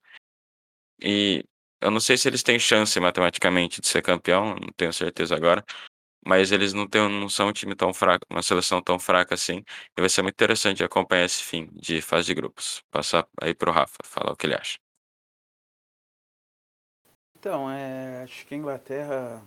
E 1.01 1.45
eu 1.81 1.91
não 1.91 2.01
sei 2.01 2.17
se 2.17 2.29
eles 2.29 2.43
têm 2.43 2.59
chance 2.59 2.99
matematicamente 3.01 3.81
de 3.81 3.89
ser 3.89 4.03
campeão, 4.03 4.57
não 4.57 4.73
tenho 4.77 4.93
certeza 4.93 5.35
agora. 5.35 5.65
Mas 6.27 6.53
eles 6.53 6.73
não, 6.75 6.87
têm, 6.87 7.09
não 7.09 7.29
são 7.29 7.49
um 7.49 7.53
time 7.53 7.75
tão 7.75 7.95
fraco, 7.95 8.27
uma 8.31 8.43
seleção 8.43 8.83
tão 8.83 8.99
fraca 8.99 9.35
assim. 9.35 9.65
E 9.97 10.01
vai 10.01 10.11
ser 10.11 10.23
muito 10.23 10.35
interessante 10.35 10.85
acompanhar 10.85 11.25
esse 11.25 11.43
fim 11.43 11.69
de 11.73 12.03
fase 12.03 12.27
de 12.27 12.35
grupos. 12.35 12.83
Passar 12.91 13.27
aí 13.41 13.55
pro 13.55 13.73
Rafa, 13.73 13.97
falar 14.05 14.33
o 14.33 14.37
que 14.37 14.47
ele 14.47 14.55
acha. 14.55 14.79
Então, 17.39 17.71
é, 17.71 18.25
acho 18.25 18.45
que 18.47 18.55
a 18.55 18.59
Inglaterra 18.59 19.43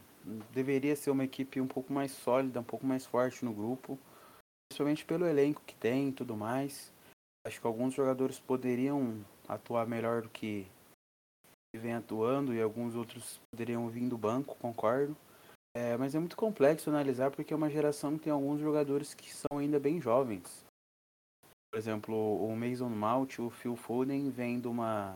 deveria 0.54 0.96
ser 0.96 1.12
uma 1.12 1.24
equipe 1.24 1.60
um 1.60 1.68
pouco 1.68 1.92
mais 1.92 2.12
sólida, 2.12 2.60
um 2.60 2.64
pouco 2.64 2.86
mais 2.86 3.06
forte 3.06 3.44
no 3.44 3.54
grupo, 3.54 3.98
principalmente 4.70 5.06
pelo 5.06 5.26
elenco 5.26 5.62
que 5.66 5.76
tem 5.76 6.10
e 6.10 6.14
tudo 6.14 6.36
mais. 6.36 6.94
Acho 7.46 7.60
que 7.60 7.68
alguns 7.68 7.94
jogadores 7.94 8.40
poderiam 8.40 9.26
atuar 9.48 9.88
melhor 9.88 10.22
do 10.22 10.30
que 10.30 10.68
vem 11.76 11.94
atuando 11.94 12.54
e 12.54 12.62
alguns 12.62 12.96
outros 12.96 13.40
poderiam 13.52 13.88
vir 13.90 14.08
do 14.08 14.18
banco, 14.18 14.56
concordo. 14.58 15.16
É, 15.76 15.96
mas 15.96 16.14
é 16.14 16.20
muito 16.20 16.36
complexo 16.36 16.90
analisar 16.90 17.32
porque 17.32 17.54
é 17.54 17.56
uma 17.56 17.70
geração 17.70 18.18
que 18.18 18.26
tem 18.26 18.34
alguns 18.34 18.60
jogadores 18.60 19.14
que 19.14 19.34
são 19.34 19.58
ainda 19.58 19.80
bem 19.80 20.02
jovens. 20.02 20.66
Por 21.72 21.78
exemplo, 21.78 22.16
o 22.16 22.54
Mason 22.56 22.90
Mount, 22.90 23.40
o 23.40 23.50
Phil 23.50 23.78
Foden 23.78 24.30
vem 24.30 24.60
de 24.60 24.68
uma, 24.68 25.16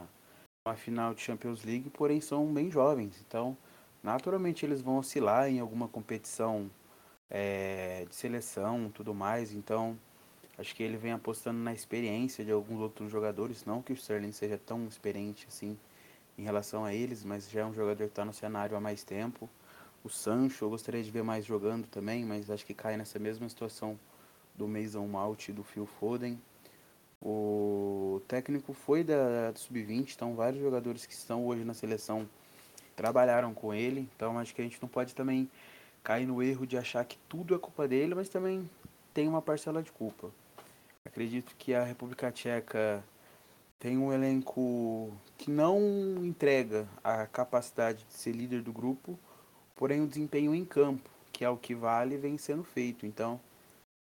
uma 0.65 0.75
final 0.75 1.13
de 1.13 1.21
Champions 1.21 1.65
League, 1.65 1.89
porém 1.89 2.21
são 2.21 2.53
bem 2.53 2.71
jovens. 2.71 3.21
Então, 3.27 3.57
naturalmente 4.05 4.63
eles 4.65 4.81
vão 4.81 4.97
oscilar 4.97 5.49
em 5.49 5.59
alguma 5.59 5.87
competição 5.87 6.69
é, 7.29 8.05
de 8.07 8.15
seleção 8.15 8.91
tudo 8.93 9.13
mais. 9.15 9.51
Então, 9.51 9.97
acho 10.57 10.75
que 10.75 10.83
ele 10.83 10.95
vem 10.95 11.11
apostando 11.11 11.59
na 11.59 11.73
experiência 11.73 12.45
de 12.45 12.51
alguns 12.51 12.79
outros 12.79 13.11
jogadores. 13.11 13.65
Não 13.65 13.81
que 13.81 13.91
o 13.91 13.95
Sterling 13.95 14.31
seja 14.31 14.57
tão 14.57 14.85
experiente 14.87 15.47
assim 15.49 15.77
em 16.37 16.43
relação 16.43 16.85
a 16.85 16.93
eles, 16.93 17.23
mas 17.23 17.49
já 17.49 17.61
é 17.61 17.65
um 17.65 17.73
jogador 17.73 18.05
que 18.05 18.11
está 18.11 18.23
no 18.23 18.33
cenário 18.33 18.77
há 18.77 18.79
mais 18.79 19.03
tempo. 19.03 19.49
O 20.03 20.09
Sancho, 20.09 20.65
eu 20.65 20.69
gostaria 20.69 21.01
de 21.01 21.09
ver 21.09 21.23
mais 21.23 21.43
jogando 21.43 21.87
também, 21.87 22.23
mas 22.23 22.51
acho 22.51 22.65
que 22.65 22.75
cai 22.75 22.95
nessa 22.95 23.17
mesma 23.17 23.49
situação 23.49 23.99
do 24.53 24.67
Mason 24.67 25.07
Malt 25.07 25.49
e 25.49 25.51
do 25.51 25.63
Phil 25.63 25.87
Foden. 25.87 26.39
O 27.19 28.21
técnico 28.27 28.71
foi 28.71 29.03
da, 29.03 29.49
da 29.51 29.57
Sub-20, 29.57 30.13
então 30.13 30.35
vários 30.35 30.61
jogadores 30.61 31.07
que 31.07 31.13
estão 31.13 31.43
hoje 31.47 31.63
na 31.63 31.73
seleção 31.73 32.29
trabalharam 32.95 33.53
com 33.53 33.73
ele, 33.73 34.07
então 34.15 34.39
acho 34.39 34.53
que 34.55 34.61
a 34.61 34.63
gente 34.63 34.81
não 34.81 34.89
pode 34.89 35.13
também 35.13 35.49
cair 36.03 36.25
no 36.25 36.41
erro 36.41 36.65
de 36.65 36.77
achar 36.77 37.03
que 37.03 37.17
tudo 37.27 37.55
é 37.55 37.59
culpa 37.59 37.87
dele, 37.87 38.15
mas 38.15 38.29
também 38.29 38.69
tem 39.13 39.27
uma 39.27 39.41
parcela 39.41 39.81
de 39.81 39.91
culpa. 39.91 40.29
Acredito 41.03 41.55
que 41.57 41.73
a 41.73 41.83
República 41.83 42.31
Tcheca 42.31 43.03
tem 43.79 43.97
um 43.97 44.11
elenco 44.11 45.11
que 45.37 45.51
não 45.51 45.79
entrega 46.25 46.87
a 47.03 47.25
capacidade 47.27 48.03
de 48.03 48.13
ser 48.13 48.31
líder 48.31 48.61
do 48.61 48.73
grupo, 48.73 49.19
porém 49.75 50.01
o 50.01 50.07
desempenho 50.07 50.55
em 50.55 50.65
campo, 50.65 51.09
que 51.31 51.43
é 51.43 51.49
o 51.49 51.57
que 51.57 51.75
vale, 51.75 52.17
vem 52.17 52.37
sendo 52.37 52.63
feito. 52.63 53.05
Então, 53.05 53.39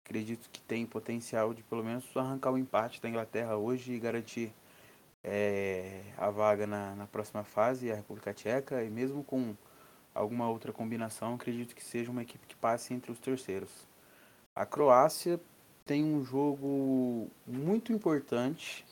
acredito 0.04 0.50
que 0.50 0.60
tem 0.60 0.84
potencial 0.84 1.54
de 1.54 1.62
pelo 1.62 1.84
menos 1.84 2.04
arrancar 2.14 2.52
o 2.52 2.58
empate 2.58 3.00
da 3.00 3.08
Inglaterra 3.08 3.56
hoje 3.56 3.92
e 3.92 3.98
garantir 3.98 4.52
é, 5.22 6.02
a 6.16 6.30
vaga 6.30 6.66
na, 6.66 6.94
na 6.94 7.06
próxima 7.06 7.44
fase, 7.44 7.90
a 7.90 7.94
República 7.94 8.32
Tcheca, 8.32 8.82
e 8.82 8.90
mesmo 8.90 9.22
com 9.22 9.54
alguma 10.14 10.48
outra 10.48 10.72
combinação, 10.72 11.34
acredito 11.34 11.74
que 11.74 11.84
seja 11.84 12.10
uma 12.10 12.22
equipe 12.22 12.46
que 12.46 12.56
passe 12.56 12.94
entre 12.94 13.12
os 13.12 13.18
terceiros. 13.18 13.70
A 14.54 14.66
Croácia 14.66 15.40
tem 15.84 16.04
um 16.04 16.24
jogo 16.24 17.30
muito 17.46 17.92
importante, 17.92 18.84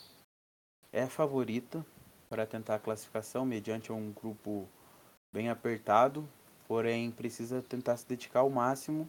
é 0.93 1.07
favorita 1.07 1.85
para 2.29 2.47
tentar 2.47 2.77
a 2.77 2.79
classificação 2.79 3.45
mediante 3.45 3.93
um 3.93 4.13
grupo 4.13 4.69
bem 5.33 5.49
apertado, 5.49 6.29
porém 6.67 7.11
precisa 7.11 7.63
tentar 7.63 7.97
se 7.97 8.07
dedicar 8.07 8.41
ao 8.41 8.51
máximo 8.51 9.09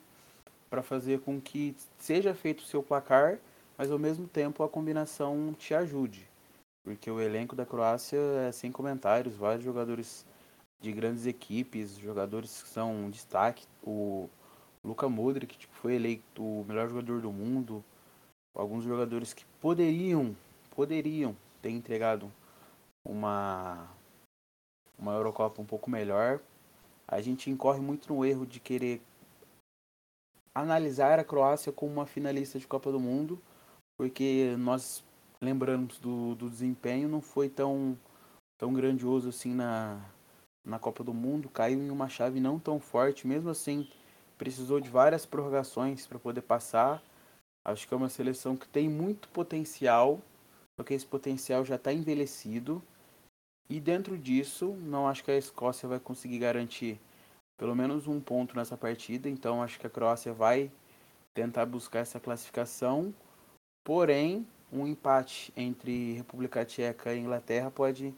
para 0.70 0.82
fazer 0.82 1.20
com 1.22 1.42
que 1.42 1.76
seja 1.98 2.34
feito 2.34 2.62
o 2.62 2.66
seu 2.66 2.82
placar, 2.82 3.40
mas 3.78 3.92
ao 3.92 4.00
mesmo 4.00 4.28
tempo 4.28 4.64
a 4.64 4.70
combinação 4.70 5.54
te 5.54 5.74
ajude 5.74 6.29
porque 6.84 7.10
o 7.10 7.20
elenco 7.22 7.56
da 7.56 7.66
Croácia 7.66 8.18
é 8.48 8.52
sem 8.52 8.72
comentários, 8.72 9.36
vários 9.36 9.64
jogadores 9.64 10.26
de 10.82 10.92
grandes 10.92 11.26
equipes, 11.26 11.98
jogadores 11.98 12.64
que 12.64 12.70
são 12.70 12.94
um 12.94 13.10
destaque, 13.10 13.66
o 13.84 14.30
Luka 14.84 15.10
Modric, 15.10 15.58
tipo, 15.58 15.74
foi 15.76 15.96
eleito 15.96 16.42
o 16.42 16.66
melhor 16.68 16.88
jogador 16.88 17.22
do 17.22 17.32
mundo, 17.32 17.84
alguns 18.56 18.84
jogadores 18.84 19.34
que 19.34 19.46
poderiam, 19.60 20.36
poderiam 20.72 21.36
ter 21.62 21.70
entregado 21.70 22.32
uma 23.06 23.90
uma 24.98 25.14
Eurocopa 25.14 25.62
um 25.62 25.66
pouco 25.66 25.90
melhor. 25.90 26.42
A 27.08 27.22
gente 27.22 27.50
incorre 27.50 27.80
muito 27.80 28.14
no 28.14 28.26
erro 28.26 28.46
de 28.46 28.60
querer 28.60 29.02
analisar 30.54 31.20
a 31.20 31.24
Croácia 31.24 31.72
como 31.72 31.94
uma 31.94 32.06
finalista 32.06 32.60
de 32.60 32.68
Copa 32.68 32.92
do 32.92 33.00
Mundo, 33.00 33.42
porque 33.98 34.56
nós 34.60 35.04
lembramos 35.42 36.00
do, 36.00 36.36
do 36.36 36.50
desempenho, 36.50 37.08
não 37.08 37.22
foi 37.22 37.50
tão, 37.50 37.98
tão 38.58 38.74
grandioso 38.74 39.30
assim 39.30 39.54
na, 39.54 40.04
na 40.66 40.80
Copa 40.80 41.04
do 41.04 41.14
Mundo, 41.14 41.50
caiu 41.50 41.80
em 41.80 41.90
uma 41.90 42.10
chave 42.10 42.40
não 42.40 42.60
tão 42.60 42.80
forte, 42.80 43.28
mesmo 43.28 43.50
assim 43.50 43.90
precisou 44.38 44.80
de 44.80 44.90
várias 44.90 45.26
prorrogações 45.26 46.08
para 46.08 46.18
poder 46.18 46.42
passar. 46.42 47.04
Acho 47.66 47.88
que 47.88 47.94
é 47.94 47.98
uma 47.98 48.08
seleção 48.08 48.56
que 48.56 48.68
tem 48.68 48.90
muito 48.90 49.28
potencial, 49.30 50.22
porque 50.78 50.94
esse 50.94 51.06
potencial 51.06 51.66
já 51.66 51.76
está 51.76 51.92
envelhecido. 51.92 52.82
E 53.70 53.80
dentro 53.80 54.18
disso, 54.18 54.74
não 54.80 55.08
acho 55.08 55.24
que 55.24 55.32
a 55.32 55.38
Escócia 55.38 55.90
vai 55.90 56.00
conseguir 56.00 56.40
garantir 56.40 57.00
pelo 57.58 57.76
menos 57.76 58.08
um 58.08 58.22
ponto 58.22 58.56
nessa 58.56 58.78
partida. 58.78 59.30
Então 59.30 59.62
acho 59.62 59.78
que 59.78 59.86
a 59.86 59.90
Croácia 59.90 60.34
vai 60.34 60.72
tentar 61.34 61.66
buscar 61.66 62.00
essa 62.00 62.20
classificação. 62.20 63.14
Porém, 63.84 64.48
um 64.72 64.88
empate 64.88 65.52
entre 65.56 66.14
República 66.14 66.64
Tcheca 66.66 67.14
e 67.14 67.20
Inglaterra 67.20 67.72
pode 67.72 68.14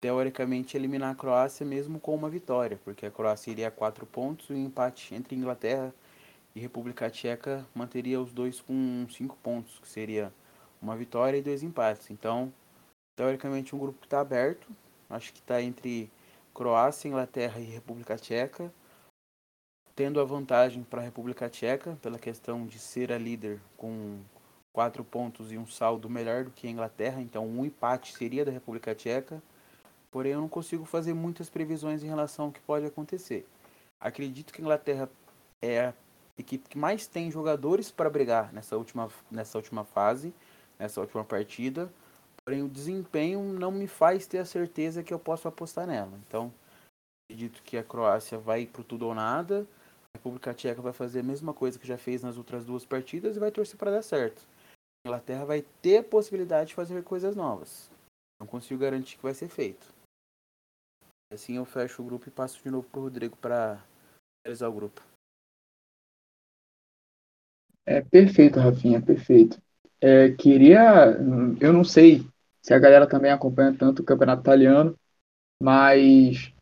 teoricamente 0.00 0.76
eliminar 0.76 1.12
a 1.12 1.14
Croácia 1.14 1.66
mesmo 1.66 1.98
com 1.98 2.14
uma 2.14 2.30
vitória, 2.30 2.78
porque 2.84 3.06
a 3.06 3.10
Croácia 3.10 3.50
iria 3.50 3.68
a 3.68 3.70
quatro 3.70 4.06
pontos 4.06 4.50
e 4.50 4.52
o 4.52 4.56
empate 4.56 5.14
entre 5.14 5.36
Inglaterra 5.36 5.92
e 6.54 6.60
República 6.60 7.10
Tcheca 7.10 7.66
manteria 7.74 8.20
os 8.20 8.32
dois 8.32 8.60
com 8.60 9.06
cinco 9.10 9.36
pontos, 9.42 9.78
que 9.78 9.88
seria 9.88 10.32
uma 10.80 10.96
vitória 10.96 11.38
e 11.38 11.42
dois 11.42 11.62
empates. 11.62 12.10
Então, 12.10 12.52
teoricamente, 13.16 13.74
um 13.74 13.78
grupo 13.78 14.04
está 14.04 14.20
aberto, 14.20 14.68
acho 15.10 15.32
que 15.32 15.40
está 15.40 15.60
entre 15.60 16.10
Croácia, 16.54 17.08
Inglaterra 17.08 17.58
e 17.58 17.64
República 17.64 18.16
Tcheca, 18.16 18.72
tendo 19.94 20.20
a 20.20 20.24
vantagem 20.24 20.84
para 20.84 21.00
a 21.00 21.04
República 21.04 21.48
Tcheca 21.48 21.98
pela 22.00 22.18
questão 22.18 22.66
de 22.66 22.78
ser 22.78 23.12
a 23.12 23.18
líder 23.18 23.60
com 23.76 24.20
quatro 24.72 25.04
pontos 25.04 25.50
e 25.52 25.58
um 25.58 25.66
saldo 25.66 26.08
melhor 26.08 26.44
do 26.44 26.50
que 26.50 26.66
a 26.66 26.70
Inglaterra, 26.70 27.20
então 27.20 27.46
um 27.46 27.64
empate 27.64 28.16
seria 28.16 28.44
da 28.44 28.50
República 28.50 28.94
Tcheca. 28.94 29.42
Porém, 30.10 30.32
eu 30.32 30.40
não 30.40 30.48
consigo 30.48 30.84
fazer 30.84 31.14
muitas 31.14 31.50
previsões 31.50 32.02
em 32.02 32.08
relação 32.08 32.46
ao 32.46 32.52
que 32.52 32.60
pode 32.60 32.86
acontecer. 32.86 33.46
Acredito 34.00 34.52
que 34.52 34.60
a 34.60 34.64
Inglaterra 34.64 35.10
é 35.60 35.80
a 35.86 35.94
equipe 36.38 36.68
que 36.68 36.78
mais 36.78 37.06
tem 37.06 37.30
jogadores 37.30 37.90
para 37.90 38.08
brigar 38.08 38.52
nessa 38.52 38.76
última, 38.76 39.10
nessa 39.30 39.58
última 39.58 39.84
fase, 39.84 40.32
nessa 40.78 41.00
última 41.00 41.24
partida. 41.24 41.92
Porém, 42.44 42.62
o 42.62 42.68
desempenho 42.68 43.42
não 43.42 43.70
me 43.70 43.86
faz 43.86 44.26
ter 44.26 44.38
a 44.38 44.44
certeza 44.44 45.02
que 45.02 45.12
eu 45.12 45.18
posso 45.18 45.46
apostar 45.48 45.86
nela. 45.86 46.12
Então, 46.26 46.52
acredito 47.28 47.62
que 47.62 47.76
a 47.76 47.82
Croácia 47.82 48.38
vai 48.38 48.64
para 48.64 48.82
tudo 48.84 49.06
ou 49.06 49.14
nada. 49.14 49.66
A 50.14 50.18
República 50.18 50.54
Tcheca 50.54 50.80
vai 50.80 50.92
fazer 50.94 51.20
a 51.20 51.22
mesma 51.22 51.52
coisa 51.52 51.78
que 51.78 51.86
já 51.86 51.98
fez 51.98 52.22
nas 52.22 52.38
outras 52.38 52.64
duas 52.64 52.86
partidas 52.86 53.36
e 53.36 53.40
vai 53.40 53.50
torcer 53.50 53.76
para 53.76 53.90
dar 53.90 54.02
certo. 54.02 54.46
Inglaterra 55.06 55.44
vai 55.44 55.62
ter 55.82 55.98
a 55.98 56.04
possibilidade 56.04 56.68
de 56.68 56.74
fazer 56.74 57.02
coisas 57.02 57.34
novas. 57.34 57.90
Não 58.40 58.46
consigo 58.46 58.80
garantir 58.80 59.16
que 59.16 59.22
vai 59.22 59.34
ser 59.34 59.48
feito. 59.48 59.92
Assim 61.32 61.56
eu 61.56 61.64
fecho 61.64 62.02
o 62.02 62.04
grupo 62.04 62.28
e 62.28 62.32
passo 62.32 62.62
de 62.62 62.70
novo 62.70 62.88
para 62.88 63.00
o 63.00 63.02
Rodrigo 63.02 63.36
para 63.36 63.84
realizar 64.44 64.68
o 64.68 64.72
grupo. 64.72 65.02
É 67.84 68.00
perfeito, 68.02 68.58
Rafinha, 68.58 69.00
perfeito. 69.00 69.60
É, 70.00 70.30
queria, 70.32 71.16
eu 71.60 71.72
não 71.72 71.84
sei 71.84 72.26
se 72.62 72.72
a 72.72 72.78
galera 72.78 73.08
também 73.08 73.30
acompanha 73.30 73.76
tanto 73.76 74.02
o 74.02 74.04
campeonato 74.04 74.42
italiano, 74.42 74.98
mas 75.60 76.52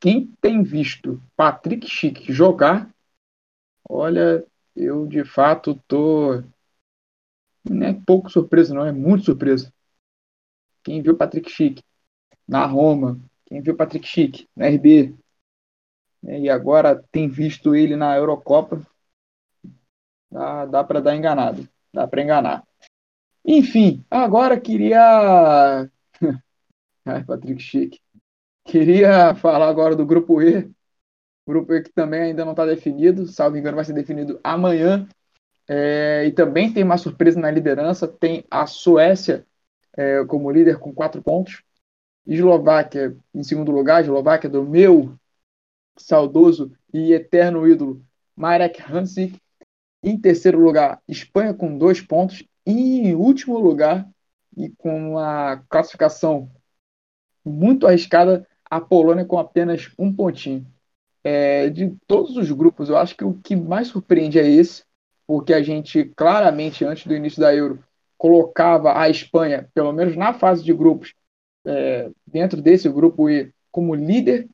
quem 0.00 0.32
tem 0.40 0.62
visto 0.62 1.22
Patrick 1.36 1.86
Schick 1.88 2.32
jogar, 2.32 2.90
olha, 3.88 4.44
eu 4.74 5.06
de 5.06 5.24
fato 5.24 5.80
tô 5.86 6.42
não 7.72 7.86
é 7.86 7.92
pouco 8.06 8.30
surpreso 8.30 8.74
não, 8.74 8.84
é 8.84 8.92
muito 8.92 9.24
surpreso. 9.24 9.72
Quem 10.82 11.02
viu 11.02 11.16
Patrick 11.16 11.50
Schick 11.50 11.82
na 12.46 12.64
Roma, 12.66 13.20
quem 13.46 13.60
viu 13.60 13.76
Patrick 13.76 14.06
Schick 14.06 14.48
na 14.56 14.66
RB, 14.66 15.14
né, 16.22 16.40
e 16.40 16.50
agora 16.50 17.02
tem 17.12 17.28
visto 17.28 17.74
ele 17.74 17.96
na 17.96 18.16
Eurocopa, 18.16 18.86
dá, 20.30 20.66
dá 20.66 20.84
para 20.84 21.00
dar 21.00 21.16
enganado, 21.16 21.68
dá 21.92 22.06
para 22.06 22.22
enganar. 22.22 22.64
Enfim, 23.44 24.04
agora 24.10 24.60
queria. 24.60 25.90
Ai, 27.04 27.24
Patrick 27.24 27.60
Chique. 27.62 28.00
Queria 28.64 29.34
falar 29.34 29.68
agora 29.68 29.96
do 29.96 30.04
grupo 30.04 30.42
E. 30.42 30.70
Grupo 31.46 31.72
E 31.72 31.82
que 31.82 31.90
também 31.90 32.20
ainda 32.20 32.44
não 32.44 32.52
está 32.52 32.66
definido, 32.66 33.26
salvo 33.26 33.56
engano, 33.56 33.76
vai 33.76 33.84
ser 33.84 33.94
definido 33.94 34.38
amanhã. 34.44 35.08
É, 35.68 36.24
e 36.26 36.32
também 36.32 36.72
tem 36.72 36.82
uma 36.82 36.96
surpresa 36.96 37.38
na 37.38 37.50
liderança: 37.50 38.08
tem 38.08 38.44
a 38.50 38.66
Suécia 38.66 39.46
é, 39.96 40.24
como 40.24 40.50
líder 40.50 40.78
com 40.78 40.94
quatro 40.94 41.22
pontos, 41.22 41.62
Eslováquia 42.26 43.16
em 43.34 43.42
segundo 43.42 43.72
lugar, 43.72 44.02
Eslováquia 44.02 44.48
do 44.48 44.64
meu 44.64 45.14
saudoso 45.98 46.72
e 46.92 47.12
eterno 47.12 47.66
ídolo 47.68 48.02
Marek 48.36 48.80
Hansik. 48.80 49.38
Em 50.02 50.18
terceiro 50.18 50.60
lugar, 50.60 51.02
Espanha 51.08 51.52
com 51.52 51.76
dois 51.76 52.00
pontos. 52.00 52.44
E 52.64 53.00
em 53.00 53.14
último 53.14 53.58
lugar, 53.58 54.08
e 54.56 54.68
com 54.70 55.12
uma 55.12 55.64
classificação 55.68 56.50
muito 57.44 57.86
arriscada, 57.86 58.46
a 58.70 58.80
Polônia 58.80 59.24
com 59.24 59.38
apenas 59.38 59.90
um 59.98 60.12
pontinho. 60.12 60.66
É, 61.24 61.68
de 61.70 61.96
todos 62.06 62.36
os 62.36 62.50
grupos, 62.52 62.88
eu 62.88 62.96
acho 62.96 63.16
que 63.16 63.24
o 63.24 63.34
que 63.34 63.56
mais 63.56 63.88
surpreende 63.88 64.38
é 64.38 64.48
esse, 64.48 64.84
porque 65.28 65.52
a 65.52 65.62
gente 65.62 66.06
claramente, 66.16 66.84
antes 66.84 67.06
do 67.06 67.14
início 67.14 67.40
da 67.40 67.54
Euro, 67.54 67.84
colocava 68.16 68.98
a 68.98 69.10
Espanha, 69.10 69.68
pelo 69.74 69.92
menos 69.92 70.16
na 70.16 70.32
fase 70.32 70.64
de 70.64 70.72
grupos, 70.72 71.14
é, 71.66 72.10
dentro 72.26 72.62
desse 72.62 72.88
grupo 72.88 73.28
E, 73.28 73.52
como 73.70 73.94
líder 73.94 74.48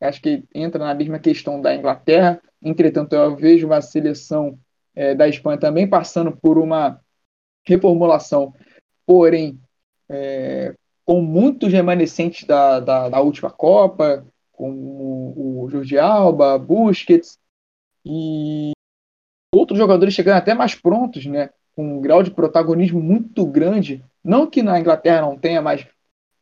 acho 0.00 0.20
que 0.20 0.44
entra 0.54 0.84
na 0.84 0.94
mesma 0.94 1.18
questão 1.18 1.60
da 1.60 1.74
Inglaterra. 1.74 2.40
Entretanto, 2.62 3.14
eu 3.14 3.36
vejo 3.36 3.66
uma 3.66 3.80
seleção 3.80 4.58
é, 4.94 5.14
da 5.14 5.28
Espanha 5.28 5.58
também 5.58 5.88
passando 5.88 6.36
por 6.36 6.58
uma 6.58 7.00
reformulação, 7.66 8.54
porém, 9.06 9.58
é, 10.08 10.74
com 11.04 11.22
muitos 11.22 11.72
remanescentes 11.72 12.46
da, 12.46 12.80
da, 12.80 13.08
da, 13.08 13.20
última 13.20 13.50
Copa, 13.50 14.26
como 14.52 15.34
o 15.36 15.68
Jordi 15.70 15.98
Alba, 15.98 16.58
Busquets 16.58 17.38
e 18.04 18.73
outros 19.74 19.78
jogadores 19.78 20.14
chegando 20.14 20.36
até 20.36 20.54
mais 20.54 20.74
prontos, 20.74 21.26
né, 21.26 21.50
com 21.74 21.96
um 21.96 22.00
grau 22.00 22.22
de 22.22 22.30
protagonismo 22.30 23.00
muito 23.00 23.44
grande. 23.46 24.04
Não 24.22 24.46
que 24.46 24.62
na 24.62 24.78
Inglaterra 24.78 25.22
não 25.22 25.36
tenha, 25.36 25.60
mas 25.60 25.86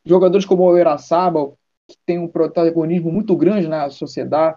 jogadores 0.05 0.47
como 0.47 0.63
o 0.63 0.77
Erasábal, 0.77 1.57
que 1.89 1.97
tem 2.07 2.19
um 2.19 2.29
protagonismo 2.29 3.11
muito 3.11 3.35
grande 3.37 3.67
na 3.67 3.91
sociedade. 3.91 4.57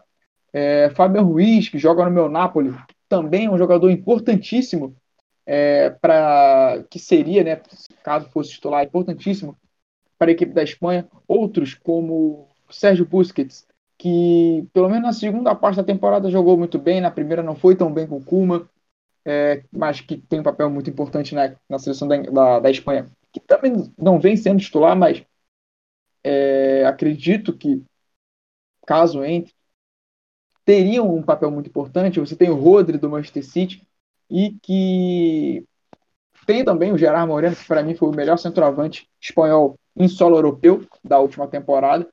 É, 0.54 0.90
Fábio 0.92 1.24
Ruiz, 1.24 1.70
que 1.70 1.78
joga 1.78 2.06
no 2.06 2.12
meu 2.12 2.30
Napoli, 2.30 2.74
também 3.10 3.46
é 3.46 3.50
um 3.50 3.58
jogador 3.58 3.90
importantíssimo 3.90 4.96
é, 5.46 5.90
para 5.90 6.84
que 6.90 7.00
seria, 7.00 7.44
né, 7.44 7.62
caso 8.04 8.30
fosse 8.30 8.52
titular, 8.52 8.84
importantíssimo 8.84 9.56
para 10.18 10.32
a 10.32 10.34
equipe 10.34 10.54
da 10.54 10.64
Espanha. 10.64 11.08
Outros 11.28 11.74
como 11.74 12.48
Sérgio 12.70 13.06
Busquets, 13.06 13.66
que 13.98 14.68
pelo 14.74 14.90
menos 14.90 15.04
na 15.04 15.14
segunda 15.14 15.56
parte 15.56 15.78
da 15.78 15.84
temporada 15.84 16.30
jogou 16.30 16.58
muito 16.58 16.78
bem, 16.78 17.02
na 17.02 17.12
primeira 17.12 17.42
não 17.42 17.56
foi 17.56 17.76
tão 17.76 17.94
bem 17.94 18.08
com 18.08 18.18
o 18.18 18.24
Kuma, 18.24 18.70
é, 19.26 19.64
mas 19.72 20.02
que 20.02 20.18
tem 20.18 20.40
um 20.40 20.44
papel 20.44 20.70
muito 20.70 20.90
importante 20.90 21.34
na, 21.34 21.56
na 21.68 21.80
seleção 21.80 22.08
da, 22.08 22.18
da, 22.22 22.60
da 22.60 22.70
Espanha, 22.70 23.08
que 23.32 23.40
também 23.40 23.92
não 23.98 24.20
vem 24.20 24.38
sendo 24.38 24.60
titular, 24.60 24.96
mas 24.96 25.26
é, 26.24 26.86
acredito 26.86 27.56
que, 27.56 27.84
caso 28.86 29.24
entre, 29.24 29.54
teriam 30.66 31.14
um 31.16 31.22
papel 31.22 31.52
muito 31.52 31.70
importante. 31.70 32.20
Você 32.20 32.36
tem 32.36 32.50
o 32.50 32.56
Rodri 32.56 32.98
do 32.98 33.10
Manchester 33.10 33.46
City 33.46 33.88
e 34.30 34.58
que 34.62 35.64
tem 36.46 36.66
também 36.66 36.92
o 36.92 36.98
Gerard 36.98 37.28
Moreno, 37.28 37.56
que 37.56 37.66
para 37.68 37.84
mim 37.84 37.96
foi 37.96 38.10
o 38.10 38.16
melhor 38.16 38.38
centroavante 38.38 39.08
espanhol 39.22 39.78
em 39.96 40.08
solo 40.08 40.38
europeu 40.38 40.86
da 41.04 41.20
última 41.20 41.48
temporada 41.48 42.08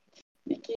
e 0.47 0.57
que 0.57 0.75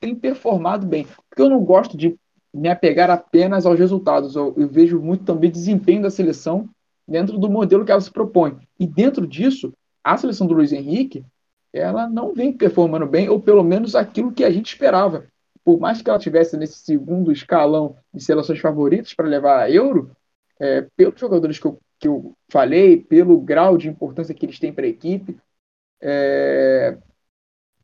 tem 0.00 0.14
performado 0.14 0.86
bem. 0.86 1.06
Porque 1.28 1.42
eu 1.42 1.50
não 1.50 1.62
gosto 1.62 1.96
de 1.96 2.18
me 2.52 2.68
apegar 2.68 3.10
apenas 3.10 3.64
aos 3.64 3.78
resultados, 3.78 4.34
eu, 4.34 4.52
eu 4.56 4.68
vejo 4.68 5.00
muito 5.00 5.24
também 5.24 5.50
desempenho 5.50 6.02
da 6.02 6.10
seleção 6.10 6.68
dentro 7.06 7.38
do 7.38 7.48
modelo 7.48 7.84
que 7.84 7.92
ela 7.92 8.00
se 8.00 8.10
propõe. 8.10 8.56
E 8.78 8.86
dentro 8.86 9.26
disso, 9.26 9.72
a 10.02 10.16
seleção 10.16 10.46
do 10.46 10.54
Luiz 10.54 10.72
Henrique 10.72 11.24
ela 11.72 12.08
não 12.08 12.34
vem 12.34 12.52
performando 12.52 13.06
bem, 13.06 13.28
ou 13.28 13.40
pelo 13.40 13.62
menos 13.62 13.94
aquilo 13.94 14.32
que 14.32 14.44
a 14.44 14.50
gente 14.50 14.72
esperava. 14.72 15.26
Por 15.64 15.78
mais 15.78 16.02
que 16.02 16.10
ela 16.10 16.18
tivesse 16.18 16.56
nesse 16.56 16.78
segundo 16.80 17.30
escalão 17.30 17.96
de 18.12 18.22
seleções 18.22 18.58
favoritas 18.58 19.14
para 19.14 19.28
levar 19.28 19.60
a 19.60 19.70
Euro, 19.70 20.10
é, 20.58 20.82
pelos 20.96 21.20
jogadores 21.20 21.58
que 21.58 21.66
eu, 21.66 21.78
que 21.98 22.08
eu 22.08 22.34
falei, 22.48 22.96
pelo 22.96 23.40
grau 23.40 23.76
de 23.76 23.88
importância 23.88 24.34
que 24.34 24.44
eles 24.44 24.58
têm 24.58 24.72
para 24.72 24.84
a 24.84 24.88
equipe, 24.88 25.38
é, 26.00 26.98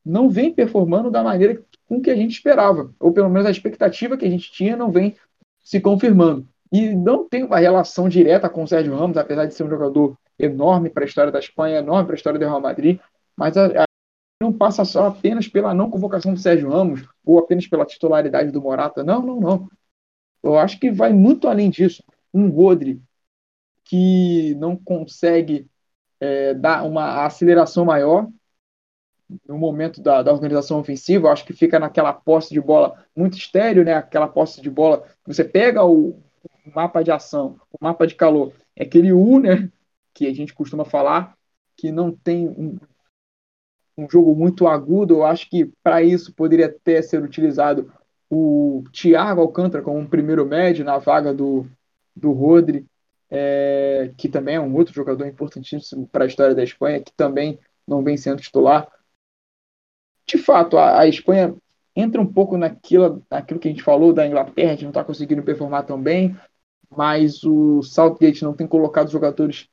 não 0.07 0.31
vem 0.31 0.55
performando 0.55 1.11
da 1.11 1.23
maneira 1.23 1.61
com 1.89 2.01
que 2.01 2.11
a 2.11 2.15
gente 2.15 2.33
esperava, 2.33 2.95
ou 3.01 3.13
pelo 3.13 3.29
menos 3.29 3.47
a 3.47 3.51
expectativa 3.51 4.17
que 4.17 4.25
a 4.25 4.31
gente 4.31 4.53
tinha 4.53 4.77
não 4.77 4.91
vem 4.91 5.17
se 5.65 5.81
confirmando. 5.81 6.47
E 6.73 6.95
não 6.95 7.29
tem 7.29 7.43
uma 7.43 7.59
relação 7.59 8.09
direta 8.09 8.49
com 8.49 8.63
o 8.63 8.69
Sérgio 8.69 8.97
Ramos, 8.97 9.17
apesar 9.17 9.47
de 9.47 9.55
ser 9.55 9.65
um 9.65 9.69
jogador 9.69 10.17
enorme 10.39 10.91
para 10.91 11.05
a 11.05 11.07
história 11.07 11.33
da 11.33 11.41
Espanha, 11.41 11.79
enorme 11.79 12.05
para 12.05 12.15
a 12.15 12.17
história 12.17 12.39
do 12.39 12.45
Real 12.45 12.61
Madrid, 12.61 13.01
mas 13.37 13.57
a, 13.57 13.83
a, 13.83 13.85
não 14.41 14.53
passa 14.53 14.85
só 14.85 15.07
apenas 15.07 15.49
pela 15.49 15.75
não 15.75 15.91
convocação 15.91 16.33
do 16.33 16.41
Sérgio 16.41 16.71
Ramos 16.71 17.03
ou 17.25 17.39
apenas 17.39 17.67
pela 17.67 17.85
titularidade 17.85 18.53
do 18.53 18.63
Morata. 18.63 19.03
Não, 19.03 19.23
não, 19.23 19.41
não. 19.41 19.69
Eu 20.43 20.57
acho 20.57 20.79
que 20.79 20.91
vai 20.91 21.13
muito 21.13 21.49
além 21.49 21.69
disso. 21.69 22.03
Um 22.33 22.49
Rodri 22.49 23.01
que 23.85 24.55
não 24.57 24.77
consegue 24.77 25.69
é, 26.21 26.55
dar 26.55 26.85
uma 26.85 27.25
aceleração 27.25 27.85
maior 27.85 28.29
no 29.47 29.59
momento 29.59 30.01
da, 30.01 30.23
da 30.23 30.33
organização 30.33 30.79
ofensiva, 30.79 31.31
acho 31.31 31.45
que 31.45 31.53
fica 31.53 31.79
naquela 31.79 32.13
posse 32.13 32.53
de 32.53 32.61
bola 32.61 33.05
muito 33.15 33.37
estéreo, 33.37 33.85
né? 33.85 33.95
Aquela 33.95 34.29
posse 34.29 34.61
de 34.61 34.71
bola 34.71 35.05
você 35.27 35.45
pega 35.45 35.85
o, 35.85 36.11
o 36.65 36.71
mapa 36.75 37.03
de 37.03 37.11
ação, 37.11 37.61
o 37.73 37.79
mapa 37.81 38.07
de 38.07 38.15
calor, 38.15 38.53
é 38.75 38.85
aquele 38.85 39.13
U, 39.13 39.39
né? 39.39 39.71
Que 40.15 40.27
a 40.27 40.35
gente 40.35 40.55
costuma 40.55 40.85
falar, 40.85 41.37
que 41.77 41.91
não 41.91 42.13
tem 42.13 42.49
um, 42.49 42.79
um 43.97 44.09
jogo 44.09 44.35
muito 44.35 44.67
agudo. 44.67 45.15
Eu 45.15 45.25
acho 45.25 45.49
que 45.49 45.73
para 45.83 46.03
isso 46.03 46.33
poderia 46.35 46.67
até 46.67 47.03
ser 47.03 47.23
utilizado 47.23 47.93
o 48.31 48.85
Thiago 48.93 49.41
Alcântara 49.41 49.83
como 49.83 49.99
um 49.99 50.07
primeiro 50.07 50.45
médio 50.45 50.85
na 50.85 50.99
vaga 50.99 51.33
do, 51.33 51.67
do 52.15 52.33
Rodri, 52.33 52.87
é, 53.31 54.13
que 54.17 54.29
também 54.29 54.57
é 54.57 54.61
um 54.61 54.75
outro 54.75 54.95
jogador 54.95 55.27
importantíssimo 55.27 56.07
para 56.09 56.25
a 56.25 56.27
história 56.27 56.55
da 56.55 56.63
Espanha, 56.63 57.01
que 57.01 57.13
também 57.13 57.59
não 57.87 58.03
vem 58.03 58.17
sendo 58.17 58.43
titular. 58.43 58.89
De 60.27 60.39
fato, 60.39 60.77
a, 60.77 61.01
a 61.01 61.09
Espanha 61.09 61.55
entra 61.95 62.21
um 62.21 62.27
pouco 62.27 62.57
naquilo, 62.59 63.23
naquilo 63.31 63.61
que 63.61 63.69
a 63.69 63.71
gente 63.71 63.83
falou 63.83 64.13
da 64.13 64.27
Inglaterra, 64.27 64.73
gente 64.73 64.83
não 64.83 64.91
está 64.91 65.05
conseguindo 65.05 65.43
performar 65.43 65.87
tão 65.87 66.01
bem, 66.01 66.37
mas 66.95 67.43
o 67.43 67.83
Southgate 67.83 68.45
não 68.45 68.53
tem 68.55 68.67
colocado 68.67 69.11
jogadores 69.11 69.69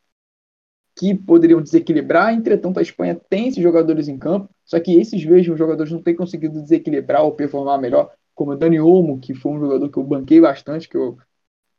que 0.95 1.15
poderiam 1.15 1.61
desequilibrar. 1.61 2.33
Entretanto, 2.33 2.79
a 2.79 2.81
Espanha 2.81 3.19
tem 3.29 3.47
esses 3.47 3.61
jogadores 3.61 4.07
em 4.07 4.17
campo, 4.17 4.49
só 4.63 4.79
que 4.79 4.95
esses 4.99 5.25
mesmos 5.25 5.57
jogadores 5.57 5.91
não 5.91 6.01
têm 6.01 6.15
conseguido 6.15 6.61
desequilibrar 6.61 7.23
ou 7.23 7.33
performar 7.33 7.79
melhor, 7.79 8.11
como 8.33 8.51
o 8.51 8.55
Dani 8.55 8.79
Olmo, 8.79 9.19
que 9.19 9.33
foi 9.33 9.51
um 9.51 9.59
jogador 9.59 9.89
que 9.89 9.97
eu 9.97 10.03
banquei 10.03 10.39
bastante, 10.39 10.87
que 10.87 10.97
eu 10.97 11.17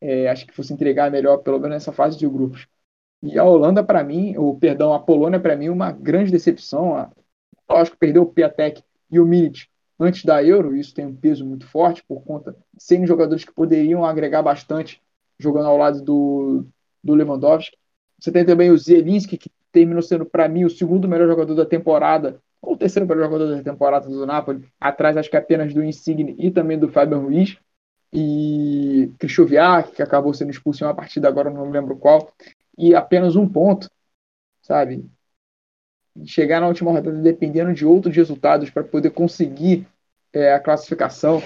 é, 0.00 0.28
acho 0.28 0.46
que 0.46 0.54
fosse 0.54 0.72
entregar 0.72 1.10
melhor, 1.10 1.38
pelo 1.38 1.58
menos 1.58 1.76
nessa 1.76 1.92
fase 1.92 2.18
de 2.18 2.28
grupos. 2.28 2.66
E 3.22 3.38
a 3.38 3.44
Holanda, 3.44 3.82
para 3.82 4.04
mim, 4.04 4.36
ou 4.36 4.58
perdão, 4.58 4.92
a 4.92 5.00
Polônia, 5.00 5.40
para 5.40 5.56
mim, 5.56 5.70
uma 5.70 5.90
grande 5.90 6.30
decepção. 6.30 7.10
Lógico, 7.68 7.96
perdeu 7.96 8.22
o 8.22 8.26
Piatek 8.26 8.82
e 9.10 9.18
o 9.18 9.26
Milic 9.26 9.66
antes 9.98 10.24
da 10.24 10.42
Euro, 10.42 10.74
isso 10.76 10.94
tem 10.94 11.06
um 11.06 11.14
peso 11.14 11.44
muito 11.44 11.66
forte 11.66 12.02
por 12.06 12.22
conta 12.22 12.52
de 12.72 12.82
serem 12.82 13.06
jogadores 13.06 13.44
que 13.44 13.52
poderiam 13.52 14.04
agregar 14.04 14.42
bastante 14.42 15.02
jogando 15.38 15.66
ao 15.66 15.76
lado 15.76 16.02
do, 16.02 16.66
do 17.02 17.14
Lewandowski. 17.14 17.76
Você 18.18 18.32
tem 18.32 18.44
também 18.44 18.70
o 18.70 18.78
Zielinski, 18.78 19.36
que 19.36 19.50
terminou 19.72 20.02
sendo, 20.02 20.24
para 20.24 20.48
mim, 20.48 20.64
o 20.64 20.70
segundo 20.70 21.08
melhor 21.08 21.28
jogador 21.28 21.54
da 21.54 21.66
temporada, 21.66 22.40
ou 22.60 22.74
o 22.74 22.76
terceiro 22.76 23.08
melhor 23.08 23.24
jogador 23.24 23.56
da 23.56 23.62
temporada 23.62 24.08
do 24.08 24.26
Napoli, 24.26 24.66
atrás 24.80 25.16
acho 25.16 25.30
que 25.30 25.36
apenas 25.36 25.74
do 25.74 25.82
Insigne 25.82 26.34
e 26.38 26.50
também 26.50 26.78
do 26.78 26.88
Fábio 26.88 27.20
Ruiz. 27.20 27.56
e 28.12 29.10
Krychowiak, 29.18 29.92
que 29.92 30.02
acabou 30.02 30.32
sendo 30.32 30.50
expulso 30.50 30.84
em 30.84 30.86
uma 30.86 30.94
partida, 30.94 31.26
agora 31.28 31.50
não 31.50 31.68
lembro 31.68 31.96
qual, 31.96 32.32
e 32.78 32.94
apenas 32.94 33.34
um 33.34 33.48
ponto, 33.48 33.90
sabe? 34.62 35.04
Chegar 36.24 36.60
na 36.60 36.68
última 36.68 36.92
rodada 36.92 37.20
dependendo 37.20 37.72
de 37.74 37.84
outros 37.84 38.14
resultados 38.14 38.70
para 38.70 38.84
poder 38.84 39.10
conseguir 39.10 39.86
é, 40.32 40.52
a 40.52 40.60
classificação, 40.60 41.42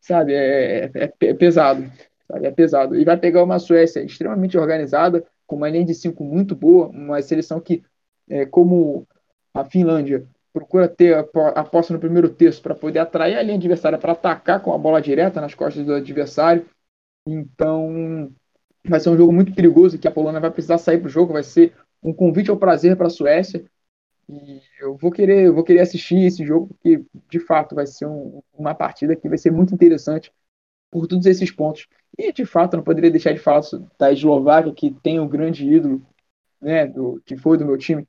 sabe? 0.00 0.34
É, 0.34 0.90
é, 0.94 1.12
é, 1.20 1.34
pesado, 1.34 1.90
sabe? 2.28 2.46
É 2.46 2.50
pesado. 2.50 2.96
E 2.96 3.04
vai 3.04 3.16
pegar 3.16 3.42
uma 3.42 3.58
Suécia 3.58 4.00
extremamente 4.00 4.56
organizada, 4.56 5.24
com 5.46 5.56
uma 5.56 5.68
linha 5.68 5.84
de 5.84 5.94
cinco 5.94 6.24
muito 6.24 6.54
boa, 6.54 6.88
uma 6.88 7.20
seleção 7.22 7.60
que, 7.60 7.82
é, 8.28 8.46
como 8.46 9.06
a 9.54 9.64
Finlândia, 9.64 10.26
procura 10.52 10.88
ter 10.88 11.14
a 11.14 11.64
posse 11.64 11.92
no 11.92 11.98
primeiro 11.98 12.30
terço 12.30 12.62
para 12.62 12.74
poder 12.74 12.98
atrair 12.98 13.36
a 13.36 13.42
linha 13.42 13.56
adversária 13.56 13.98
para 13.98 14.12
atacar 14.12 14.62
com 14.62 14.72
a 14.72 14.78
bola 14.78 15.02
direta 15.02 15.40
nas 15.40 15.54
costas 15.54 15.84
do 15.84 15.92
adversário. 15.92 16.64
Então, 17.28 18.32
vai 18.88 18.98
ser 18.98 19.10
um 19.10 19.16
jogo 19.16 19.32
muito 19.32 19.54
perigoso 19.54 19.98
que 19.98 20.08
a 20.08 20.10
Polônia 20.10 20.40
vai 20.40 20.50
precisar 20.50 20.78
sair 20.78 20.98
para 20.98 21.08
o 21.08 21.10
jogo. 21.10 21.34
Vai 21.34 21.42
ser 21.42 21.74
um 22.06 22.12
convite 22.12 22.50
ao 22.50 22.56
prazer 22.56 22.96
para 22.96 23.08
a 23.08 23.10
Suécia. 23.10 23.64
E 24.28 24.60
eu 24.80 24.96
vou 24.96 25.10
querer, 25.10 25.46
eu 25.46 25.54
vou 25.54 25.64
querer 25.64 25.80
assistir 25.80 26.24
esse 26.24 26.44
jogo 26.44 26.68
porque, 26.68 27.04
de 27.28 27.40
fato, 27.40 27.74
vai 27.74 27.86
ser 27.86 28.06
um, 28.06 28.42
uma 28.54 28.74
partida 28.74 29.16
que 29.16 29.28
vai 29.28 29.38
ser 29.38 29.50
muito 29.50 29.74
interessante 29.74 30.32
por 30.90 31.06
todos 31.06 31.26
esses 31.26 31.50
pontos. 31.50 31.86
E, 32.16 32.32
de 32.32 32.46
fato, 32.46 32.76
não 32.76 32.84
poderia 32.84 33.10
deixar 33.10 33.32
de 33.32 33.40
falar 33.40 33.62
da 33.98 34.12
Eslováquia, 34.12 34.72
que 34.72 34.90
tem 35.02 35.20
um 35.20 35.28
grande 35.28 35.68
ídolo, 35.68 36.02
né, 36.60 36.86
do, 36.86 37.20
que 37.24 37.36
foi 37.36 37.58
do 37.58 37.66
meu 37.66 37.76
time, 37.76 38.06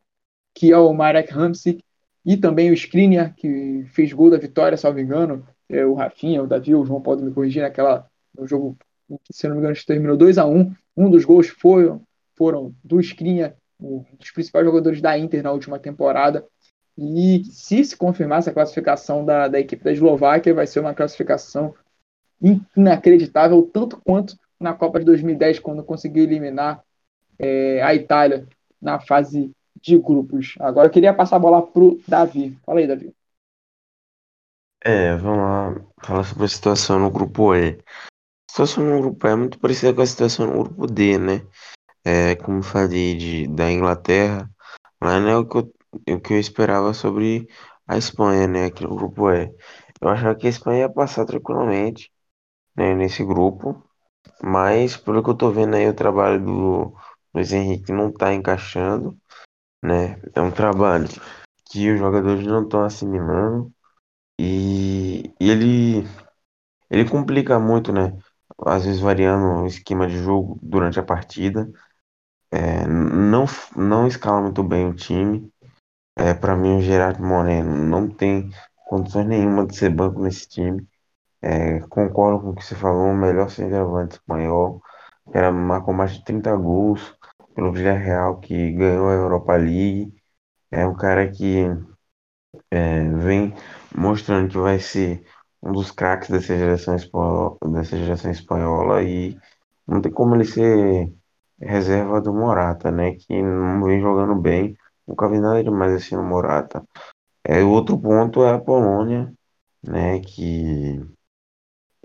que 0.53 0.71
é 0.71 0.77
o 0.77 0.93
Marek 0.93 1.33
Hamsik, 1.33 1.83
e 2.25 2.37
também 2.37 2.69
o 2.69 2.73
Skriniar, 2.73 3.35
que 3.35 3.83
fez 3.93 4.13
gol 4.13 4.29
da 4.29 4.37
vitória, 4.37 4.77
salvo 4.77 4.99
engano, 4.99 5.45
é, 5.69 5.85
o 5.85 5.93
Rafinha, 5.93 6.41
o 6.41 6.47
Davi, 6.47 6.73
o 6.75 6.85
João 6.85 7.01
pode 7.01 7.23
me 7.23 7.31
corrigir 7.31 7.61
naquela, 7.61 8.09
no 8.37 8.47
jogo, 8.47 8.77
se 9.31 9.47
não 9.47 9.55
me 9.55 9.61
engano, 9.61 9.75
terminou 9.85 10.17
2 10.17 10.37
a 10.37 10.45
1 10.45 10.73
um. 10.95 11.09
dos 11.09 11.25
gols 11.25 11.47
foram, 11.47 12.01
foram 12.35 12.73
do 12.83 12.99
Skriniar, 12.99 13.55
um 13.79 14.03
dos 14.17 14.31
principais 14.31 14.65
jogadores 14.65 15.01
da 15.01 15.17
Inter 15.17 15.43
na 15.43 15.51
última 15.51 15.79
temporada, 15.79 16.45
e 16.97 17.43
se 17.45 17.83
se 17.83 17.95
confirmar 17.95 18.39
essa 18.39 18.51
classificação 18.51 19.23
da, 19.23 19.47
da 19.47 19.59
equipe 19.59 19.83
da 19.83 19.91
Eslováquia, 19.91 20.53
vai 20.53 20.65
ser 20.65 20.79
uma 20.79 20.95
classificação 20.95 21.75
inacreditável, 22.75 23.61
tanto 23.71 24.01
quanto 24.03 24.37
na 24.59 24.73
Copa 24.73 24.99
de 24.99 25.05
2010, 25.05 25.59
quando 25.59 25.83
conseguiu 25.83 26.23
eliminar 26.23 26.83
é, 27.37 27.81
a 27.83 27.93
Itália 27.93 28.47
na 28.81 28.99
fase 28.99 29.51
de 29.79 29.97
grupos. 29.97 30.55
Agora 30.59 30.87
eu 30.87 30.91
queria 30.91 31.13
passar 31.13 31.35
a 31.35 31.39
bola 31.39 31.65
pro 31.65 31.99
Davi. 32.07 32.57
Fala 32.65 32.79
aí, 32.79 32.87
Davi. 32.87 33.13
É, 34.83 35.15
vamos 35.15 35.39
lá 35.39 35.85
falar 36.03 36.23
sobre 36.23 36.45
a 36.45 36.47
situação 36.47 36.99
no 36.99 37.11
grupo 37.11 37.53
E. 37.53 37.77
A 37.87 38.51
situação 38.51 38.83
no 38.83 39.01
grupo 39.01 39.27
E 39.27 39.29
é 39.29 39.35
muito 39.35 39.59
parecida 39.59 39.93
com 39.93 40.01
a 40.01 40.05
situação 40.05 40.47
no 40.47 40.63
grupo 40.63 40.87
D, 40.87 41.17
né? 41.17 41.45
É, 42.07 42.35
como 42.37 42.63
falei 42.63 43.17
de, 43.17 43.47
da 43.47 43.71
Inglaterra, 43.71 44.49
mas 45.01 45.21
não 45.21 45.29
é 45.29 45.37
o 45.37 45.45
que, 45.47 45.57
eu, 45.57 45.73
o 46.15 46.21
que 46.21 46.33
eu 46.33 46.39
esperava 46.39 46.93
sobre 46.93 47.47
a 47.87 47.97
Espanha, 47.97 48.47
né? 48.47 48.65
Aqui 48.65 48.83
no 48.83 48.95
grupo 48.95 49.29
E. 49.31 49.53
Eu 50.01 50.09
achava 50.09 50.35
que 50.35 50.47
a 50.47 50.49
Espanha 50.49 50.81
ia 50.81 50.89
passar 50.89 51.25
tranquilamente 51.25 52.11
né, 52.75 52.95
nesse 52.95 53.23
grupo, 53.25 53.83
mas 54.43 54.97
pelo 54.97 55.23
que 55.23 55.29
eu 55.31 55.35
tô 55.35 55.51
vendo 55.51 55.75
aí, 55.75 55.87
o 55.89 55.95
trabalho 55.95 56.43
do 56.45 56.95
Luiz 57.33 57.53
Henrique 57.53 57.91
não 57.93 58.11
tá 58.11 58.33
encaixando 58.33 59.17
né? 59.83 60.19
É 60.35 60.41
um 60.41 60.51
trabalho 60.51 61.07
que 61.65 61.91
os 61.91 61.99
jogadores 61.99 62.45
não 62.45 62.63
estão 62.63 62.83
assimilando 62.83 63.71
e, 64.39 65.33
e 65.39 65.49
ele 65.49 66.03
ele 66.89 67.09
complica 67.09 67.59
muito, 67.59 67.91
né? 67.93 68.17
Às 68.65 68.85
vezes 68.85 69.01
variando 69.01 69.63
o 69.63 69.67
esquema 69.67 70.07
de 70.07 70.17
jogo 70.17 70.59
durante 70.61 70.99
a 70.99 71.03
partida, 71.03 71.69
é, 72.51 72.87
não 72.87 73.45
não 73.75 74.07
escala 74.07 74.41
muito 74.41 74.63
bem 74.63 74.87
o 74.87 74.93
time. 74.95 75.51
É, 76.17 76.33
para 76.33 76.55
mim 76.55 76.77
o 76.77 76.81
Gerard 76.81 77.21
Moreno 77.21 77.75
não 77.85 78.09
tem 78.09 78.49
condições 78.87 79.27
nenhuma 79.27 79.65
de 79.67 79.75
ser 79.77 79.89
banco 79.91 80.21
nesse 80.21 80.47
time. 80.47 80.87
É, 81.41 81.79
concordo 81.89 82.41
com 82.41 82.49
o 82.51 82.55
que 82.55 82.65
você 82.65 82.75
falou, 82.75 83.11
o 83.11 83.15
melhor 83.15 83.49
centroavante 83.49 84.15
espanhol, 84.15 84.81
era, 85.33 85.51
marcou 85.51 85.93
mais 85.93 86.13
de 86.13 86.23
30 86.25 86.55
gols, 86.57 87.15
pelo 87.55 87.71
Villarreal, 87.73 88.39
que 88.39 88.71
ganhou 88.73 89.09
a 89.09 89.13
Europa 89.13 89.55
League. 89.57 90.13
É 90.71 90.85
um 90.87 90.95
cara 90.95 91.29
que 91.31 91.65
é, 92.71 93.03
vem 93.09 93.53
mostrando 93.95 94.49
que 94.49 94.57
vai 94.57 94.79
ser 94.79 95.23
um 95.61 95.71
dos 95.71 95.91
craques 95.91 96.29
dessa 96.29 96.57
geração, 96.57 96.95
dessa 97.71 97.97
geração 97.97 98.31
espanhola 98.31 99.03
e 99.03 99.37
não 99.87 100.01
tem 100.01 100.11
como 100.11 100.35
ele 100.35 100.45
ser 100.45 101.13
reserva 101.59 102.21
do 102.21 102.33
Morata, 102.33 102.91
né? 102.91 103.13
Que 103.15 103.41
não 103.41 103.83
vem 103.83 104.01
jogando 104.01 104.35
bem. 104.35 104.77
Nunca 105.07 105.29
vi 105.29 105.39
nada 105.39 105.63
demais 105.63 105.93
assim 105.93 106.15
no 106.15 106.23
Morata. 106.23 106.83
É, 107.43 107.63
o 107.63 107.69
outro 107.69 107.97
ponto 107.99 108.43
é 108.43 108.51
a 108.53 108.59
Polônia, 108.59 109.33
né? 109.83 110.19
Que 110.19 110.99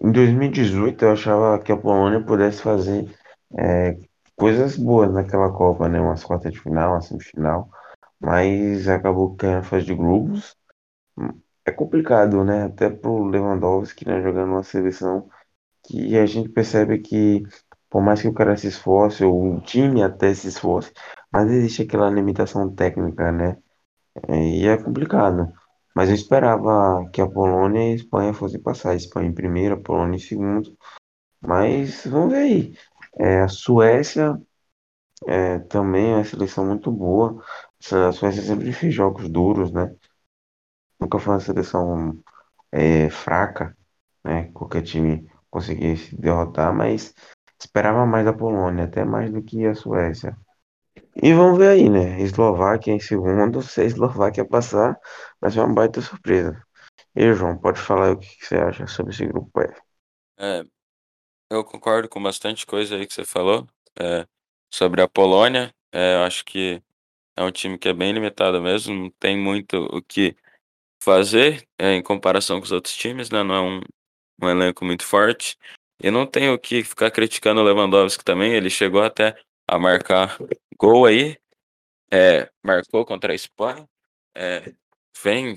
em 0.00 0.10
2018 0.12 1.04
eu 1.04 1.12
achava 1.12 1.58
que 1.60 1.72
a 1.72 1.76
Polônia 1.76 2.24
pudesse 2.24 2.62
fazer 2.62 3.08
é, 3.56 3.96
coisas 4.36 4.76
boas 4.76 5.12
naquela 5.12 5.52
Copa, 5.52 5.88
né? 5.88 6.00
Umas 6.00 6.24
quartas 6.24 6.52
de 6.52 6.60
final, 6.60 6.92
uma 6.92 7.00
semifinal, 7.00 7.70
mas 8.20 8.88
acabou 8.88 9.36
caindo 9.36 9.56
na 9.56 9.62
fase 9.62 9.86
de 9.86 9.94
grupos. 9.94 10.56
É 11.64 11.70
complicado, 11.70 12.44
né? 12.44 12.64
Até 12.64 12.90
pro 12.90 13.24
Lewandowski, 13.24 14.06
né? 14.06 14.20
Jogando 14.22 14.50
uma 14.52 14.62
seleção 14.62 15.28
que 15.84 16.16
a 16.16 16.26
gente 16.26 16.48
percebe 16.48 16.98
que, 16.98 17.42
por 17.92 18.02
mais 18.02 18.22
que 18.22 18.28
o 18.28 18.32
cara 18.32 18.56
se 18.56 18.68
esforce, 18.68 19.22
ou 19.22 19.56
o 19.56 19.60
time 19.60 20.02
até 20.02 20.34
se 20.34 20.48
esforce, 20.48 20.90
mas 21.30 21.50
existe 21.50 21.82
aquela 21.82 22.08
limitação 22.10 22.74
técnica, 22.74 23.30
né? 23.30 23.58
É, 24.28 24.36
e 24.36 24.66
é 24.66 24.78
complicado. 24.78 25.52
Mas 25.94 26.08
eu 26.08 26.14
esperava 26.14 27.08
que 27.12 27.20
a 27.20 27.28
Polônia 27.28 27.80
e 27.90 27.92
a 27.92 27.94
Espanha 27.96 28.34
fossem 28.34 28.62
passar. 28.62 28.92
A 28.92 28.94
Espanha 28.96 29.28
em 29.28 29.34
primeiro, 29.34 29.74
a 29.74 29.80
Polônia 29.82 30.16
em 30.16 30.18
segundo. 30.20 30.76
Mas 31.40 32.06
vamos 32.06 32.32
ver 32.32 32.40
aí. 32.40 32.78
É, 33.18 33.42
a 33.42 33.48
Suécia 33.48 34.40
é, 35.26 35.58
também 35.60 36.12
é 36.12 36.16
uma 36.16 36.24
seleção 36.24 36.66
muito 36.66 36.90
boa. 36.90 37.42
A 37.92 38.12
Suécia 38.12 38.42
sempre 38.42 38.72
fez 38.72 38.94
jogos 38.94 39.28
duros, 39.28 39.72
né? 39.72 39.94
Nunca 40.98 41.18
foi 41.18 41.34
uma 41.34 41.40
seleção 41.40 42.18
é, 42.72 43.10
fraca, 43.10 43.76
né? 44.24 44.50
Qualquer 44.52 44.82
time 44.82 45.30
conseguisse 45.50 46.16
derrotar, 46.16 46.74
mas 46.74 47.14
esperava 47.64 48.06
mais 48.06 48.24
da 48.24 48.32
Polônia, 48.32 48.84
até 48.84 49.04
mais 49.04 49.30
do 49.32 49.42
que 49.42 49.66
a 49.66 49.74
Suécia. 49.74 50.36
E 51.16 51.32
vamos 51.32 51.58
ver 51.58 51.68
aí, 51.68 51.88
né? 51.88 52.20
Eslováquia 52.20 52.92
em 52.92 53.00
segundo, 53.00 53.60
se 53.62 53.80
a 53.80 53.84
Eslováquia 53.84 54.44
passar, 54.44 54.98
vai 55.40 55.50
ser 55.50 55.60
uma 55.60 55.74
baita 55.74 56.00
surpresa. 56.00 56.60
E 57.14 57.32
João, 57.32 57.58
pode 57.58 57.80
falar 57.80 58.12
o 58.12 58.18
que 58.18 58.28
você 58.40 58.56
acha 58.56 58.86
sobre 58.86 59.12
esse 59.12 59.26
grupo 59.26 59.60
F. 59.60 59.80
É, 60.38 60.64
eu 61.50 61.62
concordo 61.64 62.08
com 62.08 62.22
bastante 62.22 62.64
coisa 62.66 62.96
aí 62.96 63.06
que 63.06 63.14
você 63.14 63.24
falou. 63.24 63.66
É, 64.00 64.26
sobre 64.72 65.02
a 65.02 65.08
Polônia, 65.08 65.74
é, 65.92 66.16
eu 66.16 66.22
acho 66.22 66.44
que 66.44 66.82
é 67.36 67.42
um 67.42 67.52
time 67.52 67.78
que 67.78 67.88
é 67.88 67.92
bem 67.92 68.12
limitado 68.12 68.60
mesmo, 68.60 68.94
não 68.94 69.10
tem 69.10 69.36
muito 69.36 69.76
o 69.90 70.02
que 70.02 70.34
fazer 71.02 71.66
é, 71.78 71.94
em 71.94 72.02
comparação 72.02 72.58
com 72.58 72.64
os 72.64 72.72
outros 72.72 72.96
times, 72.96 73.30
né? 73.30 73.42
Não 73.42 73.54
é 73.54 73.60
um, 73.60 73.80
um 74.42 74.48
elenco 74.48 74.84
muito 74.84 75.04
forte. 75.04 75.58
E 76.02 76.10
não 76.10 76.26
tem 76.26 76.50
o 76.50 76.58
que 76.58 76.82
ficar 76.82 77.10
criticando 77.10 77.60
o 77.60 77.64
Lewandowski 77.64 78.24
também, 78.24 78.52
ele 78.52 78.68
chegou 78.68 79.02
até 79.02 79.36
a 79.68 79.78
marcar 79.78 80.36
gol 80.76 81.06
aí, 81.06 81.38
é, 82.12 82.50
marcou 82.62 83.04
contra 83.04 83.32
a 83.32 83.36
Espanha, 83.36 83.88
é, 84.36 84.72
vem, 85.22 85.56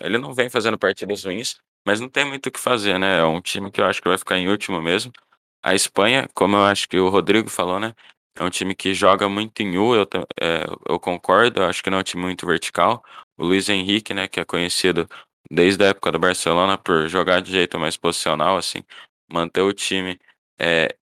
ele 0.00 0.18
não 0.18 0.34
vem 0.34 0.50
fazendo 0.50 0.78
partidas 0.78 1.24
ruins, 1.24 1.56
mas 1.86 2.00
não 2.00 2.08
tem 2.08 2.24
muito 2.24 2.48
o 2.48 2.52
que 2.52 2.60
fazer, 2.60 2.98
né? 2.98 3.20
É 3.20 3.24
um 3.24 3.40
time 3.40 3.70
que 3.70 3.80
eu 3.80 3.86
acho 3.86 4.02
que 4.02 4.08
vai 4.08 4.18
ficar 4.18 4.36
em 4.38 4.48
último 4.48 4.82
mesmo. 4.82 5.12
A 5.62 5.74
Espanha, 5.74 6.28
como 6.34 6.56
eu 6.56 6.64
acho 6.64 6.88
que 6.88 6.98
o 6.98 7.08
Rodrigo 7.08 7.48
falou, 7.48 7.80
né? 7.80 7.94
É 8.38 8.44
um 8.44 8.50
time 8.50 8.74
que 8.74 8.92
joga 8.92 9.28
muito 9.28 9.62
em 9.62 9.78
U, 9.78 9.94
eu, 9.94 10.06
é, 10.40 10.64
eu 10.88 11.00
concordo, 11.00 11.60
eu 11.60 11.66
acho 11.66 11.82
que 11.82 11.88
não 11.88 11.98
é 11.98 12.00
um 12.00 12.04
time 12.04 12.22
muito 12.22 12.46
vertical. 12.46 13.02
O 13.38 13.46
Luiz 13.46 13.68
Henrique, 13.68 14.12
né, 14.12 14.28
que 14.28 14.40
é 14.40 14.44
conhecido 14.44 15.08
desde 15.50 15.84
a 15.84 15.88
época 15.88 16.12
do 16.12 16.18
Barcelona 16.18 16.76
por 16.76 17.08
jogar 17.08 17.40
de 17.40 17.52
jeito 17.52 17.78
mais 17.78 17.96
posicional, 17.96 18.56
assim, 18.58 18.82
manter 19.28 19.62
o 19.62 19.72
time 19.72 20.18
é, 20.58 20.96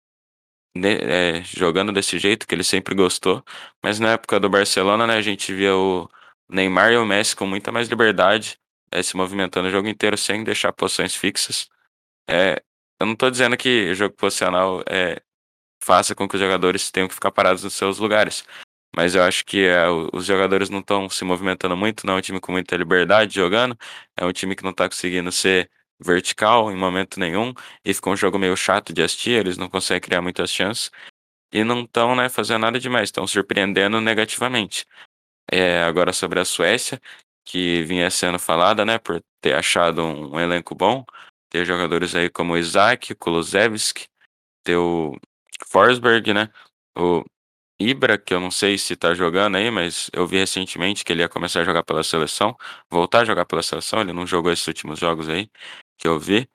é, 0.83 1.43
jogando 1.45 1.93
desse 1.93 2.19
jeito 2.19 2.47
que 2.47 2.55
ele 2.55 2.65
sempre 2.65 2.95
gostou. 2.95 3.45
Mas 3.83 4.01
na 4.01 4.13
época 4.13 4.41
do 4.41 4.49
Barcelona, 4.49 5.07
né, 5.07 5.17
a 5.17 5.23
gente 5.23 5.53
via 5.55 5.77
o 5.77 6.09
Neymar 6.49 6.93
e 6.93 6.97
o 6.97 7.07
Messi 7.07 7.37
com 7.37 7.47
muita 7.47 7.73
mais 7.73 7.89
liberdade, 7.89 8.59
é, 8.91 9.03
se 9.03 9.17
movimentando 9.17 9.69
o 9.69 9.71
jogo 9.71 9.89
inteiro 9.89 10.17
sem 10.17 10.45
deixar 10.45 10.73
posições 10.73 11.15
fixas. 11.15 11.69
É, 12.29 12.63
eu 13.01 13.07
não 13.07 13.15
estou 13.15 13.31
dizendo 13.31 13.57
que 13.57 13.91
o 13.91 13.95
jogo 13.95 14.15
posicional 14.17 14.83
é, 14.89 15.21
faça 15.83 16.15
com 16.15 16.29
que 16.29 16.37
os 16.37 16.41
jogadores 16.41 16.91
tenham 16.91 17.09
que 17.09 17.15
ficar 17.15 17.33
parados 17.33 17.65
nos 17.65 17.75
seus 17.75 17.99
lugares. 17.99 18.45
Mas 18.97 19.15
eu 19.15 19.23
acho 19.25 19.45
que 19.45 19.67
é, 19.67 19.89
os 20.13 20.25
jogadores 20.27 20.71
não 20.71 20.81
estão 20.81 21.09
se 21.11 21.25
movimentando 21.25 21.77
muito, 21.77 22.07
não 22.07 22.15
é 22.15 22.19
um 22.19 22.21
time 22.21 22.41
com 22.41 22.53
muita 22.53 22.77
liberdade 22.77 23.35
jogando, 23.35 23.77
é 24.17 24.25
um 24.25 24.33
time 24.33 24.55
que 24.55 24.63
não 24.63 24.71
está 24.71 24.89
conseguindo 24.89 25.33
ser 25.33 25.71
vertical 26.01 26.71
em 26.71 26.77
momento 26.77 27.21
nenhum, 27.21 27.53
e 27.85 27.95
fica 27.95 28.11
um 28.11 28.17
jogo 28.17 28.39
meio 28.39 28.57
chato 28.57 28.93
de 28.93 29.03
assistir, 29.03 29.33
eles 29.33 29.57
não 29.57 29.69
conseguem 29.69 30.01
criar 30.01 30.23
muitas 30.23 30.51
chances, 30.51 30.91
e 31.53 31.63
não 31.65 31.83
estão 31.83 32.17
né, 32.17 32.29
fazendo 32.29 32.63
nada 32.63 32.81
demais, 32.81 33.09
estão 33.09 33.27
surpreendendo 33.27 34.01
negativamente. 34.01 34.87
É, 35.51 35.83
agora 35.85 36.13
sobre 36.13 36.41
a 36.41 36.45
Suécia, 36.45 37.01
que 37.45 37.83
vinha 37.85 38.11
sendo 38.11 38.39
falada, 38.39 38.85
né, 38.85 38.99
por 38.99 39.23
ter 39.41 39.55
achado 39.55 40.03
um, 40.03 40.41
elenco 40.41 40.75
bom, 40.75 41.05
ter 41.51 41.65
jogadores 41.65 42.15
aí 42.15 42.31
como 42.31 42.57
Isaac, 42.57 43.15
Kulusevski, 43.15 44.07
ter 44.65 44.77
o 44.77 45.17
Forsberg, 45.67 46.35
né, 46.35 46.51
o 46.99 47.25
Ibra, 47.79 48.17
que 48.19 48.33
eu 48.33 48.41
não 48.41 48.51
sei 48.51 48.79
se 48.79 48.97
tá 48.97 49.15
jogando 49.15 49.57
aí, 49.57 49.71
mas 49.71 50.11
eu 50.13 50.27
vi 50.27 50.39
recentemente 50.39 51.05
que 51.05 51.13
ele 51.13 51.23
ia 51.23 51.29
começar 51.29 51.61
a 51.61 51.65
jogar 51.65 51.85
pela 51.85 52.03
seleção, 52.03 52.57
voltar 52.91 53.21
a 53.21 53.25
jogar 53.25 53.45
pela 53.47 53.63
seleção, 53.63 54.01
ele 54.01 54.13
não 54.13 54.27
jogou 54.27 54.53
esses 54.53 54.67
últimos 54.67 54.99
jogos 54.99 55.29
aí, 55.29 55.51
que 55.99 56.09
eu 56.09 56.19
vi. 56.19 56.49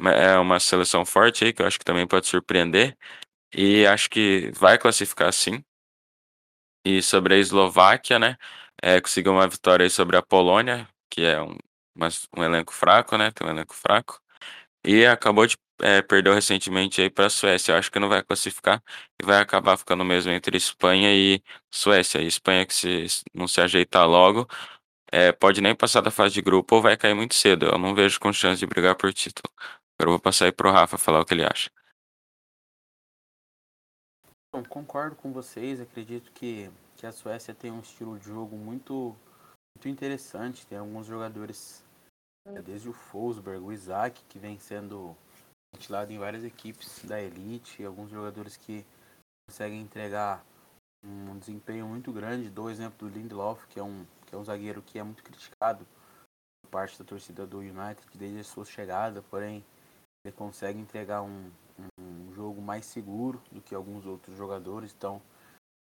É 0.00 0.38
uma 0.38 0.60
seleção 0.60 1.04
forte 1.04 1.44
aí, 1.44 1.52
que 1.52 1.62
eu 1.62 1.66
acho 1.66 1.78
que 1.78 1.84
também 1.84 2.06
pode 2.06 2.26
surpreender, 2.26 2.96
e 3.54 3.86
acho 3.86 4.10
que 4.10 4.50
vai 4.52 4.78
classificar 4.78 5.32
sim. 5.32 5.64
E 6.84 7.02
sobre 7.02 7.34
a 7.34 7.38
Eslováquia, 7.38 8.18
né, 8.18 8.36
é, 8.82 9.00
conseguiu 9.00 9.32
uma 9.32 9.46
vitória 9.48 9.84
aí 9.84 9.90
sobre 9.90 10.16
a 10.16 10.22
Polônia, 10.22 10.88
que 11.10 11.22
é 11.22 11.40
um, 11.42 11.56
um 12.36 12.42
elenco 12.44 12.72
fraco, 12.72 13.16
né, 13.18 13.30
tem 13.30 13.46
um 13.46 13.50
elenco 13.50 13.74
fraco, 13.74 14.20
e 14.84 15.06
acabou 15.06 15.46
de 15.46 15.56
é, 15.82 16.02
perdeu 16.02 16.34
recentemente 16.34 17.00
aí 17.00 17.10
para 17.10 17.26
a 17.26 17.30
Suécia. 17.30 17.72
Eu 17.72 17.78
acho 17.78 17.90
que 17.90 17.98
não 17.98 18.08
vai 18.08 18.22
classificar 18.22 18.82
e 19.20 19.24
vai 19.24 19.40
acabar 19.40 19.76
ficando 19.78 20.04
mesmo 20.04 20.30
entre 20.32 20.56
Espanha 20.56 21.14
e 21.14 21.42
Suécia. 21.70 22.20
E 22.20 22.26
Espanha 22.26 22.66
que 22.66 22.74
se 22.74 23.06
não 23.34 23.48
se 23.48 23.60
ajeitar 23.60 24.06
logo, 24.08 24.46
é, 25.12 25.32
pode 25.32 25.60
nem 25.60 25.74
passar 25.74 26.00
da 26.00 26.10
fase 26.10 26.34
de 26.34 26.42
grupo 26.42 26.76
ou 26.76 26.82
vai 26.82 26.96
cair 26.96 27.14
muito 27.14 27.34
cedo. 27.34 27.66
Eu 27.66 27.78
não 27.78 27.94
vejo 27.94 28.20
com 28.20 28.32
chance 28.32 28.60
de 28.60 28.66
brigar 28.66 28.94
por 28.96 29.12
título. 29.12 29.52
Agora 29.58 30.08
eu 30.08 30.12
vou 30.12 30.20
passar 30.20 30.46
aí 30.46 30.52
pro 30.52 30.70
Rafa 30.70 30.96
falar 30.96 31.20
o 31.20 31.24
que 31.24 31.34
ele 31.34 31.44
acha. 31.44 31.70
Bom, 34.52 34.64
concordo 34.64 35.16
com 35.16 35.32
vocês. 35.32 35.80
Acredito 35.80 36.30
que, 36.32 36.70
que 36.96 37.06
a 37.06 37.12
Suécia 37.12 37.54
tem 37.54 37.70
um 37.70 37.80
estilo 37.80 38.18
de 38.18 38.26
jogo 38.26 38.56
muito, 38.56 39.16
muito 39.76 39.88
interessante. 39.88 40.66
Tem 40.66 40.78
alguns 40.78 41.06
jogadores, 41.06 41.84
é, 42.46 42.62
desde 42.62 42.88
o 42.88 42.92
Forsberg, 42.92 43.62
o 43.62 43.72
Isaac, 43.72 44.22
que 44.28 44.38
vem 44.38 44.58
sendo 44.58 45.16
ventilado 45.74 46.12
em 46.12 46.18
várias 46.18 46.44
equipes 46.44 47.04
da 47.04 47.20
elite, 47.20 47.84
alguns 47.84 48.10
jogadores 48.10 48.56
que 48.56 48.84
conseguem 49.48 49.80
entregar 49.80 50.44
um 51.04 51.38
desempenho 51.38 51.86
muito 51.86 52.12
grande. 52.12 52.50
Dou 52.50 52.66
o 52.66 52.70
exemplo 52.70 53.08
do 53.08 53.14
Lindelof, 53.14 53.66
que 53.68 53.78
é 53.78 53.82
um, 53.82 54.04
que 54.30 54.36
é 54.36 54.38
um 54.38 54.44
zagueiro 54.44 54.80
que 54.80 54.98
é 54.98 55.02
muito 55.02 55.24
criticado 55.24 55.84
por 56.62 56.70
parte 56.70 56.96
da 56.96 57.04
torcida 57.04 57.44
do 57.44 57.58
United 57.58 58.00
desde 58.14 58.38
a 58.38 58.44
sua 58.44 58.64
chegada, 58.64 59.22
porém 59.28 59.64
ele 60.24 60.32
consegue 60.32 60.78
entregar 60.78 61.22
um, 61.22 61.50
um 61.98 62.32
jogo 62.32 62.62
mais 62.62 62.86
seguro 62.86 63.42
do 63.50 63.60
que 63.60 63.74
alguns 63.74 64.06
outros 64.06 64.36
jogadores. 64.36 64.94
Então, 64.96 65.20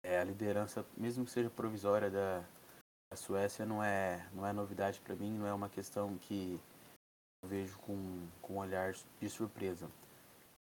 é, 0.05 0.21
a 0.21 0.25
liderança, 0.25 0.85
mesmo 0.97 1.25
que 1.25 1.31
seja 1.31 1.49
provisória 1.49 2.11
da, 2.11 2.45
da 3.11 3.17
Suécia, 3.17 3.65
não 3.65 3.83
é, 3.83 4.29
não 4.35 4.47
é 4.47 4.53
novidade 4.53 5.01
para 5.01 5.17
mim, 5.17 5.39
não 5.39 5.47
é 5.47 5.55
uma 5.55 5.69
questão 5.71 6.19
que 6.19 6.61
vejo 7.47 7.79
com, 7.79 8.27
com 8.43 8.55
um 8.55 8.59
olhar 8.59 8.93
de 8.93 9.31
surpresa. 9.31 9.89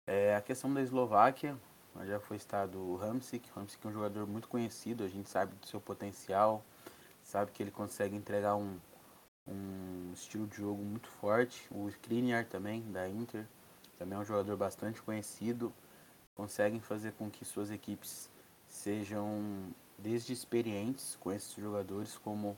É, 0.08 0.36
a 0.36 0.42
questão 0.42 0.72
da 0.72 0.82
Eslováquia, 0.82 1.58
já 2.06 2.20
foi 2.20 2.38
estado 2.38 2.78
o 2.78 3.02
Hamsik, 3.02 3.50
o 3.56 3.60
Hamsik 3.60 3.86
é 3.86 3.90
um 3.90 3.94
jogador 3.94 4.28
muito 4.28 4.48
conhecido, 4.48 5.04
a 5.04 5.08
gente 5.08 5.30
sabe 5.30 5.56
do 5.56 5.66
seu 5.66 5.80
potencial, 5.80 6.64
sabe 7.34 7.52
que 7.52 7.64
ele 7.64 7.72
consegue 7.72 8.16
entregar 8.16 8.56
um, 8.56 8.78
um 9.48 10.12
estilo 10.14 10.46
de 10.46 10.58
jogo 10.58 10.84
muito 10.84 11.08
forte. 11.08 11.68
O 11.72 11.90
Skriniar 11.90 12.46
também, 12.46 12.84
da 12.92 13.10
Inter, 13.10 13.48
também 13.98 14.16
é 14.16 14.22
um 14.22 14.24
jogador 14.24 14.56
bastante 14.56 15.02
conhecido, 15.02 15.74
conseguem 16.36 16.80
fazer 16.80 17.14
com 17.14 17.32
que 17.32 17.44
suas 17.44 17.72
equipes 17.72 18.30
sejam 18.68 19.74
desde 19.98 20.32
experientes 20.32 21.18
com 21.20 21.32
esses 21.32 21.56
jogadores 21.56 22.20
como 22.20 22.56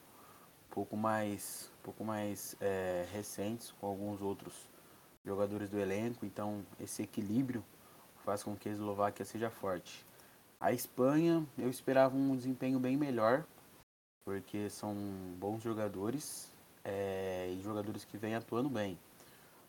pouco 0.69 0.97
mais, 0.97 1.71
pouco 1.81 2.03
mais 2.03 2.57
é, 2.59 3.05
recentes 3.13 3.73
com 3.79 3.87
alguns 3.87 4.21
outros 4.21 4.53
jogadores 5.25 5.69
do 5.69 5.79
elenco, 5.79 6.25
então 6.25 6.65
esse 6.81 7.01
equilíbrio 7.01 7.63
faz 8.25 8.43
com 8.43 8.57
que 8.57 8.67
a 8.67 8.73
Eslováquia 8.73 9.23
seja 9.23 9.49
forte. 9.49 10.05
A 10.59 10.73
Espanha, 10.73 11.47
eu 11.57 11.69
esperava 11.69 12.13
um 12.13 12.35
desempenho 12.35 12.77
bem 12.77 12.97
melhor, 12.97 13.45
porque 14.25 14.69
são 14.71 14.95
bons 15.39 15.61
jogadores 15.61 16.51
é, 16.83 17.53
e 17.55 17.61
jogadores 17.61 18.03
que 18.03 18.17
vêm 18.17 18.33
atuando 18.33 18.69
bem. 18.69 18.97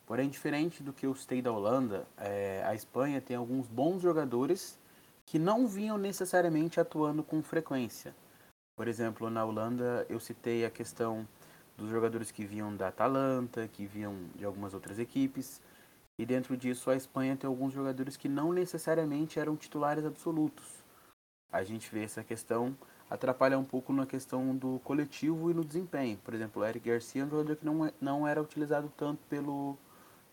Porém, 0.07 0.31
diferente 0.31 0.83
do 0.83 0.93
que 0.93 1.05
eu 1.05 1.15
citei 1.15 1.43
da 1.43 1.53
Holanda, 1.53 2.07
é, 2.17 2.63
a 2.65 2.75
Espanha 2.75 3.21
tem 3.21 3.37
alguns 3.37 3.67
bons 3.69 4.01
jogadores 4.01 4.79
que 5.27 5.39
não 5.39 5.67
vinham 5.67 5.99
necessariamente 5.99 6.81
atuando 6.81 7.23
com 7.23 7.43
frequência. 7.43 8.15
Por 8.77 8.89
exemplo, 8.89 9.29
na 9.29 9.45
Holanda 9.45 10.07
eu 10.09 10.19
citei 10.19 10.65
a 10.65 10.71
questão 10.71 11.29
dos 11.77 11.91
jogadores 11.91 12.31
que 12.31 12.47
vinham 12.47 12.75
da 12.75 12.89
Atalanta, 12.89 13.69
que 13.69 13.85
vinham 13.85 14.15
de 14.35 14.45
algumas 14.45 14.73
outras 14.73 14.99
equipes. 14.99 15.61
E 16.19 16.25
dentro 16.25 16.57
disso 16.57 16.89
a 16.89 16.97
Espanha 16.97 17.37
tem 17.37 17.49
alguns 17.49 17.75
jogadores 17.75 18.17
que 18.17 18.29
não 18.29 18.53
necessariamente 18.53 19.39
eram 19.39 19.57
titulares 19.57 20.05
absolutos. 20.05 20.65
A 21.53 21.63
gente 21.63 21.93
vê 21.93 22.05
essa 22.05 22.25
questão 22.25 22.77
atrapalhar 23.11 23.59
um 23.59 23.65
pouco 23.65 23.93
na 23.93 24.07
questão 24.07 24.55
do 24.57 24.81
coletivo 24.81 25.51
e 25.51 25.55
no 25.55 25.65
desempenho. 25.65 26.19
Por 26.19 26.35
exemplo, 26.35 26.63
o 26.63 26.65
Eric 26.65 26.89
Garcia 26.89 27.23
é 27.23 27.25
um 27.25 27.31
jogador 27.31 27.57
que 27.57 27.65
não, 27.65 27.87
é, 27.87 27.93
não 28.01 28.27
era 28.27 28.43
utilizado 28.43 28.93
tanto 28.97 29.21
pelo, 29.29 29.77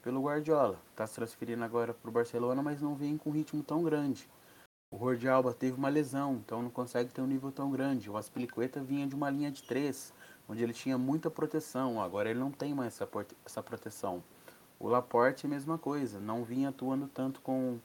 pelo 0.02 0.24
Guardiola. 0.24 0.80
Está 0.92 1.06
se 1.06 1.16
transferindo 1.16 1.64
agora 1.64 1.94
para 1.94 2.10
o 2.10 2.12
Barcelona, 2.12 2.62
mas 2.62 2.82
não 2.82 2.96
vem 2.96 3.18
com 3.18 3.30
um 3.30 3.34
ritmo 3.34 3.64
tão 3.64 3.84
grande. 3.84 4.28
O 4.92 4.98
Jordi 5.00 5.28
Alba 5.28 5.54
teve 5.54 5.76
uma 5.76 5.90
lesão, 5.90 6.36
então 6.46 6.62
não 6.62 6.70
consegue 6.70 7.12
ter 7.12 7.22
um 7.22 7.26
nível 7.28 7.52
tão 7.52 7.72
grande. 7.72 8.10
O 8.10 8.18
Aspilicueta 8.18 8.80
vinha 8.80 9.08
de 9.08 9.16
uma 9.16 9.30
linha 9.30 9.50
de 9.50 9.64
três, 9.64 10.14
onde 10.48 10.62
ele 10.62 10.74
tinha 10.74 10.98
muita 11.00 11.32
proteção. 11.32 12.00
Agora 12.00 12.30
ele 12.30 12.40
não 12.40 12.52
tem 12.52 12.76
mais 12.76 12.94
essa, 12.94 13.10
essa 13.44 13.64
proteção. 13.64 14.24
O 14.80 14.88
Laporte 14.88 15.46
é 15.46 15.48
a 15.48 15.50
mesma 15.50 15.78
coisa, 15.78 16.20
não 16.20 16.44
vinha 16.44 16.70
atuando 16.70 17.08
tanto 17.08 17.42
com, 17.42 17.80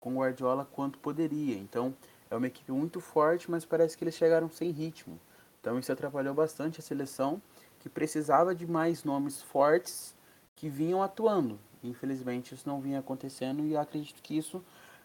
com 0.00 0.16
o 0.16 0.18
Guardiola 0.20 0.64
quanto 0.64 0.98
poderia. 0.98 1.56
Então 1.56 1.94
é 2.30 2.36
uma 2.36 2.46
equipe 2.46 2.70
muito 2.72 3.00
forte, 3.00 3.50
mas 3.50 3.64
parece 3.64 3.96
que 3.96 4.04
eles 4.04 4.14
chegaram 4.14 4.48
sem 4.48 4.70
ritmo. 4.70 5.18
Então 5.60 5.78
isso 5.78 5.92
atrapalhou 5.92 6.34
bastante 6.34 6.80
a 6.80 6.82
seleção, 6.82 7.40
que 7.80 7.88
precisava 7.88 8.54
de 8.54 8.66
mais 8.66 9.04
nomes 9.04 9.42
fortes 9.42 10.14
que 10.56 10.68
vinham 10.68 11.02
atuando. 11.02 11.58
Infelizmente 11.82 12.54
isso 12.54 12.68
não 12.68 12.80
vinha 12.80 12.98
acontecendo 12.98 13.64
e 13.64 13.76
acredito 13.76 14.22
que 14.22 14.36
isso 14.36 14.62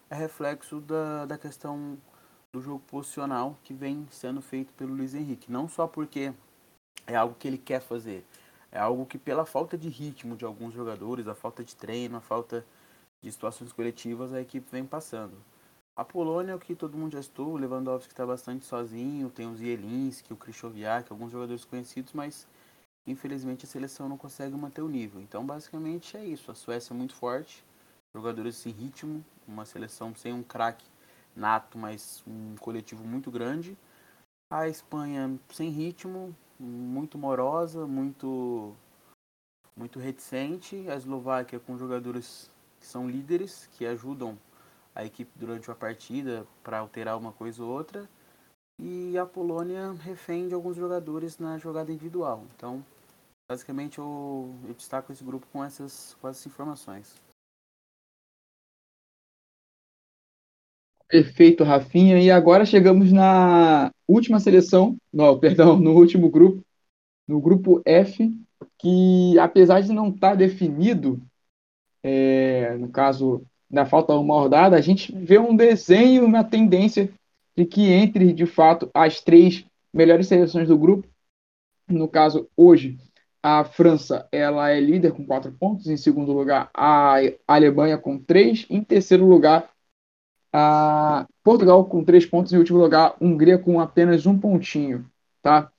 é 0.10 0.16
reflexo 0.16 0.80
da, 0.82 1.26
da 1.26 1.38
questão 1.38 1.98
do 2.52 2.62
jogo 2.62 2.84
posicional 2.88 3.58
que 3.64 3.74
vem 3.74 4.08
sendo 4.12 4.42
feito 4.42 4.74
pelo 4.74 4.94
Luiz 4.94 5.16
Henrique. 5.16 5.52
Não 5.52 5.68
só 5.68 5.88
porque 5.88 6.34
é 7.08 7.16
algo 7.16 7.36
que 7.36 7.48
ele 7.48 7.58
quer 7.58 7.82
fazer, 7.82 8.26
é 8.72 8.80
algo 8.80 9.06
que 9.06 9.18
pela 9.18 9.46
falta 9.46 9.78
de 9.78 9.90
ritmo 9.90 10.36
de 10.36 10.46
alguns 10.46 10.74
jogadores, 10.74 11.28
a 11.28 11.36
falta 11.36 11.64
de 11.64 11.76
treino, 11.76 12.18
a 12.18 12.22
falta 12.22 12.66
de 13.22 13.32
situações 13.32 13.72
coletivas, 13.72 14.34
a 14.34 14.42
equipe 14.42 14.68
vem 14.72 14.86
passando. 14.86 15.34
A 15.96 16.04
Polônia 16.04 16.54
é 16.54 16.56
o 16.56 16.60
que 16.60 16.76
todo 16.76 16.98
mundo 16.98 17.14
já 17.14 17.20
estou, 17.20 17.54
o 17.54 17.58
Lewandowski 17.58 18.12
está 18.12 18.26
bastante 18.26 18.66
sozinho, 18.66 19.30
tem 19.30 19.46
o 19.46 19.56
Zielinski, 19.56 20.34
o 20.34 20.36
Krychowiak, 20.36 21.12
alguns 21.12 21.32
jogadores 21.32 21.64
conhecidos, 21.66 22.14
mas 22.14 22.48
infelizmente 23.06 23.66
a 23.66 23.68
seleção 23.68 24.10
não 24.10 24.18
consegue 24.18 24.56
manter 24.56 24.82
o 24.82 24.88
nível. 24.88 25.22
Então 25.22 25.46
basicamente 25.46 26.18
é 26.18 26.26
isso, 26.26 26.50
a 26.50 26.56
Suécia 26.56 26.96
é 26.96 26.98
muito 26.98 27.14
forte, 27.14 27.64
jogadores 28.12 28.56
sem 28.56 28.74
ritmo, 28.74 29.24
uma 29.48 29.66
seleção 29.66 30.16
sem 30.16 30.34
um 30.34 30.42
craque 30.42 30.86
nato, 31.36 31.78
mas 31.78 32.24
um 32.26 32.56
coletivo 32.56 33.04
muito 33.04 33.30
grande. 33.30 33.78
A 34.52 34.68
Espanha 34.68 35.40
sem 35.52 35.70
ritmo, 35.70 36.36
muito 36.60 37.20
morosa, 37.20 37.86
muito 37.86 38.76
muito 39.76 40.00
reticente. 40.00 40.88
A 40.90 40.96
Eslováquia 40.96 41.60
com 41.60 41.78
jogadores 41.78 42.50
que 42.80 42.86
são 42.86 43.08
líderes, 43.08 43.68
que 43.74 43.86
ajudam 43.86 44.38
a 44.96 45.06
equipe 45.06 45.32
durante 45.36 45.70
a 45.70 45.76
partida 45.76 46.46
para 46.64 46.80
alterar 46.80 47.18
uma 47.18 47.32
coisa 47.32 47.64
ou 47.64 47.70
outra. 47.70 48.08
E 48.80 49.18
a 49.18 49.26
Polônia 49.26 49.92
refém 49.94 50.48
de 50.48 50.54
alguns 50.54 50.76
jogadores 50.76 51.38
na 51.38 51.58
jogada 51.58 51.92
individual. 51.92 52.44
Então, 52.56 52.84
basicamente, 53.50 54.00
eu, 54.00 54.54
eu 54.68 54.74
destaco 54.74 55.12
esse 55.12 55.24
grupo 55.24 55.48
com 55.52 55.64
essas, 55.64 56.16
com 56.20 56.28
essas 56.28 56.46
informações. 56.46 57.16
Perfeito, 61.08 61.64
Rafinha. 61.64 62.20
E 62.20 62.32
agora 62.32 62.66
chegamos 62.66 63.12
na 63.12 63.92
última 64.08 64.40
seleção, 64.40 64.98
não, 65.14 65.38
perdão, 65.40 65.80
no 65.80 65.92
último 65.94 66.30
grupo, 66.30 66.66
no 67.28 67.40
grupo 67.40 67.82
F, 67.86 68.36
que 68.80 69.38
apesar 69.38 69.82
de 69.82 69.94
não 69.94 70.10
estar 70.10 70.32
tá 70.32 70.36
definido, 70.36 71.22
é, 72.02 72.76
no 72.78 72.90
caso 72.90 73.46
da 73.74 73.86
falta 73.86 74.14
uma 74.14 74.36
rodada, 74.36 74.78
a 74.78 74.82
gente 74.82 75.12
vê 75.12 75.40
um 75.40 75.56
desenho, 75.56 76.24
uma 76.26 76.44
tendência 76.44 77.12
de 77.58 77.66
que 77.66 77.92
entre 77.92 78.32
de 78.32 78.46
fato 78.46 78.90
as 78.94 79.20
três 79.20 79.66
melhores 79.92 80.28
seleções 80.28 80.68
do 80.68 80.78
grupo. 80.78 81.08
No 81.88 82.08
caso, 82.08 82.48
hoje, 82.56 82.98
A 83.42 83.66
França 83.66 84.28
ela 84.32 84.70
é 84.70 84.80
líder 84.80 85.12
com 85.12 85.26
quatro 85.26 85.52
pontos. 85.52 85.88
Em 85.88 85.98
segundo 85.98 86.32
lugar, 86.32 86.70
a 86.74 87.18
Alemanha 87.48 87.98
com 87.98 88.18
três. 88.18 88.66
Em 88.70 88.82
terceiro 88.84 89.28
lugar, 89.28 89.70
a 90.54 91.28
Portugal 91.44 91.84
com 91.86 92.04
três 92.06 92.26
pontos. 92.26 92.54
Em 92.54 92.58
último 92.58 92.80
lugar, 92.80 93.16
Hungria 93.20 93.58
com 93.58 93.80
apenas 93.82 94.26
um 94.26 94.40
pontinho. 94.40 95.06
Tá? 95.42 95.70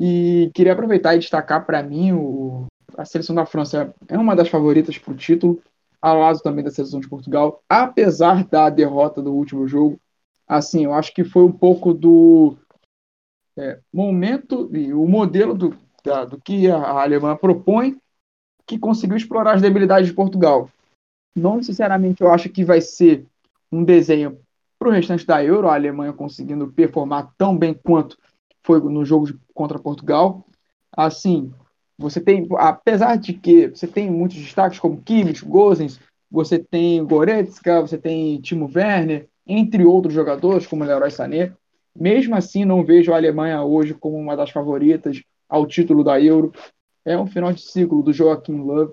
E 0.00 0.50
queria 0.54 0.72
aproveitar 0.72 1.14
e 1.14 1.18
destacar 1.18 1.66
para 1.66 1.82
mim 1.82 2.12
o, 2.12 2.66
a 2.96 3.04
seleção 3.04 3.34
da 3.34 3.44
França 3.46 3.94
é 4.08 4.16
uma 4.16 4.34
das 4.34 4.48
favoritas 4.48 4.98
para 4.98 5.12
o 5.12 5.16
título, 5.16 5.62
ao 6.04 6.18
lado 6.18 6.40
também 6.40 6.62
da 6.62 6.70
seleção 6.70 7.00
de 7.00 7.08
Portugal, 7.08 7.64
apesar 7.66 8.44
da 8.44 8.68
derrota 8.68 9.22
do 9.22 9.32
último 9.32 9.66
jogo. 9.66 9.98
Assim, 10.46 10.84
eu 10.84 10.92
acho 10.92 11.14
que 11.14 11.24
foi 11.24 11.42
um 11.42 11.50
pouco 11.50 11.94
do 11.94 12.58
é, 13.56 13.80
momento 13.90 14.68
e 14.76 14.92
o 14.92 15.08
modelo 15.08 15.54
do, 15.54 15.74
da, 16.04 16.26
do 16.26 16.38
que 16.38 16.70
a 16.70 17.00
Alemanha 17.00 17.36
propõe 17.36 17.98
que 18.66 18.78
conseguiu 18.78 19.16
explorar 19.16 19.54
as 19.54 19.62
debilidades 19.62 20.06
de 20.06 20.14
Portugal. 20.14 20.68
Não 21.34 21.56
necessariamente 21.56 22.20
eu 22.20 22.30
acho 22.30 22.50
que 22.50 22.66
vai 22.66 22.82
ser 22.82 23.26
um 23.72 23.82
desenho 23.82 24.38
para 24.78 24.88
o 24.90 24.92
restante 24.92 25.24
da 25.24 25.42
Euro, 25.42 25.68
a 25.68 25.74
Alemanha 25.74 26.12
conseguindo 26.12 26.70
performar 26.70 27.32
tão 27.38 27.56
bem 27.56 27.72
quanto 27.72 28.18
foi 28.62 28.78
no 28.78 29.06
jogo 29.06 29.26
contra 29.54 29.78
Portugal. 29.78 30.46
Assim, 30.94 31.50
você 31.96 32.20
tem, 32.20 32.46
apesar 32.56 33.16
de 33.16 33.32
que 33.32 33.68
você 33.68 33.86
tem 33.86 34.10
muitos 34.10 34.38
destaques 34.38 34.78
como 34.78 35.00
Kimmich, 35.00 35.44
Gozens, 35.44 36.00
você 36.30 36.58
tem 36.58 37.04
Goretzka, 37.04 37.80
você 37.80 37.96
tem 37.96 38.40
Timo 38.40 38.70
Werner, 38.74 39.28
entre 39.46 39.84
outros 39.84 40.12
jogadores 40.12 40.66
como 40.66 40.84
Leroy 40.84 41.10
Sané. 41.10 41.52
Mesmo 41.94 42.34
assim, 42.34 42.64
não 42.64 42.84
vejo 42.84 43.12
a 43.12 43.16
Alemanha 43.16 43.62
hoje 43.62 43.94
como 43.94 44.16
uma 44.16 44.36
das 44.36 44.50
favoritas 44.50 45.22
ao 45.48 45.66
título 45.66 46.02
da 46.02 46.20
Euro. 46.20 46.52
É 47.04 47.16
um 47.16 47.26
final 47.26 47.52
de 47.52 47.60
ciclo 47.60 48.02
do 48.02 48.12
Joaquim 48.12 48.58
Love. 48.58 48.92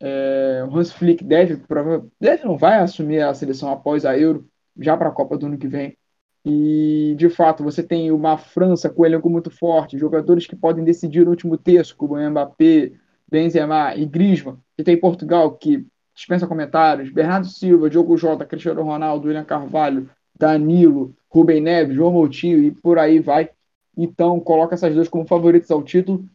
É, 0.00 0.64
o 0.68 0.76
Hans 0.76 0.92
Flick 0.92 1.24
deve, 1.24 1.60
deve 2.20 2.44
não 2.44 2.56
vai 2.56 2.78
assumir 2.78 3.20
a 3.20 3.34
seleção 3.34 3.72
após 3.72 4.04
a 4.06 4.16
Euro, 4.16 4.46
já 4.78 4.96
para 4.96 5.08
a 5.08 5.12
Copa 5.12 5.36
do 5.36 5.46
ano 5.46 5.58
que 5.58 5.66
vem. 5.66 5.97
E, 6.50 7.14
de 7.18 7.28
fato, 7.28 7.62
você 7.62 7.82
tem 7.82 8.10
uma 8.10 8.38
França 8.38 8.88
com 8.88 9.02
um 9.02 9.04
elenco 9.04 9.28
muito 9.28 9.50
forte, 9.50 9.98
jogadores 9.98 10.46
que 10.46 10.56
podem 10.56 10.82
decidir 10.82 11.22
no 11.26 11.30
último 11.30 11.58
terço, 11.58 11.94
como 11.94 12.16
Mbappé, 12.18 12.92
Benzema 13.30 13.94
e 13.94 14.06
Griezmann. 14.06 14.56
E 14.78 14.82
tem 14.82 14.98
Portugal, 14.98 15.52
que 15.58 15.86
dispensa 16.14 16.46
comentários, 16.46 17.10
Bernardo 17.10 17.46
Silva, 17.46 17.90
Diogo 17.90 18.16
Jota, 18.16 18.46
Cristiano 18.46 18.82
Ronaldo, 18.82 19.28
William 19.28 19.44
Carvalho, 19.44 20.08
Danilo, 20.38 21.14
Rubem 21.28 21.60
Neves, 21.60 21.94
João 21.94 22.12
Moutinho 22.12 22.62
e 22.62 22.70
por 22.70 22.98
aí 22.98 23.20
vai. 23.20 23.50
Então, 23.94 24.40
coloca 24.40 24.74
essas 24.74 24.94
duas 24.94 25.06
como 25.06 25.26
favoritos 25.26 25.70
ao 25.70 25.82
título. 25.82 26.26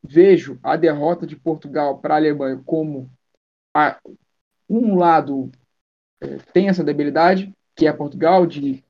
Vejo 0.00 0.60
a 0.62 0.76
derrota 0.76 1.26
de 1.26 1.34
Portugal 1.34 1.98
para 1.98 2.14
a 2.14 2.18
Alemanha 2.18 2.62
como 2.64 3.10
a, 3.74 3.98
um 4.70 4.94
lado 4.94 5.50
é, 6.20 6.36
tem 6.52 6.68
essa 6.68 6.84
debilidade, 6.84 7.52
que 7.74 7.88
é 7.88 7.92
Portugal, 7.92 8.46
de 8.46 8.85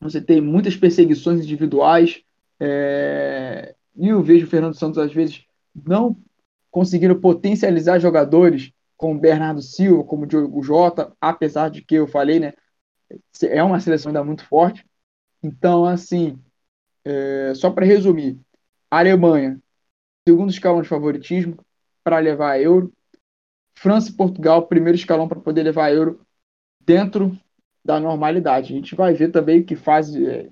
você 0.00 0.20
tem 0.20 0.40
muitas 0.40 0.76
perseguições 0.76 1.44
individuais. 1.44 2.22
É, 2.58 3.74
e 3.94 4.08
eu 4.08 4.22
vejo 4.22 4.46
o 4.46 4.48
Fernando 4.48 4.74
Santos, 4.74 4.98
às 4.98 5.12
vezes, 5.12 5.44
não 5.74 6.16
conseguindo 6.70 7.18
potencializar 7.20 7.98
jogadores 7.98 8.72
como 8.96 9.18
Bernardo 9.18 9.62
Silva, 9.62 10.04
como 10.04 10.26
Diogo 10.26 10.62
Jota, 10.62 11.12
apesar 11.20 11.68
de 11.70 11.82
que 11.82 11.94
eu 11.96 12.06
falei, 12.06 12.38
né? 12.38 12.52
É 13.42 13.62
uma 13.62 13.80
seleção 13.80 14.10
ainda 14.10 14.22
muito 14.22 14.44
forte. 14.44 14.84
Então, 15.42 15.84
assim, 15.84 16.38
é, 17.04 17.52
só 17.54 17.70
para 17.70 17.86
resumir, 17.86 18.38
a 18.90 18.98
Alemanha, 18.98 19.60
segundo 20.26 20.50
escalão 20.50 20.82
de 20.82 20.88
favoritismo 20.88 21.56
para 22.04 22.18
levar 22.18 22.52
a 22.52 22.60
Euro. 22.60 22.92
França 23.74 24.10
e 24.10 24.14
Portugal, 24.14 24.66
primeiro 24.66 24.96
escalão 24.96 25.26
para 25.26 25.40
poder 25.40 25.62
levar 25.62 25.86
a 25.86 25.92
Euro 25.92 26.20
dentro 26.80 27.38
da 27.84 27.98
normalidade. 27.98 28.72
A 28.72 28.76
gente 28.76 28.94
vai 28.94 29.14
ver 29.14 29.30
também 29.30 29.62
que 29.62 29.76
faz 29.76 30.14
é, 30.14 30.48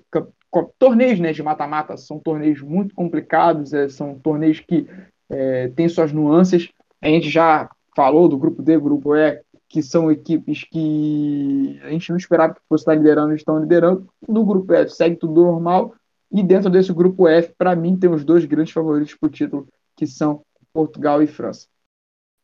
torneios 0.77 1.19
né, 1.19 1.31
de 1.31 1.43
mata-mata 1.43 1.95
são 1.97 2.19
torneios 2.19 2.61
muito 2.61 2.95
complicados, 2.95 3.73
é, 3.73 3.87
são 3.87 4.17
torneios 4.17 4.59
que 4.59 4.87
é, 5.29 5.67
têm 5.69 5.87
suas 5.87 6.11
nuances. 6.11 6.69
A 7.01 7.07
gente 7.07 7.29
já 7.29 7.69
falou 7.95 8.27
do 8.27 8.37
grupo 8.37 8.61
D, 8.61 8.77
grupo 8.79 9.15
E, 9.15 9.41
que 9.67 9.83
são 9.83 10.11
equipes 10.11 10.63
que 10.63 11.79
a 11.83 11.89
gente 11.89 12.09
não 12.09 12.17
esperava 12.17 12.55
que 12.55 12.61
fosse 12.67 12.81
estar 12.81 12.95
liderando, 12.95 13.35
estão 13.35 13.59
liderando. 13.59 14.07
No 14.27 14.43
grupo 14.43 14.73
F 14.73 14.91
segue 14.91 15.15
tudo 15.15 15.43
normal. 15.43 15.93
E 16.31 16.43
dentro 16.43 16.69
desse 16.69 16.93
grupo 16.93 17.27
F, 17.27 17.53
para 17.57 17.75
mim, 17.75 17.97
tem 17.97 18.09
os 18.09 18.23
dois 18.23 18.45
grandes 18.45 18.73
favoritos 18.73 19.15
para 19.15 19.27
o 19.27 19.31
título, 19.31 19.67
que 19.95 20.05
são 20.05 20.43
Portugal 20.73 21.21
e 21.21 21.27
França. 21.27 21.67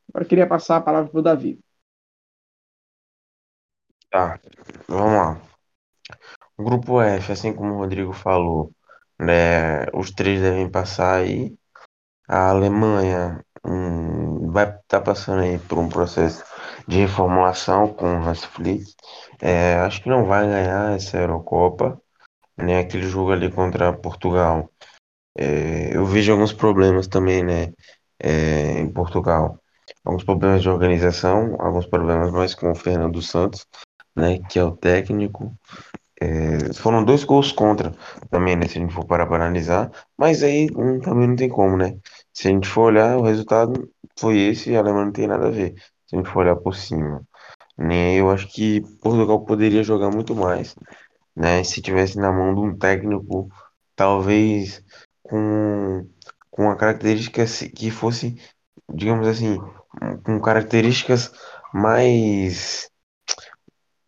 Agora 0.10 0.26
queria 0.26 0.48
passar 0.48 0.78
a 0.78 0.82
palavra 0.82 1.10
para 1.10 1.20
o 1.20 1.24
Davi. 1.24 1.60
Tá, 4.16 4.40
vamos 4.88 5.14
lá. 5.14 5.42
O 6.58 6.64
grupo 6.64 7.02
F, 7.02 7.32
assim 7.34 7.54
como 7.54 7.74
o 7.74 7.78
Rodrigo 7.80 8.14
falou, 8.14 8.72
né, 9.20 9.86
os 9.94 10.10
três 10.12 10.42
devem 10.42 10.70
passar 10.72 11.18
aí. 11.18 11.54
A 12.28 12.50
Alemanha 12.52 13.44
hum, 13.66 14.52
vai 14.52 14.66
estar 14.66 14.84
tá 14.88 15.02
passando 15.02 15.42
aí 15.42 15.60
por 15.60 15.80
um 15.80 15.90
processo 15.90 16.46
de 16.88 17.00
reformulação 17.00 17.94
com 17.94 18.06
o 18.06 18.24
Hans 18.24 18.46
Flick. 18.46 18.86
É, 19.42 19.76
acho 19.80 20.02
que 20.02 20.10
não 20.10 20.26
vai 20.26 20.48
ganhar 20.48 20.96
essa 20.96 21.18
Eurocopa, 21.18 22.02
né? 22.58 22.80
Aquele 22.80 23.08
jogo 23.08 23.34
ali 23.34 23.52
contra 23.52 23.94
Portugal. 23.94 24.70
É, 25.38 25.96
eu 25.98 26.06
vejo 26.06 26.32
alguns 26.32 26.54
problemas 26.54 27.08
também, 27.08 27.44
né? 27.44 27.74
É, 28.20 28.80
em 28.80 28.92
Portugal. 28.92 29.60
Alguns 30.06 30.24
problemas 30.24 30.62
de 30.62 30.70
organização, 30.70 31.56
alguns 31.60 31.88
problemas 31.88 32.32
mais 32.32 32.56
com 32.56 32.72
o 32.72 32.76
Fernando 32.76 33.22
Santos 33.22 33.68
né, 34.16 34.40
que 34.50 34.60
é 34.60 34.64
o 34.64 34.76
técnico. 34.76 35.54
É, 36.22 36.74
foram 36.74 37.04
dois 37.04 37.24
gols 37.26 37.52
contra 37.52 37.94
também, 38.30 38.56
né, 38.56 38.68
se 38.68 38.78
a 38.78 38.82
gente 38.82 38.94
for 38.94 39.06
parar 39.06 39.26
para 39.28 39.36
analisar, 39.36 39.92
mas 40.18 40.44
aí 40.44 40.70
um, 40.76 41.00
também 41.00 41.28
não 41.28 41.36
tem 41.36 41.50
como, 41.50 41.76
né? 41.78 41.98
Se 42.34 42.48
a 42.48 42.52
gente 42.52 42.68
for 42.68 42.84
olhar, 42.84 43.18
o 43.18 43.24
resultado 43.24 43.92
foi 44.18 44.40
esse 44.40 44.72
e 44.72 44.76
a 44.78 44.80
Alemanha 44.80 45.06
não 45.06 45.12
tem 45.12 45.28
nada 45.28 45.48
a 45.48 45.52
ver, 45.52 45.76
se 46.08 46.16
a 46.16 46.18
gente 46.18 46.30
for 46.30 46.40
olhar 46.40 46.56
por 46.56 46.76
cima. 46.76 47.22
Né? 47.78 48.16
Eu 48.16 48.32
acho 48.32 48.48
que 48.48 48.82
Portugal 49.02 49.46
poderia 49.46 49.84
jogar 49.84 50.10
muito 50.10 50.34
mais, 50.36 50.76
né? 51.36 51.64
Se 51.64 51.82
tivesse 51.82 52.18
na 52.18 52.32
mão 52.32 52.54
de 52.56 52.62
um 52.62 52.78
técnico, 52.78 53.50
talvez 53.96 54.84
com, 55.24 56.08
com 56.50 56.70
a 56.70 56.76
característica 56.78 57.46
que 57.76 57.92
fosse, 57.92 58.40
digamos 58.94 59.28
assim, 59.28 59.58
com 60.24 60.40
características 60.40 61.32
mais 61.74 62.90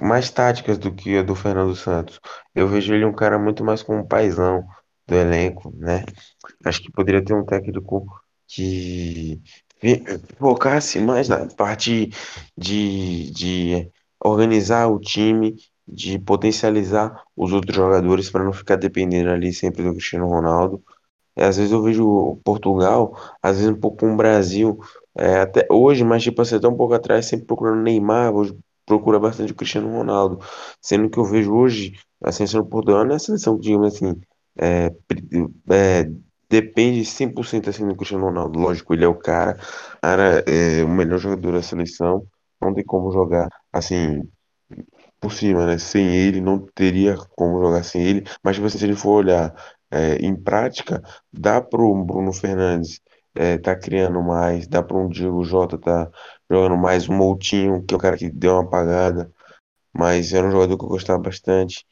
mais 0.01 0.29
táticas 0.29 0.77
do 0.77 0.93
que 0.93 1.17
a 1.17 1.23
do 1.23 1.35
Fernando 1.35 1.75
Santos. 1.75 2.19
Eu 2.53 2.67
vejo 2.67 2.93
ele 2.93 3.05
um 3.05 3.13
cara 3.13 3.39
muito 3.39 3.63
mais 3.63 3.81
como 3.83 3.99
um 3.99 4.07
paizão 4.07 4.65
do 5.07 5.15
elenco, 5.15 5.73
né? 5.75 6.05
Acho 6.65 6.81
que 6.81 6.91
poderia 6.91 7.23
ter 7.23 7.33
um 7.33 7.45
técnico 7.45 8.05
que 8.47 9.41
focasse 10.37 10.99
mais 10.99 11.29
na 11.29 11.47
parte 11.47 12.11
de, 12.57 13.31
de 13.31 13.91
organizar 14.23 14.87
o 14.87 14.99
time, 14.99 15.55
de 15.87 16.19
potencializar 16.19 17.23
os 17.35 17.53
outros 17.53 17.75
jogadores 17.75 18.29
para 18.29 18.43
não 18.43 18.53
ficar 18.53 18.75
dependendo 18.75 19.29
ali 19.29 19.53
sempre 19.53 19.83
do 19.83 19.91
Cristiano 19.91 20.27
Ronaldo. 20.27 20.83
Às 21.35 21.57
vezes 21.57 21.71
eu 21.71 21.83
vejo 21.83 22.39
Portugal, 22.43 23.15
às 23.41 23.57
vezes 23.57 23.71
um 23.71 23.79
pouco 23.79 24.05
o 24.05 24.15
Brasil, 24.15 24.79
é, 25.15 25.41
até 25.41 25.67
hoje, 25.69 26.03
mas 26.03 26.23
tipo 26.23 26.41
assim, 26.41 26.55
até 26.55 26.67
um 26.67 26.75
pouco 26.75 26.93
atrás, 26.95 27.27
sempre 27.27 27.45
procurando 27.45 27.81
Neymar, 27.83 28.33
hoje 28.33 28.57
procura 28.87 29.19
bastante 29.19 29.51
o 29.51 29.55
Cristiano 29.55 29.91
Ronaldo, 29.91 30.39
sendo 30.81 31.09
que 31.09 31.19
eu 31.19 31.25
vejo 31.25 31.53
hoje 31.53 31.93
a 32.23 32.31
seleção 32.31 32.67
não 32.71 33.11
é 33.11 33.15
a 33.15 33.19
seleção 33.19 33.59
digamos 33.59 33.95
assim, 33.95 34.19
é, 34.59 34.91
é, 35.69 36.09
depende 36.49 37.05
100% 37.05 37.69
assim 37.69 37.87
do 37.87 37.95
Cristiano 37.95 38.25
Ronaldo. 38.25 38.59
Lógico, 38.59 38.93
ele 38.93 39.05
é 39.05 39.07
o 39.07 39.15
cara, 39.15 39.57
cara 40.01 40.43
é 40.47 40.83
o 40.83 40.89
melhor 40.89 41.19
jogador 41.19 41.53
da 41.53 41.61
seleção, 41.61 42.25
não 42.61 42.73
tem 42.73 42.83
como 42.85 43.11
jogar 43.11 43.49
assim 43.71 44.23
por 45.19 45.31
cima, 45.31 45.65
né? 45.65 45.77
Sem 45.77 46.15
ele, 46.15 46.41
não 46.41 46.59
teria 46.75 47.17
como 47.35 47.61
jogar 47.61 47.83
sem 47.83 48.01
ele. 48.03 48.23
Mas 48.43 48.55
tipo 48.55 48.67
assim, 48.67 48.77
se 48.77 48.85
ele 48.85 48.95
for 48.95 49.11
olhar 49.23 49.53
é, 49.91 50.15
em 50.17 50.35
prática, 50.35 51.01
dá 51.31 51.61
pro 51.61 51.93
Bruno 52.05 52.33
Fernandes 52.33 53.01
é, 53.35 53.57
tá 53.57 53.75
criando 53.75 54.21
mais, 54.21 54.67
dá 54.67 54.81
para 54.83 54.97
um 54.97 55.07
Diego 55.09 55.43
Jota 55.43 55.77
tá 55.77 56.09
jogando 56.49 56.77
mais, 56.77 57.07
o 57.07 57.13
Moutinho, 57.13 57.83
que 57.83 57.93
é 57.93 57.97
o 57.97 57.99
cara 57.99 58.17
que 58.17 58.29
deu 58.29 58.53
uma 58.53 58.63
apagada, 58.63 59.31
mas 59.93 60.33
era 60.33 60.47
um 60.47 60.51
jogador 60.51 60.77
que 60.77 60.85
eu 60.85 60.89
gostava 60.89 61.19
bastante. 61.19 61.85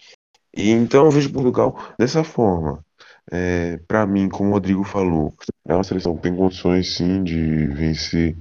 E 0.56 0.72
então 0.72 1.06
eu 1.06 1.12
vejo 1.12 1.32
Portugal 1.32 1.78
dessa 2.00 2.24
forma. 2.24 2.84
É, 3.32 3.78
para 3.88 4.06
mim, 4.06 4.30
como 4.30 4.50
o 4.50 4.54
Rodrigo 4.54 4.84
falou, 4.84 5.34
é 5.68 5.74
uma 5.74 5.84
seleção 5.84 6.16
que 6.16 6.24
tem 6.24 6.36
condições 6.36 6.96
sim 6.96 7.24
de 7.24 7.68
vencer 7.68 8.38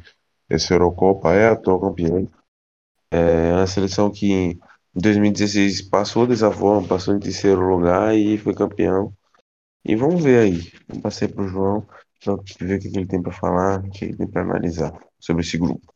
essa 0.49 0.75
Eurocopa, 0.75 1.33
é 1.33 1.49
a 1.49 1.53
atual 1.53 1.81
campeã. 1.81 2.27
É 3.11 3.53
uma 3.53 3.67
seleção 3.67 4.11
que 4.11 4.33
em 4.33 4.61
2016 4.95 5.83
passou 5.83 6.27
dessa 6.27 6.51
forma, 6.51 6.87
passou 6.87 7.15
em 7.15 7.21
terceiro 7.21 7.61
lugar 7.61 8.15
e 8.17 8.39
foi 8.39 8.55
campeão. 8.55 9.13
E 9.85 9.97
vamos 9.97 10.23
ver 10.23 10.41
aí. 10.41 11.01
Passei 11.03 11.29
pro 11.29 11.49
João 11.49 11.87
Pra 12.25 12.37
ver 12.61 12.77
o 12.77 12.81
que 12.81 12.89
ele 12.89 13.07
tem 13.07 13.21
pra 13.21 13.33
falar, 13.33 13.81
o 13.81 13.91
que 13.91 14.07
ele 14.07 14.17
tem 14.17 14.27
pra 14.27 14.41
analisar 14.41 14.93
sobre 15.21 15.43
esse 15.43 15.59
grupo. 15.59 15.93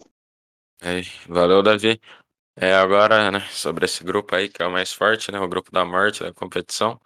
É, 0.83 1.01
valeu, 1.29 1.62
Davi. 1.62 2.01
É, 2.57 2.74
agora, 2.74 3.31
né, 3.33 3.41
sobre 3.51 3.85
esse 3.87 4.05
grupo 4.05 4.35
aí, 4.37 4.49
que 4.49 4.62
é 4.62 4.66
o 4.66 4.72
mais 4.72 4.93
forte, 4.93 5.33
né, 5.33 5.41
o 5.41 5.49
grupo 5.49 5.70
da 5.72 5.85
morte 5.85 6.22
da 6.22 6.33
competição. 6.35 7.01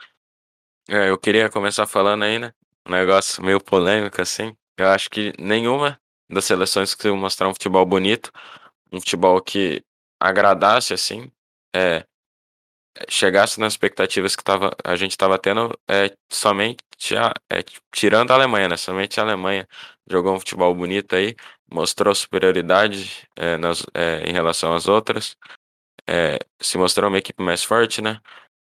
É, 0.88 1.10
eu 1.10 1.18
queria 1.18 1.50
começar 1.50 1.86
falando 1.86 2.24
aí, 2.24 2.38
né, 2.38 2.52
um 2.86 2.92
negócio 2.92 3.42
meio 3.44 3.60
polêmico, 3.62 4.20
assim. 4.22 4.56
Eu 4.78 4.88
acho 4.88 5.10
que 5.10 5.32
nenhuma 5.38 6.00
das 6.30 6.44
seleções 6.46 6.94
conseguiu 6.94 7.16
mostrar 7.16 7.48
um 7.48 7.54
futebol 7.54 7.86
bonito, 7.86 8.30
um 8.92 9.00
futebol 9.00 9.40
que 9.42 9.84
agradasse, 10.20 10.94
assim, 10.94 11.30
é, 11.76 12.06
chegasse 13.08 13.58
nas 13.60 13.72
expectativas 13.74 14.36
que 14.36 14.44
tava, 14.44 14.74
a 14.84 14.96
gente 14.96 15.12
estava 15.12 15.38
tendo, 15.38 15.76
é, 15.88 16.14
somente 16.30 16.82
a, 17.16 17.32
é, 17.50 17.62
tirando 17.92 18.30
a 18.30 18.34
Alemanha, 18.34 18.68
né? 18.68 18.76
Somente 18.76 19.18
a 19.20 19.22
Alemanha 19.22 19.66
jogou 20.10 20.34
um 20.34 20.38
futebol 20.38 20.74
bonito 20.74 21.14
aí, 21.16 21.36
mostrou 21.70 22.14
superioridade 22.14 23.28
é, 23.36 23.56
nas, 23.56 23.84
é, 23.94 24.22
em 24.28 24.32
relação 24.32 24.74
às 24.74 24.88
outras, 24.88 25.36
é, 26.08 26.38
se 26.60 26.78
mostrou 26.78 27.08
uma 27.08 27.18
equipe 27.18 27.42
mais 27.42 27.64
forte, 27.64 28.02
né? 28.02 28.20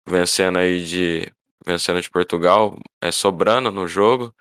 Vencendo 0.08 0.60
aí 0.60 0.86
de 0.86 1.32
vencendo 1.66 2.02
de 2.02 2.10
Portugal, 2.10 2.78
é, 3.02 3.12
sobrando 3.12 3.72
no 3.72 3.88
jogo, 3.88 4.34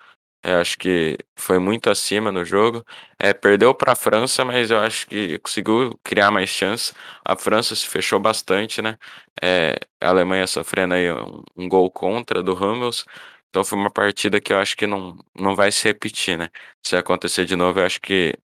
eu 0.45 0.61
acho 0.61 0.77
que 0.79 1.17
foi 1.37 1.59
muito 1.59 1.89
acima 1.89 2.31
no 2.31 2.45
jogo. 2.45 2.85
É, 3.19 3.33
perdeu 3.33 3.75
para 3.75 3.93
a 3.93 3.97
França, 3.97 4.45
mas 4.45 4.71
eu 4.71 4.79
acho 4.79 5.07
que 5.07 5.39
conseguiu 5.39 5.99
criar 6.05 6.31
mais 6.31 6.51
chance. 6.51 6.93
A 7.25 7.35
França 7.35 7.75
se 7.75 7.89
fechou 7.89 8.21
bastante, 8.21 8.83
né? 8.83 8.99
É, 9.43 9.75
a 10.03 10.11
Alemanha 10.11 10.47
sofrendo 10.47 10.95
aí 10.95 11.11
um, 11.11 11.43
um, 11.57 11.67
gol 11.69 11.91
contra 11.91 12.43
do 12.43 12.53
Hummels. 12.55 13.07
Então 13.55 13.65
foi 13.65 13.79
uma 13.79 13.89
partida 13.91 14.41
que 14.41 14.53
eu 14.53 14.59
acho 14.59 14.77
que 14.77 14.85
não, 14.85 15.17
não 15.33 15.55
vai 15.55 15.71
se 15.71 15.85
repetir, 15.85 16.37
né? 16.37 16.51
Se 16.83 16.97
acontecer 16.97 17.45
de 17.45 17.55
novo, 17.55 17.79
eu 17.79 17.87
acho 17.87 18.01
que 18.01 18.37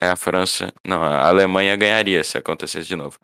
é 0.00 0.08
a 0.08 0.16
França. 0.16 0.72
Não, 0.84 1.00
a 1.00 1.28
Alemanha 1.28 1.76
ganharia 1.76 2.24
se 2.24 2.36
acontecesse 2.36 2.88
de 2.88 2.96
novo. 2.96 3.20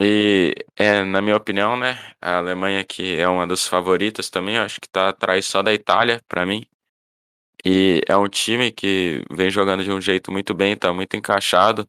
E, 0.00 0.54
é, 0.76 1.02
na 1.02 1.20
minha 1.20 1.36
opinião, 1.36 1.76
né, 1.76 1.98
a 2.20 2.36
Alemanha 2.38 2.84
que 2.84 3.18
é 3.18 3.26
uma 3.26 3.48
das 3.48 3.66
favoritas 3.66 4.30
também, 4.30 4.58
acho 4.58 4.80
que 4.80 4.88
tá 4.88 5.08
atrás 5.08 5.44
só 5.44 5.60
da 5.60 5.74
Itália, 5.74 6.22
para 6.28 6.46
mim. 6.46 6.64
E 7.64 8.00
é 8.06 8.16
um 8.16 8.28
time 8.28 8.70
que 8.70 9.24
vem 9.28 9.50
jogando 9.50 9.82
de 9.82 9.90
um 9.90 10.00
jeito 10.00 10.30
muito 10.30 10.54
bem, 10.54 10.76
tá 10.76 10.92
muito 10.92 11.16
encaixado, 11.16 11.84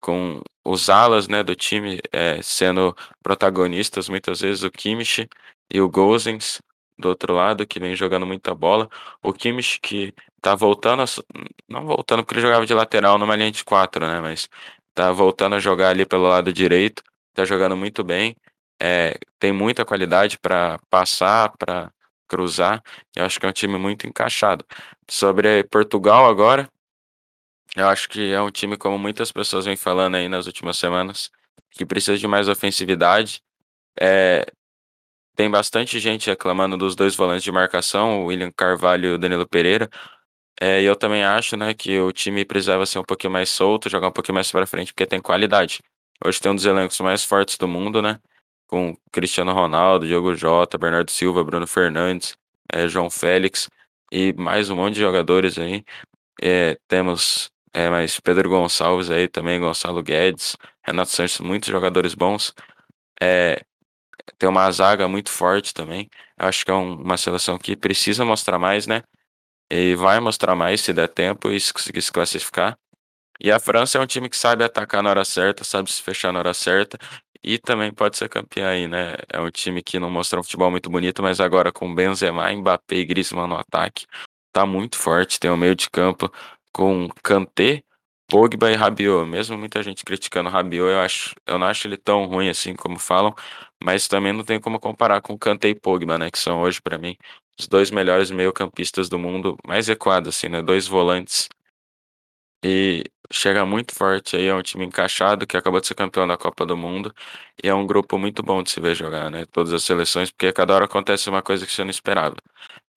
com 0.00 0.40
os 0.64 0.90
alas, 0.90 1.28
né, 1.28 1.44
do 1.44 1.54
time 1.54 2.00
é, 2.10 2.42
sendo 2.42 2.96
protagonistas, 3.22 4.08
muitas 4.08 4.40
vezes 4.40 4.64
o 4.64 4.70
Kimmich 4.70 5.28
e 5.72 5.80
o 5.80 5.88
Gozens 5.88 6.60
do 6.98 7.08
outro 7.08 7.34
lado, 7.34 7.66
que 7.66 7.78
vem 7.80 7.94
jogando 7.96 8.26
muita 8.26 8.54
bola. 8.54 8.88
O 9.22 9.32
Kimmich 9.32 9.80
que 9.80 10.14
tá 10.40 10.54
voltando, 10.54 11.02
a, 11.02 11.06
não 11.68 11.86
voltando 11.86 12.24
porque 12.24 12.34
ele 12.34 12.42
jogava 12.42 12.66
de 12.66 12.74
lateral 12.74 13.18
numa 13.18 13.36
linha 13.36 13.50
de 13.50 13.64
quatro, 13.64 14.06
né, 14.06 14.20
mas 14.20 14.48
tá 14.94 15.12
voltando 15.12 15.54
a 15.56 15.60
jogar 15.60 15.90
ali 15.90 16.04
pelo 16.06 16.24
lado 16.28 16.52
direito, 16.52 17.02
tá 17.34 17.44
jogando 17.44 17.76
muito 17.76 18.02
bem, 18.04 18.36
é, 18.80 19.18
tem 19.38 19.52
muita 19.52 19.84
qualidade 19.84 20.38
para 20.38 20.78
passar, 20.90 21.52
para 21.56 21.92
cruzar. 22.28 22.82
Eu 23.16 23.24
acho 23.24 23.40
que 23.40 23.46
é 23.46 23.48
um 23.48 23.52
time 23.52 23.78
muito 23.78 24.06
encaixado. 24.06 24.64
Sobre 25.08 25.64
Portugal 25.64 26.28
agora, 26.28 26.68
eu 27.76 27.88
acho 27.88 28.08
que 28.08 28.32
é 28.32 28.40
um 28.40 28.50
time, 28.50 28.76
como 28.76 28.98
muitas 28.98 29.32
pessoas 29.32 29.64
vêm 29.64 29.76
falando 29.76 30.16
aí 30.16 30.28
nas 30.28 30.46
últimas 30.46 30.76
semanas, 30.78 31.30
que 31.70 31.86
precisa 31.86 32.18
de 32.18 32.26
mais 32.26 32.48
ofensividade. 32.48 33.42
É, 34.00 34.46
tem 35.38 35.48
bastante 35.48 36.00
gente 36.00 36.28
reclamando 36.28 36.76
dos 36.76 36.96
dois 36.96 37.14
volantes 37.14 37.44
de 37.44 37.52
marcação, 37.52 38.22
o 38.22 38.26
William 38.26 38.50
Carvalho 38.50 39.10
e 39.10 39.12
o 39.12 39.18
Danilo 39.18 39.46
Pereira. 39.48 39.88
É, 40.60 40.82
e 40.82 40.84
eu 40.84 40.96
também 40.96 41.22
acho 41.22 41.56
né, 41.56 41.72
que 41.72 42.00
o 42.00 42.10
time 42.12 42.44
precisava 42.44 42.84
ser 42.84 42.98
um 42.98 43.04
pouquinho 43.04 43.32
mais 43.32 43.48
solto, 43.48 43.88
jogar 43.88 44.08
um 44.08 44.12
pouquinho 44.12 44.34
mais 44.34 44.50
para 44.50 44.66
frente, 44.66 44.92
porque 44.92 45.06
tem 45.06 45.20
qualidade. 45.20 45.80
Hoje 46.24 46.40
tem 46.40 46.50
um 46.50 46.56
dos 46.56 46.64
elencos 46.64 46.98
mais 46.98 47.22
fortes 47.22 47.56
do 47.56 47.68
mundo, 47.68 48.02
né? 48.02 48.18
com 48.66 48.96
Cristiano 49.12 49.52
Ronaldo, 49.52 50.08
Diogo 50.08 50.34
Jota, 50.34 50.76
Bernardo 50.76 51.10
Silva, 51.12 51.44
Bruno 51.44 51.68
Fernandes, 51.68 52.36
é, 52.72 52.88
João 52.88 53.08
Félix 53.08 53.70
e 54.12 54.32
mais 54.34 54.70
um 54.70 54.76
monte 54.76 54.94
de 54.94 55.00
jogadores 55.00 55.56
aí. 55.56 55.84
É, 56.42 56.76
temos 56.88 57.48
é, 57.72 57.88
mais 57.88 58.18
Pedro 58.18 58.50
Gonçalves 58.50 59.08
aí 59.08 59.28
também, 59.28 59.60
Gonçalo 59.60 60.02
Guedes, 60.02 60.56
Renato 60.84 61.12
Sanches, 61.12 61.40
muitos 61.40 61.68
jogadores 61.68 62.14
bons. 62.14 62.52
É, 63.22 63.64
tem 64.38 64.48
uma 64.48 64.70
zaga 64.70 65.08
muito 65.08 65.30
forte 65.30 65.72
também. 65.72 66.08
Acho 66.36 66.64
que 66.64 66.70
é 66.70 66.74
um, 66.74 66.94
uma 67.02 67.16
seleção 67.16 67.58
que 67.58 67.76
precisa 67.76 68.24
mostrar 68.24 68.58
mais, 68.58 68.86
né? 68.86 69.02
E 69.70 69.94
vai 69.94 70.20
mostrar 70.20 70.54
mais 70.54 70.80
se 70.80 70.92
der 70.92 71.08
tempo 71.08 71.50
e 71.50 71.60
se 71.60 71.72
conseguir 71.72 72.02
se 72.02 72.12
classificar. 72.12 72.78
E 73.40 73.52
a 73.52 73.60
França 73.60 73.98
é 73.98 74.00
um 74.00 74.06
time 74.06 74.28
que 74.28 74.36
sabe 74.36 74.64
atacar 74.64 75.02
na 75.02 75.10
hora 75.10 75.24
certa, 75.24 75.62
sabe 75.64 75.92
se 75.92 76.02
fechar 76.02 76.32
na 76.32 76.40
hora 76.40 76.54
certa 76.54 76.98
e 77.42 77.58
também 77.58 77.92
pode 77.92 78.16
ser 78.16 78.28
campeão 78.28 78.68
aí, 78.68 78.88
né? 78.88 79.14
É 79.32 79.40
um 79.40 79.50
time 79.50 79.82
que 79.82 79.98
não 79.98 80.10
mostra 80.10 80.40
um 80.40 80.42
futebol 80.42 80.70
muito 80.70 80.90
bonito, 80.90 81.22
mas 81.22 81.40
agora 81.40 81.72
com 81.72 81.94
Benzema, 81.94 82.52
Mbappé 82.52 82.96
e 82.96 83.04
Griezmann 83.04 83.46
no 83.48 83.56
ataque, 83.56 84.06
tá 84.52 84.66
muito 84.66 84.96
forte. 84.98 85.38
Tem 85.38 85.50
um 85.50 85.56
meio 85.56 85.74
de 85.76 85.88
campo 85.88 86.30
com 86.72 87.08
Kanté, 87.22 87.82
Pogba 88.28 88.70
e 88.70 88.74
Rabiot. 88.74 89.26
Mesmo 89.28 89.56
muita 89.58 89.82
gente 89.82 90.04
criticando 90.04 90.48
o 90.48 90.52
Rabiot, 90.52 90.90
eu, 90.90 91.00
acho, 91.00 91.34
eu 91.46 91.58
não 91.58 91.66
acho 91.66 91.86
ele 91.86 91.96
tão 91.96 92.26
ruim 92.26 92.48
assim 92.48 92.74
como 92.74 92.98
falam, 92.98 93.34
mas 93.82 94.08
também 94.08 94.32
não 94.32 94.44
tem 94.44 94.60
como 94.60 94.78
comparar 94.80 95.20
com 95.22 95.38
Kanté 95.38 95.68
e 95.70 95.74
Pogba, 95.74 96.18
né? 96.18 96.30
Que 96.30 96.38
são 96.38 96.60
hoje, 96.62 96.80
para 96.80 96.98
mim, 96.98 97.16
os 97.58 97.66
dois 97.66 97.90
melhores 97.90 98.30
meio-campistas 98.30 99.08
do 99.08 99.18
mundo, 99.18 99.56
mais 99.66 99.88
recuados, 99.88 100.36
assim, 100.36 100.48
né? 100.48 100.62
Dois 100.62 100.86
volantes 100.86 101.48
e 102.64 103.04
chega 103.30 103.64
muito 103.64 103.94
forte 103.94 104.36
aí, 104.36 104.46
é 104.46 104.54
um 104.54 104.62
time 104.62 104.84
encaixado 104.84 105.46
que 105.46 105.56
acabou 105.56 105.80
de 105.80 105.86
ser 105.86 105.94
campeão 105.94 106.26
da 106.26 106.36
Copa 106.36 106.66
do 106.66 106.76
Mundo 106.76 107.14
e 107.62 107.68
é 107.68 107.74
um 107.74 107.86
grupo 107.86 108.18
muito 108.18 108.42
bom 108.42 108.62
de 108.62 108.70
se 108.70 108.80
ver 108.80 108.94
jogar, 108.94 109.30
né? 109.30 109.44
Todas 109.46 109.72
as 109.72 109.84
seleções, 109.84 110.30
porque 110.30 110.52
cada 110.52 110.74
hora 110.74 110.84
acontece 110.86 111.28
uma 111.28 111.42
coisa 111.42 111.66
que 111.66 111.72
você 111.72 111.84
não 111.84 111.90
esperava. 111.90 112.36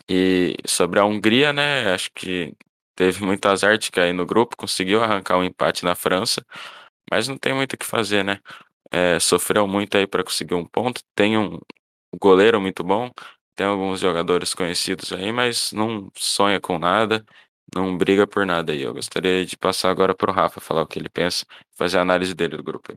E 0.10 0.56
sobre 0.66 1.00
a 1.00 1.06
Hungria, 1.06 1.54
né? 1.54 1.94
Acho 1.94 2.12
que 2.14 2.54
teve 3.02 3.26
muito 3.26 3.45
azar 3.47 3.80
de 3.80 3.89
cair 3.89 4.14
no 4.14 4.26
grupo, 4.26 4.56
conseguiu 4.56 5.04
arrancar 5.04 5.38
um 5.38 5.43
empate 5.43 5.84
na 5.84 5.95
França, 5.95 6.45
mas 7.12 7.28
não 7.28 7.38
tem 7.38 7.54
muito 7.54 7.74
o 7.74 7.78
que 7.78 7.86
fazer, 7.86 8.24
né? 8.24 8.39
É, 8.91 9.20
sofreu 9.20 9.68
muito 9.68 9.97
aí 9.97 10.06
para 10.06 10.24
conseguir 10.24 10.54
um 10.56 10.66
ponto. 10.66 11.02
Tem 11.16 11.38
um 11.38 11.60
goleiro 12.20 12.62
muito 12.62 12.84
bom, 12.84 13.10
tem 13.56 13.66
alguns 13.66 13.99
jogadores 13.99 14.54
conhecidos 14.54 15.12
aí, 15.14 15.32
mas 15.32 15.72
não 15.72 16.12
sonha 16.16 16.60
com 16.60 16.78
nada 16.78 17.26
não 17.74 17.97
briga 17.97 18.28
por 18.28 18.45
nada 18.45 18.74
aí. 18.74 18.82
Eu 18.82 18.93
gostaria 18.93 19.45
de 19.45 19.58
passar 19.58 19.89
agora 19.89 20.14
pro 20.14 20.32
Rafa 20.32 20.60
falar 20.60 20.82
o 20.82 20.88
que 20.88 20.99
ele 20.99 21.10
pensa, 21.10 21.45
fazer 21.72 21.97
a 21.97 22.02
análise 22.02 22.34
dele 22.34 22.58
do 22.58 22.64
grupo. 22.64 22.93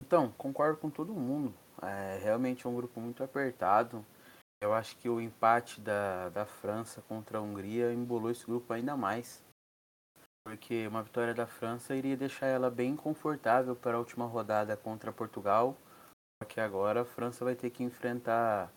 Então, 0.00 0.32
concordo 0.38 0.78
com 0.78 0.88
todo 0.88 1.12
mundo. 1.12 1.52
É 1.82 2.20
realmente 2.22 2.66
um 2.68 2.74
grupo 2.74 3.00
muito 3.00 3.22
apertado. 3.24 4.06
Eu 4.60 4.72
acho 4.72 4.96
que 4.96 5.08
o 5.08 5.20
empate 5.20 5.80
da, 5.80 6.28
da 6.30 6.46
França 6.46 7.02
contra 7.02 7.38
a 7.38 7.40
Hungria 7.40 7.92
embolou 7.92 8.30
esse 8.30 8.46
grupo 8.46 8.72
ainda 8.72 8.96
mais. 8.96 9.44
Porque 10.44 10.86
uma 10.86 11.02
vitória 11.02 11.34
da 11.34 11.46
França 11.46 11.94
iria 11.94 12.16
deixar 12.16 12.46
ela 12.46 12.70
bem 12.70 12.96
confortável 12.96 13.74
para 13.76 13.96
a 13.96 13.98
última 13.98 14.26
rodada 14.26 14.76
contra 14.76 15.12
Portugal. 15.12 15.76
Porque 16.40 16.60
agora 16.60 17.02
a 17.02 17.04
França 17.04 17.44
vai 17.44 17.54
ter 17.54 17.70
que 17.70 17.82
enfrentar 17.82 18.72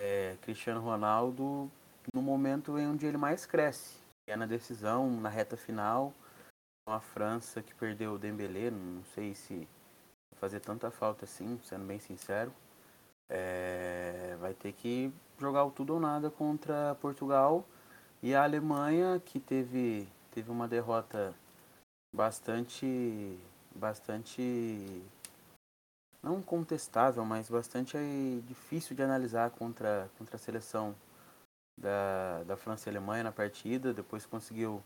é, 0.00 0.36
Cristiano 0.42 0.80
Ronaldo 0.80 1.70
no 2.12 2.20
momento 2.20 2.78
em 2.78 2.86
onde 2.86 3.06
ele 3.06 3.16
mais 3.16 3.46
cresce, 3.46 3.98
é 4.26 4.36
na 4.36 4.46
decisão, 4.46 5.10
na 5.20 5.28
reta 5.28 5.56
final, 5.56 6.12
com 6.86 6.92
a 6.92 7.00
França 7.00 7.62
que 7.62 7.74
perdeu 7.74 8.14
o 8.14 8.18
Dembélé, 8.18 8.70
não 8.70 9.04
sei 9.14 9.34
se 9.34 9.66
fazer 10.36 10.60
tanta 10.60 10.90
falta 10.90 11.24
assim, 11.24 11.58
sendo 11.64 11.86
bem 11.86 11.98
sincero, 11.98 12.52
é, 13.28 14.36
vai 14.40 14.54
ter 14.54 14.72
que 14.72 15.12
jogar 15.38 15.64
o 15.64 15.70
tudo 15.70 15.94
ou 15.94 16.00
nada 16.00 16.30
contra 16.30 16.96
Portugal 17.00 17.64
e 18.22 18.34
a 18.34 18.42
Alemanha 18.44 19.20
que 19.24 19.40
teve 19.40 20.08
teve 20.30 20.50
uma 20.50 20.66
derrota 20.66 21.34
bastante 22.12 23.38
bastante 23.74 25.02
não 26.22 26.40
contestável, 26.40 27.24
mas 27.24 27.50
bastante 27.50 27.96
difícil 28.46 28.96
de 28.96 29.02
analisar 29.02 29.50
contra 29.50 30.08
contra 30.18 30.36
a 30.36 30.38
seleção 30.38 30.94
da, 31.76 32.42
da 32.44 32.56
França 32.56 32.88
e 32.88 32.90
Alemanha 32.90 33.24
na 33.24 33.32
partida, 33.32 33.92
depois 33.92 34.24
conseguiu 34.24 34.82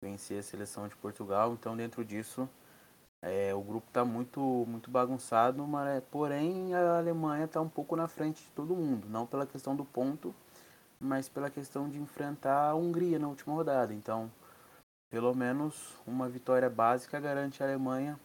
vencer 0.00 0.38
a 0.38 0.42
seleção 0.42 0.88
de 0.88 0.96
Portugal. 0.96 1.52
Então, 1.52 1.76
dentro 1.76 2.04
disso, 2.04 2.48
é, 3.22 3.54
o 3.54 3.60
grupo 3.60 3.88
está 3.88 4.04
muito, 4.04 4.40
muito 4.40 4.90
bagunçado, 4.90 5.66
mas, 5.66 6.02
porém 6.10 6.74
a 6.74 6.98
Alemanha 6.98 7.44
está 7.44 7.60
um 7.60 7.68
pouco 7.68 7.96
na 7.96 8.06
frente 8.06 8.42
de 8.44 8.50
todo 8.50 8.76
mundo, 8.76 9.08
não 9.08 9.26
pela 9.26 9.46
questão 9.46 9.74
do 9.74 9.84
ponto, 9.84 10.34
mas 11.00 11.28
pela 11.28 11.50
questão 11.50 11.88
de 11.88 11.98
enfrentar 11.98 12.70
a 12.70 12.74
Hungria 12.74 13.18
na 13.18 13.28
última 13.28 13.54
rodada. 13.54 13.92
Então, 13.92 14.30
pelo 15.10 15.34
menos 15.34 15.96
uma 16.06 16.28
vitória 16.28 16.70
básica 16.70 17.18
garante 17.18 17.62
a 17.62 17.66
Alemanha 17.66 18.18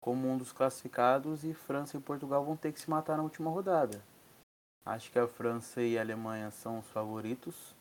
como 0.00 0.28
um 0.28 0.38
dos 0.38 0.52
classificados 0.52 1.44
e 1.44 1.52
França 1.52 1.96
e 1.96 2.00
Portugal 2.00 2.44
vão 2.44 2.56
ter 2.56 2.72
que 2.72 2.80
se 2.80 2.88
matar 2.88 3.16
na 3.16 3.22
última 3.22 3.50
rodada. 3.50 4.02
Acho 4.84 5.10
que 5.10 5.18
a 5.18 5.28
França 5.28 5.82
e 5.82 5.98
a 5.98 6.00
Alemanha 6.00 6.50
são 6.50 6.78
os 6.78 6.88
favoritos, 6.88 7.76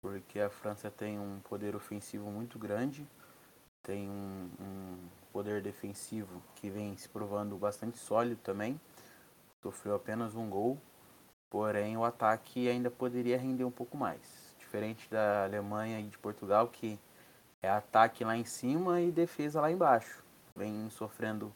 porque 0.00 0.40
a 0.40 0.48
França 0.48 0.90
tem 0.90 1.18
um 1.18 1.38
poder 1.40 1.76
ofensivo 1.76 2.30
muito 2.30 2.58
grande, 2.58 3.06
tem 3.82 4.08
um, 4.08 4.50
um 4.60 4.98
poder 5.32 5.62
defensivo 5.62 6.42
que 6.56 6.68
vem 6.68 6.96
se 6.96 7.08
provando 7.08 7.56
bastante 7.56 7.98
sólido 7.98 8.40
também. 8.42 8.80
Sofreu 9.62 9.94
apenas 9.94 10.34
um 10.34 10.48
gol, 10.48 10.78
porém 11.48 11.96
o 11.96 12.04
ataque 12.04 12.68
ainda 12.68 12.90
poderia 12.90 13.38
render 13.38 13.64
um 13.64 13.70
pouco 13.70 13.96
mais. 13.96 14.54
Diferente 14.58 15.08
da 15.10 15.44
Alemanha 15.44 16.00
e 16.00 16.08
de 16.08 16.18
Portugal, 16.18 16.68
que 16.68 16.98
é 17.62 17.68
ataque 17.68 18.24
lá 18.24 18.36
em 18.36 18.44
cima 18.44 19.00
e 19.00 19.10
defesa 19.10 19.60
lá 19.60 19.70
embaixo. 19.70 20.24
Vem 20.56 20.88
sofrendo 20.90 21.54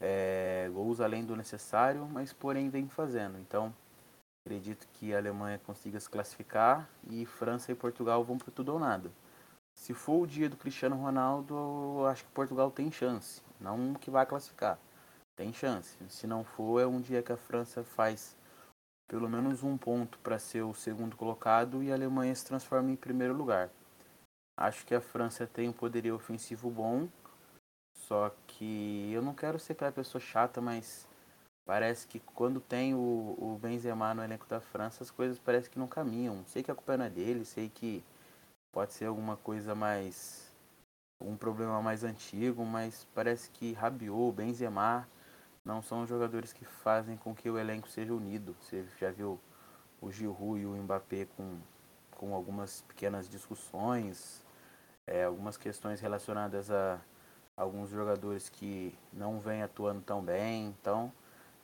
é, 0.00 0.68
gols 0.72 1.00
além 1.00 1.24
do 1.24 1.36
necessário, 1.36 2.06
mas 2.06 2.32
porém 2.32 2.68
vem 2.68 2.88
fazendo. 2.88 3.38
Então, 3.38 3.74
acredito 4.44 4.86
que 4.92 5.14
a 5.14 5.18
Alemanha 5.18 5.58
consiga 5.58 5.98
se 5.98 6.08
classificar 6.08 6.88
e 7.08 7.26
França 7.26 7.72
e 7.72 7.74
Portugal 7.74 8.22
vão 8.22 8.38
para 8.38 8.52
tudo 8.52 8.72
ou 8.72 8.78
nada. 8.78 9.10
Se 9.76 9.94
for 9.94 10.22
o 10.22 10.26
dia 10.26 10.48
do 10.48 10.56
Cristiano 10.56 10.96
Ronaldo, 10.96 11.54
eu 11.54 12.06
acho 12.06 12.24
que 12.24 12.30
Portugal 12.32 12.70
tem 12.70 12.90
chance. 12.90 13.40
Não 13.60 13.94
que 13.94 14.10
vai 14.10 14.26
classificar. 14.26 14.78
Tem 15.36 15.52
chance. 15.52 15.96
Se 16.08 16.26
não 16.26 16.42
for, 16.42 16.80
é 16.80 16.86
um 16.86 17.00
dia 17.00 17.22
que 17.22 17.30
a 17.30 17.36
França 17.36 17.84
faz 17.84 18.34
pelo 19.06 19.28
menos 19.28 19.62
um 19.62 19.76
ponto 19.76 20.18
para 20.18 20.38
ser 20.38 20.62
o 20.62 20.74
segundo 20.74 21.16
colocado 21.16 21.82
e 21.82 21.92
a 21.92 21.94
Alemanha 21.94 22.34
se 22.34 22.44
transforma 22.44 22.90
em 22.90 22.96
primeiro 22.96 23.34
lugar. 23.34 23.70
Acho 24.56 24.84
que 24.84 24.94
a 24.94 25.00
França 25.00 25.46
tem 25.46 25.68
um 25.68 25.72
poderio 25.72 26.16
ofensivo 26.16 26.70
bom, 26.70 27.08
só 27.94 28.34
que 28.46 29.12
eu 29.12 29.22
não 29.22 29.34
quero 29.34 29.58
ser 29.58 29.74
aquela 29.74 29.92
pessoa 29.92 30.20
chata, 30.20 30.60
mas 30.60 31.06
parece 31.64 32.06
que 32.06 32.18
quando 32.18 32.60
tem 32.60 32.94
o, 32.94 33.36
o 33.38 33.58
Benzema 33.60 34.14
no 34.14 34.24
elenco 34.24 34.46
da 34.46 34.60
França, 34.60 35.04
as 35.04 35.10
coisas 35.10 35.38
parecem 35.38 35.70
que 35.70 35.78
não 35.78 35.86
caminham. 35.86 36.44
Sei 36.46 36.62
que 36.62 36.70
a 36.70 36.74
culpa 36.74 36.96
não 36.96 37.04
é 37.04 37.10
dele, 37.10 37.44
sei 37.44 37.68
que 37.68 38.02
pode 38.76 38.92
ser 38.92 39.06
alguma 39.06 39.38
coisa 39.38 39.74
mais 39.74 40.52
um 41.18 41.34
problema 41.34 41.80
mais 41.80 42.04
antigo, 42.04 42.62
mas 42.62 43.08
parece 43.14 43.48
que 43.48 43.72
Rabiot, 43.72 44.36
Benzema 44.36 45.08
não 45.64 45.80
são 45.80 46.06
jogadores 46.06 46.52
que 46.52 46.66
fazem 46.66 47.16
com 47.16 47.34
que 47.34 47.48
o 47.48 47.58
elenco 47.58 47.88
seja 47.88 48.12
unido. 48.12 48.54
Você 48.60 48.84
já 49.00 49.10
viu 49.10 49.40
o 49.98 50.12
Giroud 50.12 50.60
e 50.60 50.66
o 50.66 50.76
Mbappé 50.76 51.26
com, 51.38 51.56
com 52.10 52.34
algumas 52.34 52.82
pequenas 52.82 53.30
discussões, 53.30 54.44
é, 55.06 55.24
algumas 55.24 55.56
questões 55.56 55.98
relacionadas 55.98 56.70
a 56.70 57.00
alguns 57.56 57.88
jogadores 57.88 58.50
que 58.50 58.94
não 59.10 59.40
vêm 59.40 59.62
atuando 59.62 60.02
tão 60.02 60.22
bem. 60.22 60.66
Então, 60.66 61.10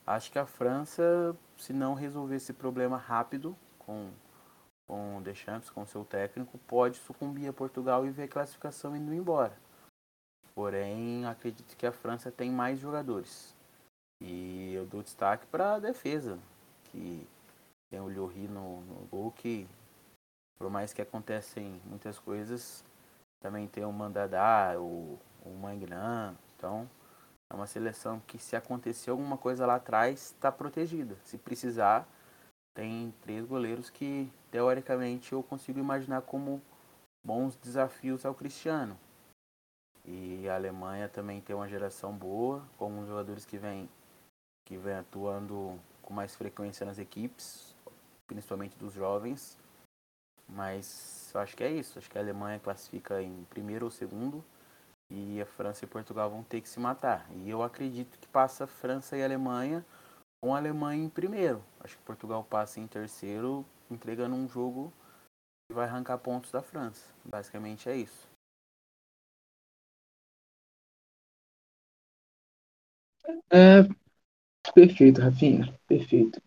acho 0.06 0.32
que 0.32 0.39
a 0.39 0.47
França, 0.47 1.36
se 1.59 1.74
não 1.74 1.93
resolver 1.93 2.36
esse 2.36 2.55
problema 2.55 2.97
rápido 2.97 3.55
com 3.80 4.09
com 4.87 5.23
Deschamps, 5.23 5.71
com 5.71 5.87
seu 5.87 6.05
técnico, 6.05 6.59
pode 6.67 6.97
sucumbir 6.99 7.49
a 7.49 7.53
Portugal 7.53 8.07
e 8.07 8.11
ver 8.11 8.25
a 8.25 8.29
classificação 8.29 8.97
indo 8.97 9.13
embora. 9.13 9.57
Porém, 10.55 11.25
acredito 11.27 11.77
que 11.77 11.87
a 11.87 11.93
França 11.93 12.31
tem 12.31 12.51
mais 12.51 12.79
jogadores. 12.79 13.55
E 14.21 14.75
eu 14.75 14.87
dou 14.87 15.03
destaque 15.03 15.47
para 15.47 15.75
a 15.75 15.79
defesa, 15.79 16.39
que 16.85 17.27
tem 17.91 18.01
o 18.01 18.09
Lloris 18.09 18.49
no, 18.49 18.83
no 18.83 19.07
gol, 19.07 19.33
que 19.33 19.67
por 20.63 20.71
mais 20.71 20.93
que 20.93 21.03
acontecem 21.03 21.81
muitas 21.85 22.19
coisas, 22.21 22.85
também 23.41 23.67
tem 23.67 23.85
o 23.85 23.93
Mandadá, 23.93 24.75
o, 24.79 25.19
o 25.45 25.51
Mangnan. 25.51 26.37
Então, 26.57 26.89
é 27.51 27.55
uma 27.55 27.67
seleção 27.67 28.23
que 28.29 28.39
se 28.39 28.55
acontecer 28.55 29.11
alguma 29.11 29.37
coisa 29.37 29.67
lá 29.67 29.75
atrás, 29.75 30.27
está 30.27 30.53
protegida. 30.53 31.17
Se 31.25 31.37
precisar, 31.37 32.07
tem 32.73 33.13
três 33.23 33.45
goleiros 33.45 33.91
que, 33.91 34.33
teoricamente, 34.53 35.33
eu 35.33 35.43
consigo 35.43 35.81
imaginar 35.81 36.23
como 36.23 36.62
bons 37.24 37.57
desafios 37.57 38.24
ao 38.24 38.35
Cristiano. 38.35 38.97
E 40.05 40.49
a 40.49 40.55
Alemanha 40.55 41.09
também 41.09 41.41
tem 41.41 41.57
uma 41.57 41.69
geração 41.69 42.12
boa, 42.12 42.62
com 42.77 43.05
jogadores 43.07 43.45
que 43.45 43.57
vêm 43.57 43.89
que 44.65 44.77
vem 44.77 44.95
atuando 44.95 45.79
com 46.03 46.15
mais 46.15 46.37
frequência 46.37 46.87
nas 46.87 46.99
equipes, 46.99 47.74
principalmente 48.29 48.77
dos 48.77 48.93
jovens. 48.93 49.59
Mas 50.49 51.33
acho 51.35 51.57
que 51.57 51.65
é 51.65 51.70
isso. 51.70 51.99
Acho 51.99 52.11
que 52.11 52.19
a 52.19 52.20
Alemanha 52.20 52.61
classifica 52.61 53.20
em 53.20 53.45
primeiro 53.51 53.87
ou 53.87 53.91
segundo 53.91 54.45
e 55.11 55.41
a 55.41 55.47
França 55.47 55.85
e 55.85 55.89
Portugal 55.89 56.31
vão 56.31 56.43
ter 56.43 56.61
que 56.61 56.69
se 56.69 56.79
matar. 56.79 57.27
E 57.35 57.51
eu 57.51 57.62
acredito 57.62 58.19
que 58.19 58.29
passa 58.29 58.66
França 58.66 59.16
e 59.16 59.24
Alemanha 59.24 59.85
com 60.41 60.55
a 60.55 60.59
Alemanha 60.59 61.05
em 61.05 61.09
primeiro. 61.09 61.62
Acho 61.81 61.97
que 61.97 62.03
Portugal 62.05 62.45
passa 62.45 62.81
em 62.81 62.87
terceiro, 62.87 63.65
entregando 63.93 64.35
um 64.35 64.48
jogo 64.48 64.93
que 65.69 65.74
vai 65.74 65.86
arrancar 65.86 66.19
pontos 66.19 66.51
da 66.51 66.62
França. 66.62 67.06
Basicamente 67.24 67.89
é 67.89 67.97
isso. 67.97 68.28
É, 73.51 73.82
perfeito, 74.74 75.20
Rafinha, 75.20 75.78
perfeito. 75.86 76.40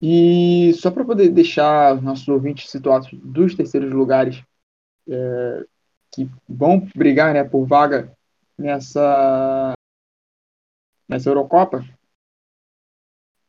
E 0.00 0.72
só 0.74 0.90
para 0.90 1.04
poder 1.04 1.28
deixar 1.30 2.00
nossos 2.00 2.28
ouvintes 2.28 2.70
situados 2.70 3.08
dos 3.12 3.54
terceiros 3.54 3.92
lugares 3.92 4.42
é, 5.08 5.66
que 6.12 6.30
vão 6.48 6.80
brigar 6.94 7.34
né, 7.34 7.44
por 7.44 7.66
vaga 7.66 8.16
nessa, 8.56 9.74
nessa 11.08 11.28
Eurocopa, 11.28 11.84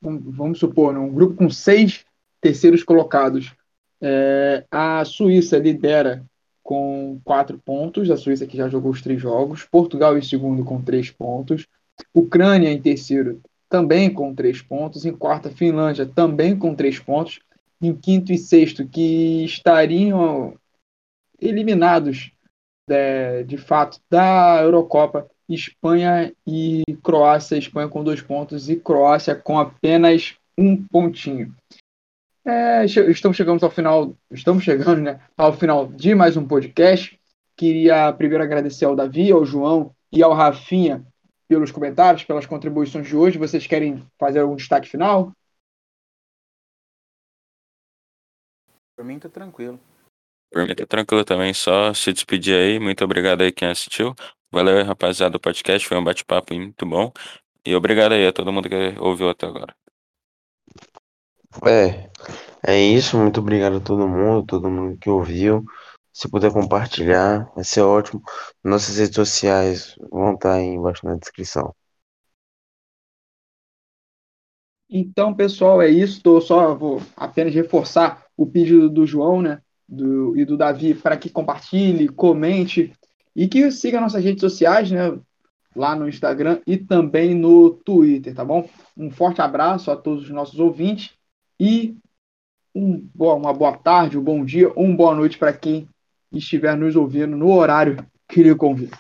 vamos 0.02 0.60
supor, 0.60 0.94
num 0.94 1.14
grupo 1.14 1.36
com 1.36 1.50
seis 1.50 2.06
terceiros 2.42 2.84
colocados, 2.84 3.54
é, 4.02 4.66
a 4.72 5.04
Suíça 5.06 5.58
lidera 5.58 6.24
com 6.64 7.20
quatro 7.24 7.58
pontos, 7.58 8.10
a 8.12 8.18
Suíça 8.18 8.46
que 8.46 8.58
já 8.58 8.70
jogou 8.70 8.92
os 8.92 9.02
três 9.02 9.22
jogos, 9.22 9.64
Portugal 9.64 10.18
em 10.18 10.22
segundo 10.22 10.64
com 10.64 10.82
três 10.82 11.10
pontos, 11.10 11.68
Ucrânia 12.14 12.72
em 12.72 12.82
terceiro 12.82 13.42
também 13.68 14.12
com 14.12 14.34
três 14.34 14.62
pontos, 14.62 15.06
em 15.06 15.14
quarta 15.14 15.50
Finlândia 15.50 16.06
também 16.06 16.58
com 16.58 16.74
três 16.74 17.00
pontos, 17.00 17.40
em 17.82 17.96
quinto 17.96 18.32
e 18.32 18.38
sexto 18.38 18.88
que 18.88 19.44
estariam 19.46 20.56
eliminados 21.40 22.32
de, 22.88 23.44
de 23.46 23.58
fato 23.58 24.00
da 24.10 24.62
Eurocopa 24.62 25.30
Espanha 25.48 26.34
e 26.46 26.84
Croácia. 27.04 27.58
Espanha 27.58 27.88
com 27.88 28.04
dois 28.04 28.22
pontos 28.22 28.70
e 28.70 28.76
Croácia 28.76 29.36
com 29.36 29.58
apenas 29.58 30.36
um 30.58 30.76
pontinho. 30.76 31.56
É, 32.46 32.86
estamos 32.86 33.36
chegando 33.36 33.64
ao 33.64 33.70
final, 33.70 34.18
estamos 34.32 34.64
chegando 34.64 35.02
né, 35.02 35.20
ao 35.38 35.54
final 35.54 35.88
de 35.88 36.16
mais 36.16 36.38
um 36.38 36.48
podcast. 36.48 37.20
Queria 37.56 38.14
primeiro 38.14 38.44
agradecer 38.44 38.86
ao 38.86 38.96
Davi, 38.96 39.32
ao 39.32 39.46
João 39.46 39.94
e 40.12 40.24
ao 40.24 40.34
Rafinha 40.34 41.06
pelos 41.48 41.72
comentários, 41.72 42.24
pelas 42.24 42.46
contribuições 42.46 43.08
de 43.08 43.16
hoje. 43.16 43.38
Vocês 43.38 43.68
querem 43.68 44.06
fazer 44.18 44.40
algum 44.40 44.56
destaque 44.56 44.88
final? 44.88 45.34
Por 48.96 49.04
mim, 49.04 49.20
tá 49.20 49.28
tranquilo. 49.28 49.80
Por 50.52 50.66
mim, 50.66 50.76
tá 50.76 50.86
tranquilo 50.86 51.26
também. 51.26 51.54
Só 51.54 51.94
se 51.94 52.14
despedir 52.14 52.56
aí. 52.56 52.80
Muito 52.80 53.04
obrigado 53.04 53.42
aí 53.42 53.52
quem 53.52 53.68
assistiu. 53.68 54.16
Valeu, 54.52 54.84
rapaziada, 54.86 55.34
do 55.34 55.40
podcast. 55.40 55.88
Foi 55.88 55.98
um 55.98 56.04
bate-papo 56.04 56.54
muito 56.54 56.86
bom. 56.86 57.12
E 57.66 57.76
obrigado 57.76 58.14
aí 58.14 58.26
a 58.26 58.34
todo 58.34 58.52
mundo 58.54 58.70
que 58.70 58.96
ouviu 59.00 59.30
até 59.30 59.46
agora. 59.46 59.76
É, 61.66 62.10
é 62.66 62.80
isso. 62.80 63.18
Muito 63.18 63.40
obrigado 63.40 63.78
a 63.78 63.80
todo 63.80 64.08
mundo, 64.08 64.46
todo 64.46 64.70
mundo 64.70 64.98
que 64.98 65.10
ouviu. 65.10 65.64
Se 66.14 66.30
puder 66.30 66.52
compartilhar, 66.52 67.52
vai 67.56 67.64
ser 67.64 67.82
ótimo. 67.82 68.22
Nossas 68.64 68.98
redes 68.98 69.16
sociais 69.16 69.96
vão 70.12 70.34
estar 70.34 70.56
aí 70.56 70.66
embaixo 70.66 71.06
na 71.06 71.16
descrição. 71.16 71.74
Então, 74.90 75.34
pessoal, 75.36 75.82
é 75.82 75.90
isso. 75.90 76.22
Só 76.42 76.76
vou 76.76 77.02
apenas 77.16 77.54
reforçar 77.54 78.26
o 78.36 78.46
pedido 78.46 78.90
do 78.90 79.06
João, 79.06 79.42
né, 79.42 79.62
do, 79.88 80.36
e 80.38 80.46
do 80.46 80.58
Davi 80.58 80.94
para 80.94 81.18
que 81.18 81.30
compartilhe, 81.30 82.08
comente 82.08 82.92
e 83.36 83.48
que 83.48 83.72
siga 83.72 84.02
nossas 84.02 84.24
redes 84.24 84.42
sociais, 84.42 84.92
né? 84.92 85.20
Lá 85.76 85.96
no 85.96 86.10
Instagram 86.10 86.60
e 86.66 86.78
também 86.78 87.36
no 87.36 87.70
Twitter, 87.70 88.34
tá 88.34 88.44
bom? 88.44 88.68
Um 88.98 89.12
forte 89.12 89.40
abraço 89.40 89.92
a 89.92 89.96
todos 89.96 90.24
os 90.24 90.30
nossos 90.32 90.60
ouvintes 90.60 91.19
e 91.60 91.96
um, 92.74 93.10
uma 93.16 93.54
boa 93.54 93.76
tarde, 93.78 94.18
um 94.18 94.24
bom 94.24 94.46
dia 94.46 94.72
uma 94.74 94.96
boa 94.96 95.16
noite 95.16 95.38
para 95.38 95.52
quem 95.52 95.88
estiver 96.32 96.78
nos 96.78 96.96
ouvindo 96.96 97.36
no 97.36 97.52
horário 97.52 98.06
que 98.28 98.44
lhe 98.44 98.56
convido. 98.56 98.96